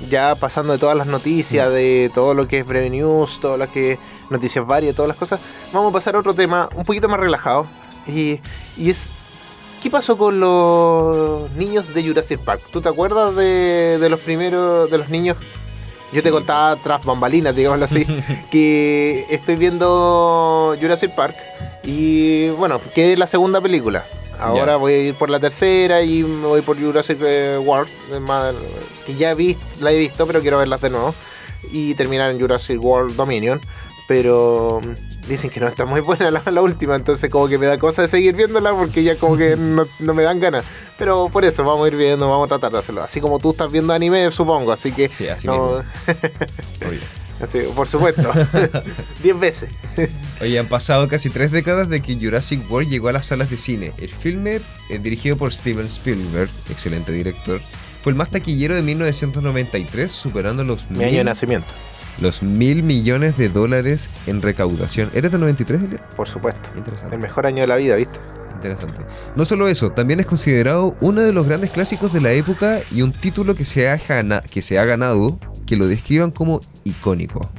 ya 0.10 0.36
pasando 0.36 0.74
de 0.74 0.80
todas 0.80 0.98
las 0.98 1.08
noticias, 1.08 1.72
de 1.72 2.12
todo 2.14 2.34
lo 2.34 2.48
que 2.48 2.60
es 2.60 2.66
Breve 2.66 2.90
News, 2.90 3.40
todo 3.40 3.58
lo 3.58 3.70
que 3.72 3.98
noticias 4.30 4.66
varias, 4.66 4.96
todas 4.96 5.08
las 5.08 5.18
cosas, 5.18 5.40
vamos 5.72 5.90
a 5.90 5.94
pasar 5.94 6.16
a 6.16 6.20
otro 6.20 6.34
tema 6.34 6.70
un 6.76 6.84
poquito 6.84 7.10
más 7.10 7.20
relajado. 7.20 7.66
Y, 8.08 8.40
y 8.78 8.90
es, 8.90 9.10
¿qué 9.82 9.90
pasó 9.90 10.18
con 10.18 10.40
los 10.40 11.52
niños 11.52 11.94
de 11.94 12.04
Jurassic 12.04 12.40
Park? 12.40 12.62
¿Tú 12.72 12.82
te 12.82 12.90
acuerdas 12.90 13.36
de, 13.36 13.98
de 14.00 14.10
los 14.10 14.20
primeros, 14.20 14.92
de 14.92 14.98
los 14.98 15.10
niños? 15.10 15.38
Yo 16.12 16.22
te 16.22 16.32
contaba 16.32 16.76
tras 16.78 17.04
bambalinas, 17.04 17.56
digámoslo 17.56 17.86
así, 17.86 18.06
que 18.52 19.26
estoy 19.30 19.56
viendo 19.56 20.76
Jurassic 20.80 21.12
Park 21.16 21.36
y 21.84 22.50
bueno, 22.50 22.80
que 22.94 23.14
es 23.14 23.20
la 23.20 23.28
segunda 23.28 23.60
película. 23.60 24.06
Ahora 24.40 24.74
Ya. 24.74 24.76
voy 24.78 24.94
a 24.94 24.98
ir 25.02 25.16
por 25.16 25.30
la 25.30 25.40
tercera 25.40 26.02
y 26.02 26.24
me 26.24 26.48
voy 26.48 26.62
por 26.62 26.80
Jurassic 26.80 27.18
eh, 27.22 27.58
World, 27.64 27.90
que 29.06 29.16
ya 29.16 29.34
vi, 29.34 29.58
la 29.80 29.92
he 29.92 29.98
visto, 29.98 30.26
pero 30.28 30.42
quiero 30.42 30.58
verlas 30.60 30.82
de 30.82 30.90
nuevo. 30.90 31.14
Y 31.72 31.96
terminar 31.96 32.30
en 32.32 32.40
Jurassic 32.40 32.82
World 32.84 33.16
Dominion. 33.16 33.60
Pero 34.08 34.82
mm, 34.84 35.28
dicen 35.28 35.50
que 35.50 35.60
no 35.60 35.68
está 35.68 35.86
muy 35.86 36.00
buena 36.02 36.30
la, 36.30 36.42
la 36.52 36.62
última, 36.62 36.96
entonces 36.96 37.30
como 37.32 37.48
que 37.48 37.58
me 37.58 37.66
da 37.66 37.80
cosa 37.80 38.04
de 38.04 38.08
seguir 38.08 38.36
viéndola 38.36 38.72
porque 38.74 39.02
ya 39.02 39.16
como 39.16 39.36
que 39.36 39.56
no, 39.58 39.88
no 40.00 40.14
me 40.14 40.22
dan 40.24 40.40
ganas. 40.40 40.64
Pero 41.00 41.30
por 41.34 41.44
eso 41.44 41.64
vamos 41.64 41.86
a 41.86 41.88
ir 41.88 41.96
viendo, 41.96 42.30
vamos 42.30 42.46
a 42.46 42.50
tratar 42.50 42.72
de 42.72 42.78
hacerlo. 42.80 43.02
Así 43.04 43.20
como 43.20 43.40
tú 43.40 43.52
estás 43.52 43.72
viendo 43.72 43.94
anime, 43.94 44.30
supongo. 44.32 44.72
Así 44.72 44.92
que... 44.92 45.10
Sí, 45.10 45.28
así 45.28 45.48
no- 45.48 45.82
Así, 47.42 47.60
por 47.76 47.88
supuesto. 47.88 48.32
Diez 49.24 49.40
veces. 49.40 49.70
Oye, 50.42 50.58
han 50.58 50.68
pasado 50.68 51.08
casi 51.08 51.30
tres 51.30 51.52
décadas 51.52 51.90
de 51.90 52.02
que 52.02 52.16
Jurassic 52.16 52.70
World 52.72 52.90
llegó 52.90 53.10
a 53.10 53.12
las 53.14 53.26
salas 53.28 53.50
de 53.50 53.58
cine. 53.58 53.92
El 53.98 54.10
filme, 54.10 54.62
eh, 54.90 55.00
dirigido 55.00 55.36
por 55.36 55.54
Steven 55.54 55.86
Spielberg, 55.86 56.50
excelente 56.70 57.12
director, 57.12 57.60
fue 58.02 58.12
el 58.12 58.18
más 58.18 58.30
taquillero 58.30 58.76
de 58.76 58.82
1993, 58.84 60.12
superando 60.12 60.64
los 60.64 60.90
Mi 60.92 61.04
año 61.04 61.18
de 61.18 61.24
nacimiento. 61.26 61.68
los 62.22 62.42
mil 62.44 62.84
millones 62.84 63.36
de 63.38 63.50
dólares 63.50 64.10
en 64.28 64.42
recaudación. 64.42 65.10
¿Eres 65.14 65.32
del 65.32 65.42
93, 65.42 65.84
Elliot? 65.84 66.02
Por 66.16 66.28
supuesto. 66.28 66.70
Interesante. 66.78 67.16
El 67.16 67.22
mejor 67.22 67.46
año 67.48 67.62
de 67.62 67.68
la 67.68 67.76
vida, 67.76 67.96
¿viste? 67.96 68.20
Interesante. 68.56 69.02
No 69.36 69.46
solo 69.46 69.68
eso, 69.68 69.92
también 69.92 70.20
es 70.20 70.26
considerado 70.26 70.96
uno 71.02 71.22
de 71.22 71.34
los 71.34 71.46
grandes 71.46 71.70
clásicos 71.72 72.12
de 72.14 72.22
la 72.22 72.32
época 72.32 72.80
y 72.92 73.02
un 73.02 73.12
título 73.12 73.54
que 73.56 73.66
se 73.66 73.90
ha, 73.90 73.98
gana- 73.98 74.42
que 74.42 74.62
se 74.62 74.80
ha 74.80 74.86
ganado 74.86 75.38
que 75.68 75.76
lo 75.76 75.88
describan 75.88 76.32
como 76.32 76.60
icónico. 76.84 77.50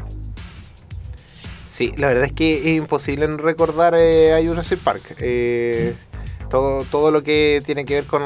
Sí, 1.70 1.92
la 1.98 2.08
verdad 2.08 2.24
es 2.24 2.32
que 2.32 2.70
es 2.70 2.76
imposible 2.78 3.26
recordar 3.26 3.94
eh, 3.98 4.34
a 4.34 4.42
Jurassic 4.42 4.78
Park. 4.78 5.16
Eh, 5.20 5.94
todo, 6.48 6.84
todo 6.84 7.10
lo 7.10 7.22
que 7.22 7.60
tiene 7.66 7.84
que 7.84 7.94
ver 7.96 8.04
con, 8.04 8.22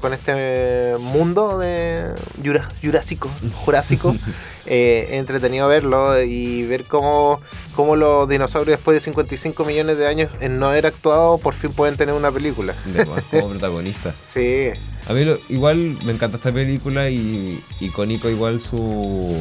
con 0.00 0.12
este 0.12 0.94
mundo 1.00 1.56
de 1.58 2.10
Jura- 2.44 2.68
Jurásico, 2.82 3.30
Jurásico, 3.64 4.14
eh, 4.66 5.08
entretenido 5.12 5.66
verlo 5.68 6.20
y 6.20 6.64
ver 6.64 6.84
cómo, 6.84 7.40
cómo 7.74 7.96
los 7.96 8.28
dinosaurios 8.28 8.78
después 8.78 8.94
de 8.96 9.00
55 9.00 9.64
millones 9.64 9.98
de 9.98 10.06
años 10.06 10.30
en 10.40 10.58
no 10.58 10.66
haber 10.66 10.86
actuado 10.86 11.38
por 11.38 11.54
fin 11.54 11.70
pueden 11.72 11.96
tener 11.96 12.14
una 12.14 12.30
película. 12.30 12.74
de- 12.86 13.04
como 13.04 13.50
protagonista. 13.50 14.14
Sí, 14.26 14.68
A 15.08 15.12
mí 15.12 15.24
lo- 15.24 15.38
igual 15.48 15.96
me 16.04 16.12
encanta 16.12 16.36
esta 16.38 16.52
película 16.52 17.10
y 17.10 17.62
icónico 17.80 18.30
igual 18.30 18.60
su, 18.60 19.36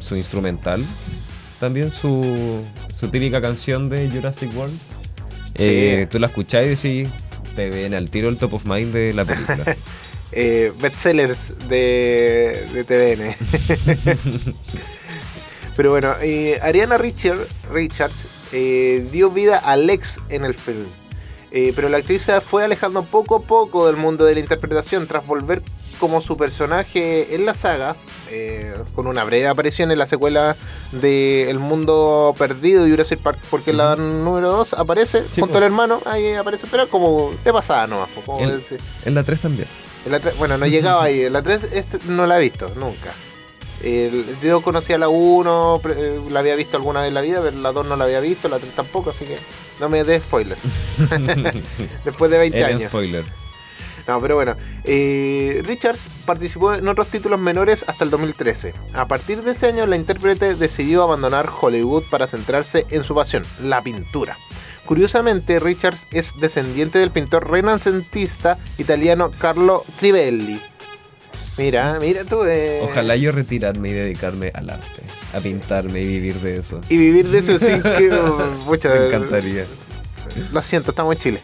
su 0.00 0.16
instrumental. 0.16 0.82
También 1.60 1.90
su, 1.90 2.64
su 2.98 3.08
típica 3.08 3.40
canción 3.40 3.88
de 3.88 4.08
Jurassic 4.08 4.56
World. 4.56 4.78
Eh, 5.56 6.06
tú 6.08 6.18
la 6.20 6.28
escuchás 6.28 6.64
y 6.64 6.68
decís, 6.68 7.08
te 7.56 7.68
ven 7.68 7.94
al 7.94 8.08
tiro 8.10 8.28
el 8.28 8.36
top 8.36 8.54
of 8.54 8.64
mind 8.66 8.92
de 8.92 9.12
la 9.12 9.24
película. 9.24 9.76
eh, 10.32 10.72
bestsellers 10.80 11.54
de, 11.68 12.64
de 12.72 12.84
TVN. 12.84 14.54
Pero 15.78 15.92
bueno, 15.92 16.12
eh, 16.20 16.58
Ariana 16.60 16.98
Richard, 16.98 17.38
Richards 17.72 18.26
eh, 18.52 19.06
dio 19.12 19.30
vida 19.30 19.58
a 19.58 19.76
Lex 19.76 20.18
en 20.28 20.44
el 20.44 20.52
film. 20.54 20.84
Eh, 21.52 21.72
pero 21.76 21.88
la 21.88 21.98
actriz 21.98 22.22
se 22.22 22.40
fue 22.40 22.64
alejando 22.64 23.04
poco 23.04 23.36
a 23.36 23.40
poco 23.40 23.86
del 23.86 23.96
mundo 23.96 24.24
de 24.24 24.34
la 24.34 24.40
interpretación 24.40 25.06
tras 25.06 25.24
volver 25.24 25.62
como 26.00 26.20
su 26.20 26.36
personaje 26.36 27.32
en 27.34 27.46
la 27.46 27.54
saga, 27.54 27.94
eh, 28.30 28.74
con 28.96 29.06
una 29.06 29.22
breve 29.22 29.46
aparición 29.46 29.92
en 29.92 29.98
la 29.98 30.06
secuela 30.06 30.56
de 30.90 31.48
El 31.48 31.60
Mundo 31.60 32.34
Perdido 32.36 32.82
de 32.84 32.90
Jurassic 32.90 33.20
Park, 33.20 33.38
porque 33.48 33.70
en 33.70 33.76
la 33.76 33.94
número 33.94 34.50
2 34.50 34.74
aparece 34.74 35.20
Sí, 35.32 35.40
junto 35.40 35.52
pues. 35.52 35.56
al 35.58 35.62
hermano, 35.62 36.02
ahí 36.06 36.32
aparece, 36.34 36.66
pero 36.70 36.88
como 36.88 37.32
de 37.44 37.52
pasada 37.52 37.86
nomás. 37.86 38.08
como 38.24 38.40
En, 38.40 39.14
la 39.14 39.22
3 39.22 39.40
también. 39.40 39.68
En 40.06 40.10
la 40.12 40.18
tres- 40.20 40.36
bueno, 40.38 40.58
no 40.58 40.66
llegaba 40.66 41.04
ahí. 41.04 41.22
En 41.22 41.32
la 41.32 41.42
3 41.42 41.60
este 41.72 41.98
no 42.08 42.26
la 42.26 42.38
he 42.38 42.42
visto, 42.42 42.68
nunca. 42.76 43.12
El- 43.82 44.36
yo 44.42 44.60
conocía 44.60 44.98
la 44.98 45.08
1, 45.08 45.80
pre- 45.82 45.94
eh, 45.96 46.20
la 46.30 46.40
había 46.40 46.56
visto 46.56 46.76
alguna 46.76 47.00
vez 47.00 47.08
en 47.08 47.14
la 47.14 47.20
vida, 47.20 47.40
pero 47.42 47.56
la 47.58 47.72
2 47.72 47.86
no 47.86 47.96
la 47.96 48.04
había 48.04 48.20
visto, 48.20 48.48
la 48.48 48.58
3 48.58 48.74
tampoco, 48.74 49.10
así 49.10 49.24
que 49.24 49.36
no 49.80 49.88
me 49.88 50.02
dé 50.04 50.18
spoiler. 50.20 50.58
Después 52.04 52.30
de 52.30 52.38
20 52.38 52.58
Era 52.58 52.68
años. 52.68 52.82
spoiler. 52.84 53.24
No, 54.06 54.20
pero 54.22 54.36
bueno. 54.36 54.56
eh, 54.84 55.62
Richards 55.66 56.08
participó 56.24 56.72
en 56.74 56.88
otros 56.88 57.08
títulos 57.08 57.38
menores 57.38 57.84
hasta 57.88 58.04
el 58.04 58.10
2013. 58.10 58.72
A 58.94 59.06
partir 59.06 59.42
de 59.42 59.50
ese 59.52 59.66
año, 59.66 59.86
la 59.86 59.96
intérprete 59.96 60.54
decidió 60.54 61.02
abandonar 61.02 61.50
Hollywood 61.60 62.04
para 62.10 62.26
centrarse 62.26 62.86
en 62.90 63.04
su 63.04 63.14
pasión, 63.14 63.44
la 63.62 63.82
pintura. 63.82 64.36
Curiosamente, 64.86 65.60
Richards 65.60 66.06
es 66.10 66.32
descendiente 66.40 66.98
del 66.98 67.10
pintor 67.10 67.50
renacentista 67.50 68.56
italiano 68.78 69.30
Carlo 69.38 69.84
Crivelli. 70.00 70.58
Mira, 71.58 71.98
mira 72.00 72.24
tú. 72.24 72.44
eh, 72.44 72.80
Ojalá 72.84 73.16
yo 73.16 73.32
retirarme 73.32 73.88
y 73.88 73.92
dedicarme 73.92 74.50
al 74.54 74.70
arte, 74.70 75.02
a 75.34 75.40
pintarme 75.40 76.00
y 76.00 76.06
vivir 76.06 76.36
de 76.36 76.56
eso. 76.58 76.80
Y 76.88 76.96
vivir 76.96 77.28
de 77.28 77.38
eso 77.40 77.58
sin 77.58 77.82
que. 77.82 78.10
Pucha, 78.66 78.88
Me 78.90 79.06
encantaría. 79.06 79.66
Lo 80.52 80.62
siento, 80.62 80.90
estamos 80.92 81.16
en 81.16 81.20
Chile. 81.20 81.40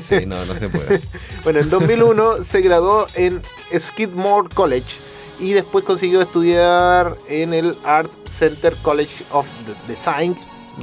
Sí, 0.00 0.26
no, 0.26 0.44
no 0.44 0.56
se 0.56 0.68
puede. 0.68 1.00
Bueno, 1.44 1.60
en 1.60 1.70
2001 1.70 2.44
se 2.44 2.60
graduó 2.60 3.06
en 3.14 3.40
Skidmore 3.78 4.48
College 4.54 4.96
y 5.40 5.52
después 5.54 5.84
consiguió 5.84 6.22
estudiar 6.22 7.16
en 7.28 7.52
el 7.54 7.74
Art 7.84 8.10
Center 8.28 8.74
College 8.82 9.24
of 9.32 9.46
Design 9.88 10.36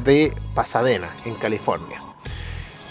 de 0.03 0.33
Pasadena, 0.53 1.09
en 1.25 1.35
California. 1.35 1.98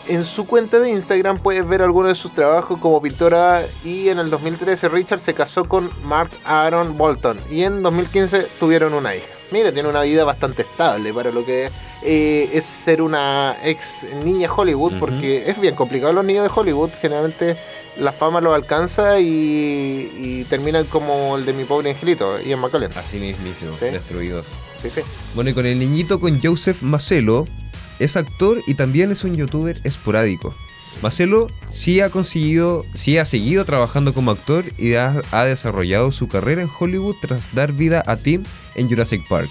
En 0.09 0.25
su 0.25 0.47
cuenta 0.47 0.81
de 0.81 0.89
Instagram 0.89 1.39
puedes 1.39 1.69
ver 1.69 1.83
algunos 1.83 2.09
de 2.09 2.15
sus 2.15 2.33
trabajos 2.33 2.79
como 2.81 3.01
pintora 3.03 3.63
y 3.85 4.09
en 4.09 4.19
el 4.19 4.31
2013 4.31 4.89
Richard 4.89 5.21
se 5.21 5.35
casó 5.35 5.67
con 5.69 5.91
Mark 6.05 6.31
Aaron 6.47 6.97
Bolton 6.97 7.39
y 7.51 7.63
en 7.65 7.83
2015 7.83 8.47
tuvieron 8.59 8.95
una 8.95 9.15
hija. 9.15 9.27
Mira, 9.51 9.71
tiene 9.71 9.89
una 9.89 10.01
vida 10.03 10.25
bastante 10.25 10.63
estable 10.63 11.13
para 11.13 11.31
lo 11.31 11.45
que 11.45 11.71
eh, 12.03 12.51
es 12.53 12.65
ser 12.65 13.03
una 13.03 13.55
ex 13.63 14.07
niña 14.25 14.51
Hollywood, 14.55 14.95
porque 14.99 15.51
es 15.51 15.61
bien 15.61 15.75
complicado 15.75 16.13
los 16.13 16.25
niños 16.25 16.45
de 16.45 16.51
Hollywood. 16.55 16.91
Generalmente 17.01 17.57
la 17.99 18.13
fama 18.13 18.41
los 18.43 18.55
alcanza 18.55 19.19
y, 19.21 20.11
y 20.17 20.45
terminan 20.49 20.85
como 20.85 21.37
el 21.37 21.45
de 21.47 21.53
mi 21.55 21.65
pobre 21.65 21.91
angelito, 21.91 22.39
Ian 22.43 22.61
McKellen. 22.61 22.93
Así 22.97 23.19
mismísimo, 23.19 23.73
Sí. 23.79 23.87
destruidos. 23.87 24.47
Sí, 24.81 24.89
sí. 24.91 25.01
Bueno, 25.35 25.51
y 25.51 25.55
con 25.55 25.65
el 25.67 25.79
niñito, 25.79 26.21
con 26.21 26.41
Joseph 26.43 26.83
Macelo, 26.83 27.47
es 27.99 28.17
actor 28.17 28.63
y 28.67 28.75
también 28.75 29.11
es 29.11 29.25
un 29.25 29.37
youtuber 29.37 29.79
esporádico. 29.85 30.55
Macelo 31.03 31.47
sí 31.69 32.01
ha 32.01 32.11
conseguido, 32.11 32.85
sí 32.95 33.19
ha 33.19 33.25
seguido 33.25 33.65
trabajando 33.65 34.15
como 34.15 34.33
actor 34.33 34.65
y 34.79 34.95
ha, 34.95 35.23
ha 35.31 35.45
desarrollado 35.45 36.11
su 36.11 36.29
carrera 36.29 36.63
en 36.63 36.71
Hollywood 36.79 37.17
tras 37.21 37.55
dar 37.55 37.73
vida 37.73 38.03
a 38.07 38.17
Tim 38.17 38.43
en 38.75 38.89
Jurassic 38.89 39.27
Park. 39.29 39.49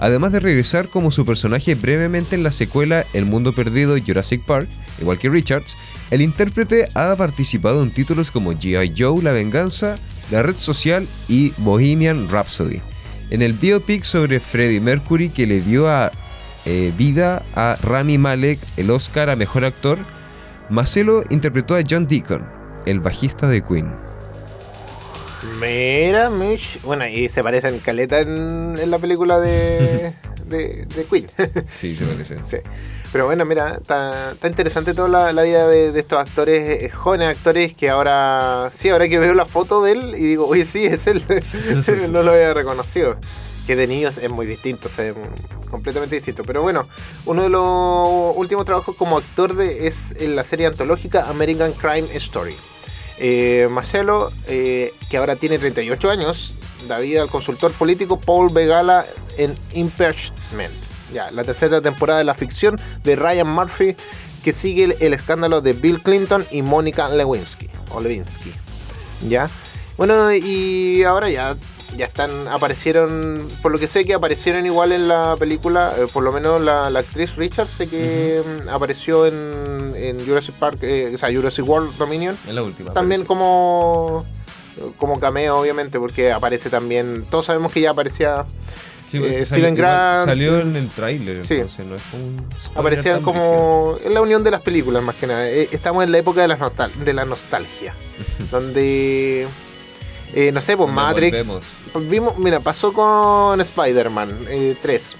Además 0.00 0.32
de 0.32 0.40
regresar 0.40 0.88
como 0.88 1.10
su 1.10 1.26
personaje 1.26 1.74
brevemente 1.74 2.36
en 2.36 2.44
la 2.44 2.52
secuela 2.52 3.04
El 3.12 3.24
Mundo 3.24 3.52
Perdido 3.52 3.96
Jurassic 4.04 4.44
Park, 4.44 4.68
igual 5.00 5.18
que 5.18 5.28
Richards, 5.28 5.76
el 6.10 6.22
intérprete 6.22 6.88
ha 6.94 7.14
participado 7.16 7.82
en 7.82 7.90
títulos 7.90 8.30
como 8.30 8.52
G.I. 8.52 8.94
Joe 8.96 9.22
La 9.22 9.32
Venganza, 9.32 9.96
La 10.30 10.42
Red 10.42 10.56
Social 10.56 11.06
y 11.28 11.52
Bohemian 11.58 12.28
Rhapsody. 12.28 12.80
En 13.30 13.42
el 13.42 13.52
biopic 13.52 14.04
sobre 14.04 14.40
Freddie 14.40 14.80
Mercury 14.80 15.28
que 15.28 15.46
le 15.46 15.60
dio 15.60 15.88
a, 15.90 16.10
eh, 16.70 16.92
vida 16.98 17.42
a 17.54 17.78
Rami 17.82 18.18
Malek 18.18 18.58
el 18.76 18.90
Oscar 18.90 19.30
a 19.30 19.36
Mejor 19.36 19.64
Actor, 19.64 19.96
Marcelo 20.68 21.22
interpretó 21.30 21.74
a 21.74 21.80
John 21.88 22.06
Deacon, 22.06 22.46
el 22.84 23.00
bajista 23.00 23.48
de 23.48 23.64
Queen. 23.64 23.90
Mira, 25.58 26.28
Mish. 26.28 26.78
Bueno, 26.82 27.06
y 27.08 27.30
se 27.30 27.42
parecen 27.42 27.78
caleta 27.78 28.20
en, 28.20 28.76
en 28.78 28.90
la 28.90 28.98
película 28.98 29.40
de, 29.40 30.12
de, 30.44 30.84
de 30.84 31.04
Queen. 31.10 31.26
Sí, 31.72 31.96
se 31.96 32.04
parece. 32.04 32.36
Sí. 32.46 32.58
Pero 33.12 33.24
bueno, 33.24 33.46
mira, 33.46 33.76
está, 33.80 34.32
está 34.32 34.48
interesante 34.48 34.92
toda 34.92 35.08
la, 35.08 35.32
la 35.32 35.42
vida 35.44 35.66
de, 35.66 35.90
de 35.90 36.00
estos 36.00 36.18
actores, 36.18 36.82
eh, 36.82 36.90
jóvenes 36.90 37.28
actores 37.34 37.72
que 37.74 37.88
ahora, 37.88 38.70
sí, 38.74 38.90
ahora 38.90 39.08
que 39.08 39.18
veo 39.18 39.32
la 39.32 39.46
foto 39.46 39.82
de 39.82 39.92
él 39.92 40.14
y 40.18 40.26
digo, 40.26 40.46
oye, 40.46 40.66
sí, 40.66 40.84
es 40.84 41.06
él, 41.06 41.24
no 42.12 42.22
lo 42.22 42.32
había 42.32 42.52
reconocido. 42.52 43.16
Que 43.68 43.76
de 43.76 43.86
niños 43.86 44.16
es 44.16 44.30
muy 44.30 44.46
distinto, 44.46 44.88
es 44.88 45.14
completamente 45.70 46.14
distinto. 46.14 46.42
Pero 46.42 46.62
bueno, 46.62 46.86
uno 47.26 47.42
de 47.42 47.50
los 47.50 48.34
últimos 48.34 48.64
trabajos 48.64 48.96
como 48.96 49.18
actor 49.18 49.54
de, 49.54 49.86
es 49.86 50.14
en 50.18 50.36
la 50.36 50.44
serie 50.44 50.66
antológica 50.66 51.28
American 51.28 51.72
Crime 51.72 52.08
Story. 52.14 52.56
Eh, 53.18 53.68
Marcelo, 53.70 54.32
eh, 54.46 54.94
que 55.10 55.18
ahora 55.18 55.36
tiene 55.36 55.58
38 55.58 56.08
años, 56.08 56.54
da 56.88 56.98
vida 56.98 57.20
al 57.20 57.28
consultor 57.28 57.70
político 57.72 58.18
Paul 58.18 58.50
Begala 58.50 59.04
en 59.36 59.54
Impeachment. 59.74 60.72
Ya, 61.12 61.30
la 61.30 61.44
tercera 61.44 61.82
temporada 61.82 62.20
de 62.20 62.24
la 62.24 62.34
ficción 62.34 62.80
de 63.04 63.16
Ryan 63.16 63.50
Murphy 63.50 63.94
que 64.42 64.54
sigue 64.54 64.84
el, 64.84 64.96
el 65.00 65.12
escándalo 65.12 65.60
de 65.60 65.74
Bill 65.74 66.00
Clinton 66.02 66.42
y 66.50 66.62
Mónica 66.62 67.10
Lewinsky. 67.10 67.68
O 67.90 68.00
Lewinsky. 68.00 68.50
Ya. 69.28 69.50
Bueno, 69.98 70.32
y 70.32 71.02
ahora 71.02 71.28
ya 71.28 71.54
ya 71.96 72.06
están 72.06 72.30
aparecieron 72.48 73.48
por 73.62 73.72
lo 73.72 73.78
que 73.78 73.88
sé 73.88 74.04
que 74.04 74.14
aparecieron 74.14 74.64
igual 74.66 74.92
en 74.92 75.08
la 75.08 75.34
película 75.38 75.92
eh, 75.98 76.06
por 76.12 76.22
lo 76.22 76.32
menos 76.32 76.60
la, 76.60 76.90
la 76.90 76.98
actriz 77.00 77.34
Richard 77.36 77.66
sé 77.68 77.88
que 77.88 78.42
mm, 78.44 78.68
apareció 78.68 79.26
en, 79.26 79.92
en 79.96 80.24
Jurassic 80.26 80.54
Park 80.56 80.78
eh, 80.82 81.10
o 81.14 81.18
sea 81.18 81.32
Jurassic 81.32 81.66
World 81.68 81.96
Dominion. 81.96 82.36
En 82.46 82.54
la 82.54 82.62
última. 82.62 82.92
también 82.92 83.24
como 83.24 84.24
como 84.96 85.18
cameo 85.18 85.58
obviamente 85.58 85.98
porque 85.98 86.30
aparece 86.30 86.70
también 86.70 87.24
todos 87.30 87.46
sabemos 87.46 87.72
que 87.72 87.80
ya 87.80 87.90
aparecía 87.90 88.44
Sí, 89.10 89.16
eh, 89.24 89.42
Steven 89.46 89.74
Grant. 89.74 90.28
Salió 90.28 90.60
en 90.60 90.76
el 90.76 90.88
tráiler, 90.90 91.42
Sí. 91.46 91.54
entonces 91.54 91.86
no 91.86 91.94
es 91.94 92.02
un 92.12 92.46
aparecían 92.74 93.22
como 93.22 93.96
en 94.04 94.12
la 94.12 94.20
unión 94.20 94.44
de 94.44 94.50
las 94.50 94.60
películas 94.60 95.02
más 95.02 95.14
que 95.14 95.26
nada. 95.26 95.48
Estamos 95.48 96.04
en 96.04 96.12
la 96.12 96.18
época 96.18 96.42
de 96.42 96.48
la, 96.48 96.58
nostal- 96.58 96.92
de 96.94 97.14
la 97.14 97.24
nostalgia 97.24 97.94
donde 98.50 99.48
eh, 100.34 100.52
no 100.52 100.60
sé 100.60 100.76
pues 100.76 100.90
Matrix. 100.90 101.46
volvemos. 101.46 102.10
vimos 102.10 102.38
mira 102.38 102.60
pasó 102.60 102.92
con 102.92 103.60
Spider-Man 103.60 104.46
eh, 104.48 104.76
3 104.80 105.16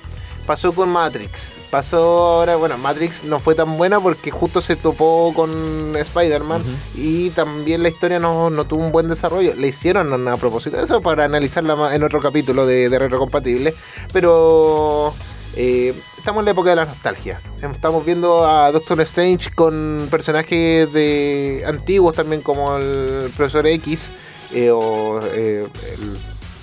pasó 0.48 0.72
con 0.72 0.88
Matrix. 0.88 1.58
Pasó 1.70 1.98
ahora 2.38 2.56
bueno 2.56 2.78
Matrix 2.78 3.22
no 3.22 3.38
fue 3.38 3.54
tan 3.54 3.76
buena 3.76 4.00
porque 4.00 4.30
justo 4.30 4.62
se 4.62 4.76
topó 4.76 5.30
con 5.36 5.94
Spider-Man 5.94 6.62
y 6.94 7.28
también 7.30 7.82
la 7.82 7.90
historia 7.90 8.18
no, 8.18 8.48
no 8.48 8.64
tuvo 8.64 8.82
un 8.82 8.90
buen 8.90 9.08
desarrollo. 9.08 9.52
Le 9.54 9.68
hicieron 9.68 10.26
a 10.26 10.36
propósito 10.38 10.80
eso 10.80 11.02
para 11.02 11.24
analizarla 11.24 11.94
en 11.94 12.02
otro 12.02 12.20
capítulo 12.20 12.64
de, 12.64 12.88
de 12.88 12.98
Retrocompatible 12.98 13.74
pero 14.10 15.12
eh, 15.54 15.94
estamos 16.16 16.40
en 16.40 16.44
la 16.46 16.50
época 16.52 16.70
de 16.70 16.76
la 16.76 16.86
nostalgia. 16.86 17.40
Estamos 17.60 18.06
viendo 18.06 18.46
a 18.46 18.72
Doctor 18.72 19.02
Strange 19.02 19.50
con 19.54 20.08
personajes 20.10 20.90
de 20.92 21.62
antiguos 21.66 22.16
también 22.16 22.40
como 22.40 22.74
el 22.78 23.30
profesor 23.36 23.66
X 23.66 24.12
eh, 24.52 24.70
o 24.70 25.20
eh, 25.34 25.66
el 25.92 26.16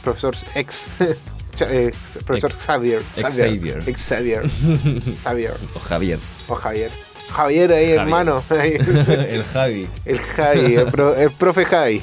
profesor 0.04 0.36
X. 0.56 0.90
Cha- 1.56 1.72
eh, 1.72 1.94
profesor 2.26 2.52
Ex- 2.52 2.60
Xavier. 2.66 3.02
Xavier. 3.16 3.96
Xavier. 3.98 4.50
Xavier. 5.24 5.54
O 5.76 5.80
Javier. 5.80 6.20
O 6.50 6.56
Javier. 6.56 6.92
Javier 7.32 7.72
ahí, 7.72 7.86
Javier. 7.96 8.00
hermano. 8.02 8.44
El 8.50 9.44
Javi. 9.44 9.88
El 10.06 10.20
Javi, 10.20 10.76
el, 10.76 10.86
pro- 10.88 11.16
el 11.16 11.32
profe 11.32 11.66
Javi, 11.66 12.02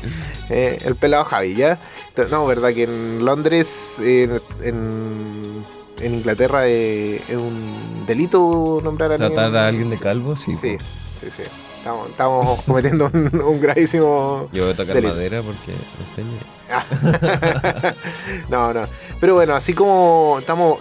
eh, 0.51 0.79
el 0.85 0.97
pelado 0.97 1.25
Javi, 1.25 1.55
¿ya? 1.55 1.79
No, 2.31 2.45
verdad 2.47 2.73
que 2.75 2.83
en 2.85 3.25
Londres, 3.25 3.93
en, 4.01 4.41
en, 4.63 5.65
en 6.01 6.15
Inglaterra, 6.15 6.67
eh, 6.67 7.23
es 7.29 7.37
un 7.37 8.05
delito 8.07 8.81
nombrar 8.83 9.13
a 9.13 9.15
alguien. 9.15 9.33
Tratar 9.35 9.57
a 9.57 9.69
alguien 9.69 9.91
de 9.91 9.99
calvo, 9.99 10.35
sí. 10.37 10.55
Sí, 10.57 10.77
sí, 11.21 11.29
sí. 11.35 11.43
Estamos, 11.83 12.11
estamos 12.11 12.63
cometiendo 12.63 13.11
un, 13.13 13.43
un 13.43 13.61
gravísimo. 13.61 14.49
Yo 14.53 14.63
voy 14.63 14.73
a 14.73 14.77
tocar 14.77 14.95
delito. 14.95 15.15
madera 15.15 15.43
porque 15.43 15.73
no 16.23 17.93
no, 18.49 18.73
no. 18.73 18.87
Pero 19.21 19.35
bueno, 19.35 19.57
así 19.57 19.75
como 19.75 20.37
estamos. 20.39 20.79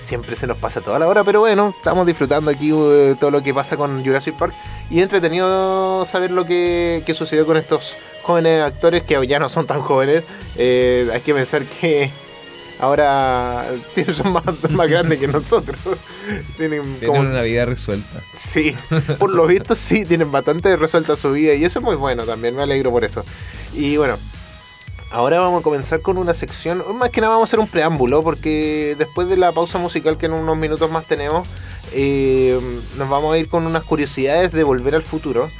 Siempre 0.00 0.36
se 0.36 0.46
nos 0.46 0.56
pasa 0.56 0.80
toda 0.80 1.00
la 1.00 1.08
hora, 1.08 1.24
pero 1.24 1.40
bueno, 1.40 1.74
estamos 1.76 2.06
disfrutando 2.06 2.52
aquí 2.52 2.70
eh, 2.72 3.16
todo 3.18 3.32
lo 3.32 3.42
que 3.42 3.52
pasa 3.52 3.76
con 3.76 4.04
Jurassic 4.04 4.36
Park. 4.36 4.54
Y 4.90 5.00
entretenido 5.00 6.04
saber 6.04 6.30
lo 6.30 6.46
que, 6.46 7.02
que 7.04 7.14
sucedió 7.14 7.44
con 7.46 7.56
estos 7.56 7.96
jóvenes 8.22 8.62
actores 8.62 9.02
que 9.02 9.26
ya 9.26 9.40
no 9.40 9.48
son 9.48 9.66
tan 9.66 9.82
jóvenes. 9.82 10.22
Eh, 10.56 11.10
hay 11.12 11.20
que 11.22 11.34
pensar 11.34 11.64
que 11.64 12.12
ahora 12.84 13.66
son 14.16 14.32
más, 14.32 14.44
más 14.70 14.88
grandes 14.88 15.18
que 15.18 15.28
nosotros. 15.28 15.78
Tienen 16.56 16.82
Tienen 16.82 17.06
como 17.06 17.20
una 17.20 17.42
vida 17.42 17.64
resuelta. 17.64 18.20
Sí, 18.36 18.74
por 19.18 19.30
lo 19.30 19.46
visto 19.46 19.74
sí, 19.74 20.04
tienen 20.04 20.30
bastante 20.30 20.76
resuelta 20.76 21.16
su 21.16 21.32
vida 21.32 21.54
y 21.54 21.64
eso 21.64 21.78
es 21.78 21.84
muy 21.84 21.96
bueno 21.96 22.24
también, 22.24 22.54
me 22.56 22.62
alegro 22.62 22.90
por 22.90 23.04
eso. 23.04 23.24
Y 23.74 23.96
bueno, 23.96 24.18
ahora 25.10 25.40
vamos 25.40 25.60
a 25.60 25.62
comenzar 25.62 26.00
con 26.00 26.18
una 26.18 26.34
sección, 26.34 26.82
más 26.98 27.10
que 27.10 27.20
nada 27.20 27.34
vamos 27.34 27.48
a 27.48 27.50
hacer 27.50 27.60
un 27.60 27.68
preámbulo 27.68 28.22
porque 28.22 28.94
después 28.98 29.28
de 29.28 29.36
la 29.36 29.52
pausa 29.52 29.78
musical 29.78 30.18
que 30.18 30.26
en 30.26 30.32
unos 30.32 30.56
minutos 30.56 30.90
más 30.90 31.06
tenemos, 31.06 31.46
eh, 31.92 32.60
nos 32.96 33.08
vamos 33.08 33.34
a 33.34 33.38
ir 33.38 33.48
con 33.48 33.66
unas 33.66 33.84
curiosidades 33.84 34.52
de 34.52 34.64
Volver 34.64 34.94
al 34.94 35.02
Futuro, 35.02 35.50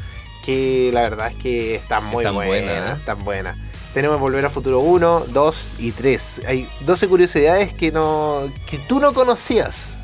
que 0.44 0.90
la 0.92 1.02
verdad 1.02 1.28
es 1.28 1.36
que 1.36 1.76
están 1.76 2.04
muy 2.04 2.24
Están 2.24 2.34
buenas, 2.34 2.64
buenas, 2.64 2.96
¿eh? 2.96 2.98
están 2.98 3.24
buenas. 3.24 3.58
Tenemos 3.94 4.18
Volver 4.18 4.44
al 4.44 4.50
Futuro 4.50 4.80
1, 4.80 5.26
2 5.28 5.74
y 5.78 5.92
3. 5.92 6.42
Hay 6.48 6.68
12 6.80 7.08
curiosidades 7.08 7.72
que, 7.72 7.92
no, 7.92 8.40
que 8.68 8.76
tú 8.78 8.98
no 8.98 9.14
conocías 9.14 9.96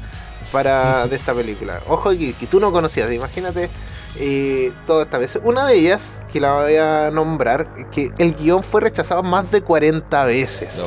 para 0.52 1.06
de 1.08 1.16
esta 1.16 1.34
película. 1.34 1.80
Ojo 1.88 2.10
que, 2.10 2.32
que 2.32 2.46
tú 2.46 2.60
no 2.60 2.70
conocías, 2.70 3.12
imagínate 3.12 3.68
eh, 4.18 4.72
todas 4.86 5.06
estas 5.06 5.20
veces. 5.20 5.42
Una 5.44 5.66
de 5.66 5.74
ellas, 5.78 6.20
que 6.32 6.40
la 6.40 6.62
voy 6.62 6.76
a 6.76 7.10
nombrar, 7.10 7.90
que 7.90 8.10
el 8.18 8.34
guion 8.34 8.62
fue 8.62 8.80
rechazado 8.80 9.22
más 9.22 9.50
de 9.50 9.62
40 9.62 10.24
veces. 10.24 10.80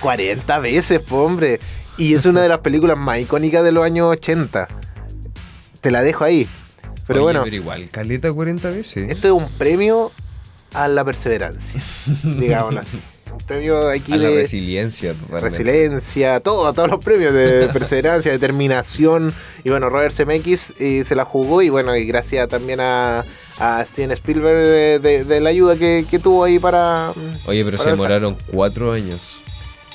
40 0.00 0.58
veces, 0.58 1.00
po, 1.00 1.24
hombre. 1.24 1.60
Y 1.96 2.14
es 2.14 2.26
una 2.26 2.42
de 2.42 2.48
las 2.48 2.58
películas 2.58 2.98
más 2.98 3.20
icónicas 3.20 3.62
de 3.64 3.72
los 3.72 3.84
años 3.84 4.06
80. 4.06 4.66
Te 5.80 5.90
la 5.90 6.02
dejo 6.02 6.24
ahí. 6.24 6.48
Pero 7.06 7.20
Oye, 7.20 7.24
bueno, 7.24 7.44
Pero 7.44 7.56
igual, 7.56 7.88
caleta 7.90 8.32
40 8.32 8.70
veces. 8.70 9.10
esto 9.10 9.28
es 9.28 9.32
un 9.32 9.48
premio 9.58 10.12
a 10.74 10.88
la 10.88 11.04
perseverancia, 11.04 11.80
digámoslo 12.24 12.80
así. 12.80 12.98
Un 13.32 13.38
premio 13.46 13.88
aquí 13.88 14.12
a 14.12 14.16
la 14.18 14.28
de 14.28 14.36
resiliencia. 14.42 15.14
totalmente. 15.14 15.48
resiliencia, 15.48 16.40
todo, 16.40 16.70
todos 16.74 16.90
los 16.90 17.02
premios 17.02 17.32
de 17.32 17.66
perseverancia, 17.72 18.30
determinación. 18.30 19.32
Y 19.64 19.70
bueno, 19.70 19.88
Robert 19.88 20.14
Zemeckis 20.14 20.74
eh, 20.78 21.02
se 21.04 21.14
la 21.14 21.24
jugó 21.24 21.62
y 21.62 21.70
bueno, 21.70 21.96
y 21.96 22.04
gracias 22.04 22.46
también 22.48 22.80
a, 22.80 23.24
a 23.58 23.84
Steven 23.86 24.10
Spielberg 24.12 24.66
de, 24.66 24.98
de- 24.98 25.24
de 25.24 25.40
la 25.40 25.48
ayuda 25.48 25.76
que, 25.76 26.04
que 26.10 26.18
tuvo 26.18 26.44
ahí 26.44 26.58
para... 26.58 27.14
Oye, 27.46 27.64
pero 27.64 27.78
para 27.78 27.84
se 27.84 27.90
demoraron 27.96 28.36
cuatro 28.50 28.92
años 28.92 29.38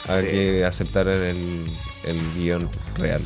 a 0.07 0.19
Sí. 0.21 0.25
que 0.28 0.65
aceptaran 0.65 1.13
el, 1.21 1.63
el 2.05 2.17
guion 2.36 2.67
real. 2.97 3.21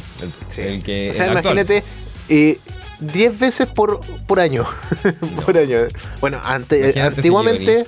El, 0.57 0.65
el 0.65 0.83
que, 0.83 1.11
O 1.11 1.13
sea, 1.13 1.27
el 1.27 1.31
imagínate, 1.33 1.83
eh, 2.27 2.57
10 3.01 3.39
veces 3.39 3.67
por, 3.67 3.99
por 4.27 4.39
año. 4.39 4.65
por 5.45 5.57
año. 5.57 5.77
Bueno, 6.19 6.39
ante- 6.43 6.89
ese 6.89 7.01
antiguamente, 7.01 7.83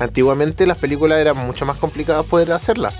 antiguamente 0.00 0.66
las 0.66 0.78
películas 0.78 1.18
eran 1.18 1.36
mucho 1.36 1.64
más 1.66 1.76
complicadas 1.76 2.24
poder 2.26 2.52
hacerlas. 2.52 2.94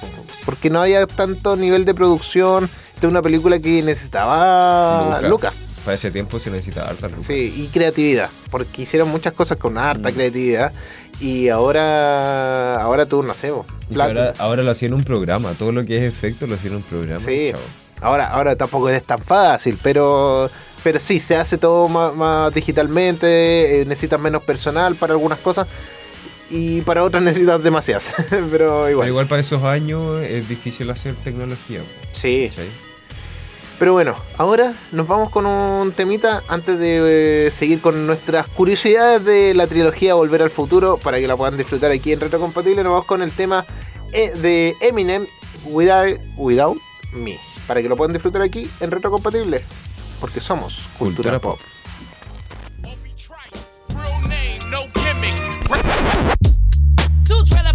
Porque 0.44 0.70
no 0.70 0.80
había 0.80 1.06
tanto 1.06 1.56
nivel 1.56 1.84
de 1.84 1.94
producción. 1.94 2.64
Esta 2.94 3.06
es 3.06 3.10
una 3.10 3.22
película 3.22 3.58
que 3.58 3.82
necesitaba 3.82 5.06
Lucas. 5.22 5.30
lucas. 5.30 5.54
Para 5.84 5.94
ese 5.96 6.10
tiempo 6.10 6.38
se 6.38 6.50
necesitaba 6.50 6.88
harta 6.90 7.08
lucas. 7.08 7.24
Sí, 7.26 7.54
y 7.58 7.66
creatividad, 7.72 8.30
porque 8.50 8.82
hicieron 8.82 9.08
muchas 9.10 9.32
cosas 9.34 9.58
con 9.58 9.76
harta 9.76 10.10
Mm. 10.10 10.14
creatividad 10.14 10.72
y 11.20 11.48
ahora 11.50 12.80
ahora 12.82 13.04
tú 13.06 13.22
no 13.22 13.34
sé, 13.34 13.50
vos, 13.50 13.66
ahora, 13.98 14.32
ahora 14.38 14.62
lo 14.62 14.70
hacían 14.70 14.92
en 14.92 14.98
un 14.98 15.04
programa. 15.04 15.52
Todo 15.58 15.72
lo 15.72 15.84
que 15.84 15.96
es 15.96 16.02
efecto 16.12 16.46
lo 16.46 16.54
hacían 16.54 16.72
en 16.74 16.76
un 16.78 16.82
programa. 16.84 17.20
Sí. 17.20 17.52
Ahora 18.00 18.28
ahora 18.28 18.56
tampoco 18.56 18.88
es 18.88 19.02
tan 19.02 19.18
fácil, 19.18 19.78
pero 19.82 20.50
pero 20.84 21.00
sí 21.00 21.18
se 21.18 21.34
hace 21.34 21.56
todo 21.56 21.88
más, 21.88 22.14
más 22.14 22.52
digitalmente, 22.54 23.80
eh, 23.80 23.84
necesitas 23.86 24.20
menos 24.20 24.42
personal 24.44 24.94
para 24.94 25.14
algunas 25.14 25.38
cosas 25.38 25.66
y 26.50 26.82
para 26.82 27.02
otras 27.02 27.22
necesitas 27.24 27.62
demasiadas, 27.62 28.12
pero 28.50 28.88
igual. 28.90 29.04
Pero 29.04 29.06
igual 29.08 29.26
para 29.26 29.40
esos 29.40 29.64
años 29.64 30.20
es 30.20 30.46
difícil 30.48 30.90
hacer 30.90 31.14
tecnología. 31.16 31.80
Sí. 32.12 32.50
Pero 33.78 33.94
bueno, 33.94 34.14
ahora 34.36 34.72
nos 34.92 35.08
vamos 35.08 35.30
con 35.30 35.46
un 35.46 35.90
temita 35.92 36.42
antes 36.48 36.78
de 36.78 37.46
eh, 37.46 37.50
seguir 37.50 37.80
con 37.80 38.06
nuestras 38.06 38.46
curiosidades 38.46 39.24
de 39.24 39.54
la 39.54 39.66
trilogía 39.66 40.14
Volver 40.14 40.42
al 40.42 40.50
Futuro 40.50 40.98
para 40.98 41.18
que 41.18 41.26
la 41.26 41.36
puedan 41.36 41.56
disfrutar 41.56 41.90
aquí 41.90 42.12
en 42.12 42.20
Retrocompatible. 42.20 42.84
Nos 42.84 42.92
vamos 42.92 43.06
con 43.06 43.22
el 43.22 43.32
tema 43.32 43.64
eh, 44.12 44.32
de 44.36 44.74
Eminem 44.80 45.26
Without, 45.64 46.20
Without 46.36 46.78
Me 47.14 47.38
para 47.66 47.80
que 47.80 47.88
lo 47.88 47.96
puedan 47.96 48.12
disfrutar 48.12 48.42
aquí 48.42 48.68
en 48.80 48.90
Retrocompatible 48.90 49.62
porque 50.20 50.40
somos 50.40 50.88
Cultura, 50.98 51.30
Cultura 51.30 51.38
Pop. 51.38 51.58
Two 57.26 57.42
trailer 57.44 57.74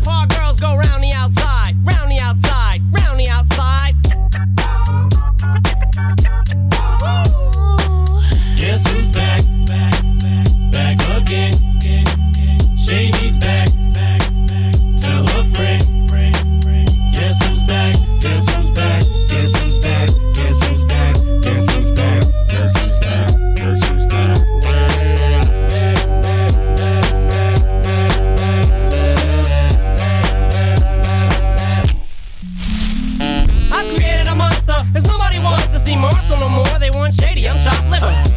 park 0.00 0.28
girls 0.30 0.60
go 0.60 0.76
round 0.76 1.02
the 1.02 1.12
outside, 1.12 1.43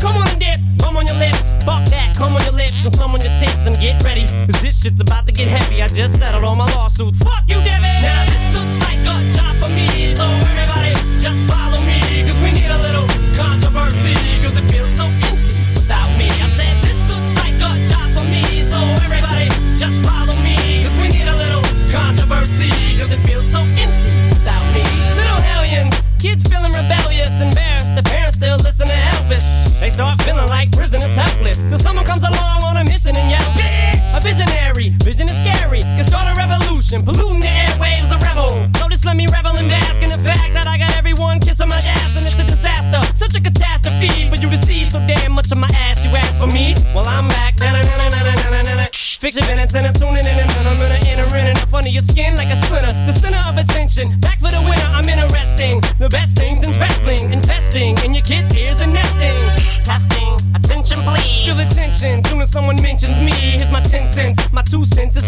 come 0.00 0.16
on 0.16 0.28
and 0.28 0.40
dip, 0.40 0.56
bum 0.78 0.96
on 0.96 1.06
your 1.06 1.16
lips, 1.16 1.52
fuck 1.64 1.84
that, 1.90 2.16
come 2.16 2.34
on 2.34 2.42
your 2.44 2.52
lips, 2.52 2.84
and 2.84 2.94
some 2.94 3.14
on 3.14 3.20
your 3.20 3.32
tits, 3.38 3.66
and 3.66 3.76
get 3.76 4.02
ready. 4.02 4.26
Cause 4.46 4.60
this 4.62 4.82
shit's 4.82 5.00
about 5.00 5.26
to 5.26 5.32
get 5.32 5.48
heavy. 5.48 5.82
I 5.82 5.88
just 5.88 6.18
settled 6.18 6.44
all 6.44 6.56
my 6.56 6.66
lawsuits. 6.74 7.22
Fuck 7.22 7.48
you, 7.48 7.56
Debbie! 7.62 7.87
A 36.92 36.98
revolution, 36.98 37.04
polluting 37.04 37.40
the 37.40 37.48
airwaves, 37.48 38.10
a 38.14 38.18
rebel. 38.18 38.88
Just 38.90 39.04
let 39.04 39.16
me 39.16 39.26
revel 39.26 39.56
and 39.56 39.68
bask 39.68 40.02
in 40.02 40.08
the 40.08 40.18
fact 40.18 40.54
that 40.54 40.66
I 40.66 40.78
got 40.78 40.96
everyone 40.96 41.40
kissing 41.40 41.68
my 41.68 41.76
ass, 41.76 42.16
and 42.16 42.26
it's 42.26 42.38
a 42.38 42.44
disaster, 42.44 43.00
such 43.16 43.34
a 43.36 43.40
catastrophe 43.40 44.28
for 44.28 44.36
you 44.36 44.50
to 44.50 44.58
see 44.58 44.88
so 44.88 44.98
damn 45.06 45.32
much 45.32 45.52
of 45.52 45.58
my 45.58 45.68
ass. 45.74 46.04
You 46.04 46.10
ask 46.16 46.38
for 46.38 46.46
me, 46.46 46.74
well 46.94 47.06
I'm 47.06 47.28
back. 47.28 47.58
Fix 49.18 49.34
your 49.34 49.46
minutes 49.50 49.74
and 49.74 49.84
I'm 49.84 49.92
tuning 49.92 50.24
in 50.24 50.38
and 50.38 50.68
I'm 50.68 50.76
gonna 50.76 50.94
enter 51.04 51.26
in 51.36 51.48
and 51.48 51.58
up 51.58 51.74
under 51.74 51.90
your 51.90 52.02
skin 52.02 52.36
like 52.36 52.48
a 52.48 52.56
splinter. 52.64 52.94
The 53.04 53.12
center 53.12 53.42
of 53.50 53.58
attention, 53.58 54.18
back 54.20 54.38
for 54.38 54.48
the 54.48 54.62
winner. 54.62 54.88
I'm 54.94 55.08
interesting. 55.10 55.82
The 55.98 56.08
best 56.08 56.36
things 56.36 56.62
in 56.62 56.72
wrestling, 56.78 57.32
investing 57.32 57.98
in 58.06 58.14
your 58.14 58.22
kids' 58.22 58.56
ears 58.56 58.80
and 58.80 58.94
nesting. 58.94 59.34
Testing, 59.84 60.32
attention 60.54 61.02
please. 61.02 61.44
Feel 61.44 61.56
the 61.56 61.66
tension 61.74 62.22
soon 62.24 62.40
as 62.40 62.50
someone 62.52 62.80
mentions 62.80 63.18
me. 63.18 63.32
Here's 63.58 63.72
my 63.72 63.82
10 63.82 64.12
cents, 64.12 64.52
my 64.52 64.62
two 64.62 64.84
cents 64.84 65.16
is 65.16 65.26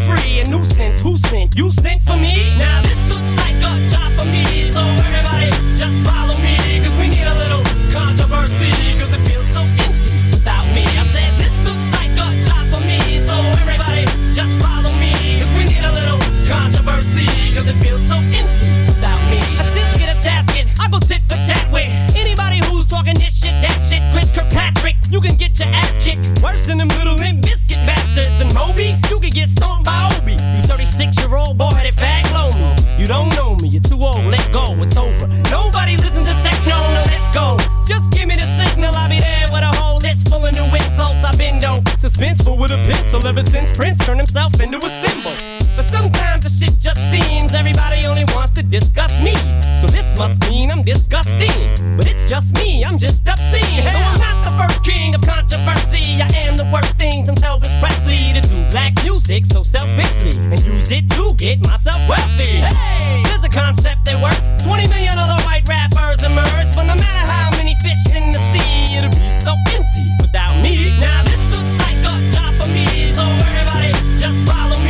music 59.31 59.47
so 59.47 59.63
selfishly 59.63 60.43
and 60.51 60.61
use 60.67 60.91
it 60.91 61.09
to 61.09 61.33
get 61.37 61.65
myself 61.65 61.97
wealthy. 62.09 62.59
Hey, 62.59 63.23
there's 63.27 63.45
a 63.45 63.49
concept 63.49 64.05
that 64.07 64.19
works. 64.21 64.51
20 64.65 64.89
million 64.89 65.15
other 65.17 65.41
white 65.47 65.63
rappers 65.69 66.25
emerge, 66.25 66.75
but 66.75 66.83
no 66.91 66.97
matter 66.97 67.31
how 67.31 67.51
many 67.55 67.77
fish 67.79 68.11
in 68.11 68.33
the 68.33 68.43
sea, 68.51 68.99
it'll 68.99 69.11
be 69.15 69.31
so 69.31 69.55
empty 69.71 70.07
without 70.21 70.51
me. 70.63 70.99
Now 70.99 71.23
this 71.23 71.39
looks 71.55 71.75
like 71.79 72.03
a 72.11 72.15
job 72.35 72.51
for 72.59 72.67
me, 72.75 73.15
so 73.15 73.23
everybody 73.23 73.95
just 74.19 74.39
follow 74.51 74.79
me, 74.83 74.90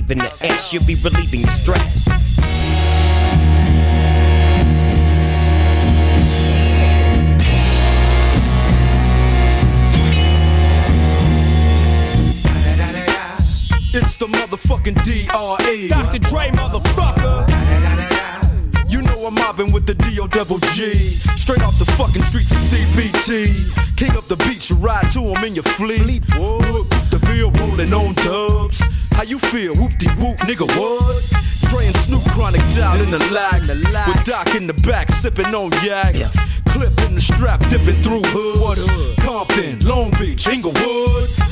in 0.00 0.18
the 0.18 0.38
X, 0.40 0.72
you'll 0.72 0.86
be 0.86 0.94
relieving 0.96 1.40
your 1.40 1.50
stress. 1.50 2.08
It's 13.94 14.16
the 14.16 14.26
motherfucking 14.26 15.04
D.R.E. 15.04 15.88
Dr. 15.88 16.18
Dre, 16.18 16.48
motherfucker. 16.48 17.46
You 18.88 19.02
know 19.02 19.26
I'm 19.26 19.34
mobbing 19.34 19.72
with 19.72 19.84
the 19.84 19.94
D.O. 19.94 20.26
double 20.28 20.58
G. 20.72 20.94
Straight 21.36 21.62
off 21.62 21.78
the 21.78 21.84
fucking 21.98 22.22
streets 22.22 22.50
of 22.50 22.56
CPT. 22.56 23.96
King 23.98 24.16
up 24.16 24.24
the 24.24 24.36
beach, 24.48 24.70
you 24.70 24.76
ride 24.76 25.10
to 25.12 25.20
him 25.20 25.44
in 25.44 25.54
your 25.54 25.64
fleet. 25.64 26.24
Whoop, 26.36 26.88
the 27.10 27.20
field 27.26 27.58
rolling 27.58 27.92
on 27.92 28.14
dubs. 28.14 28.82
How 29.14 29.22
you 29.22 29.38
feel? 29.38 29.74
Whoop 29.74 29.96
de 29.98 30.08
whoop, 30.20 30.38
nigga, 30.48 30.66
what? 30.78 31.42
And 31.72 31.96
Snoop 31.96 32.22
Chronic 32.34 32.60
down 32.74 33.00
in 33.00 33.10
the 33.10 33.18
lag. 33.32 33.62
With 34.06 34.24
Doc 34.26 34.54
in 34.54 34.66
the 34.66 34.74
back, 34.86 35.10
sipping 35.10 35.46
on 35.54 35.72
yak. 35.82 36.14
Clip 36.66 36.92
in 37.08 37.14
the 37.14 37.20
strap, 37.20 37.60
dipping 37.70 37.94
through 37.94 38.22
hoods. 38.26 38.84
Compton, 39.24 39.80
Long 39.88 40.10
Beach, 40.12 40.46
Inglewood. 40.46 41.51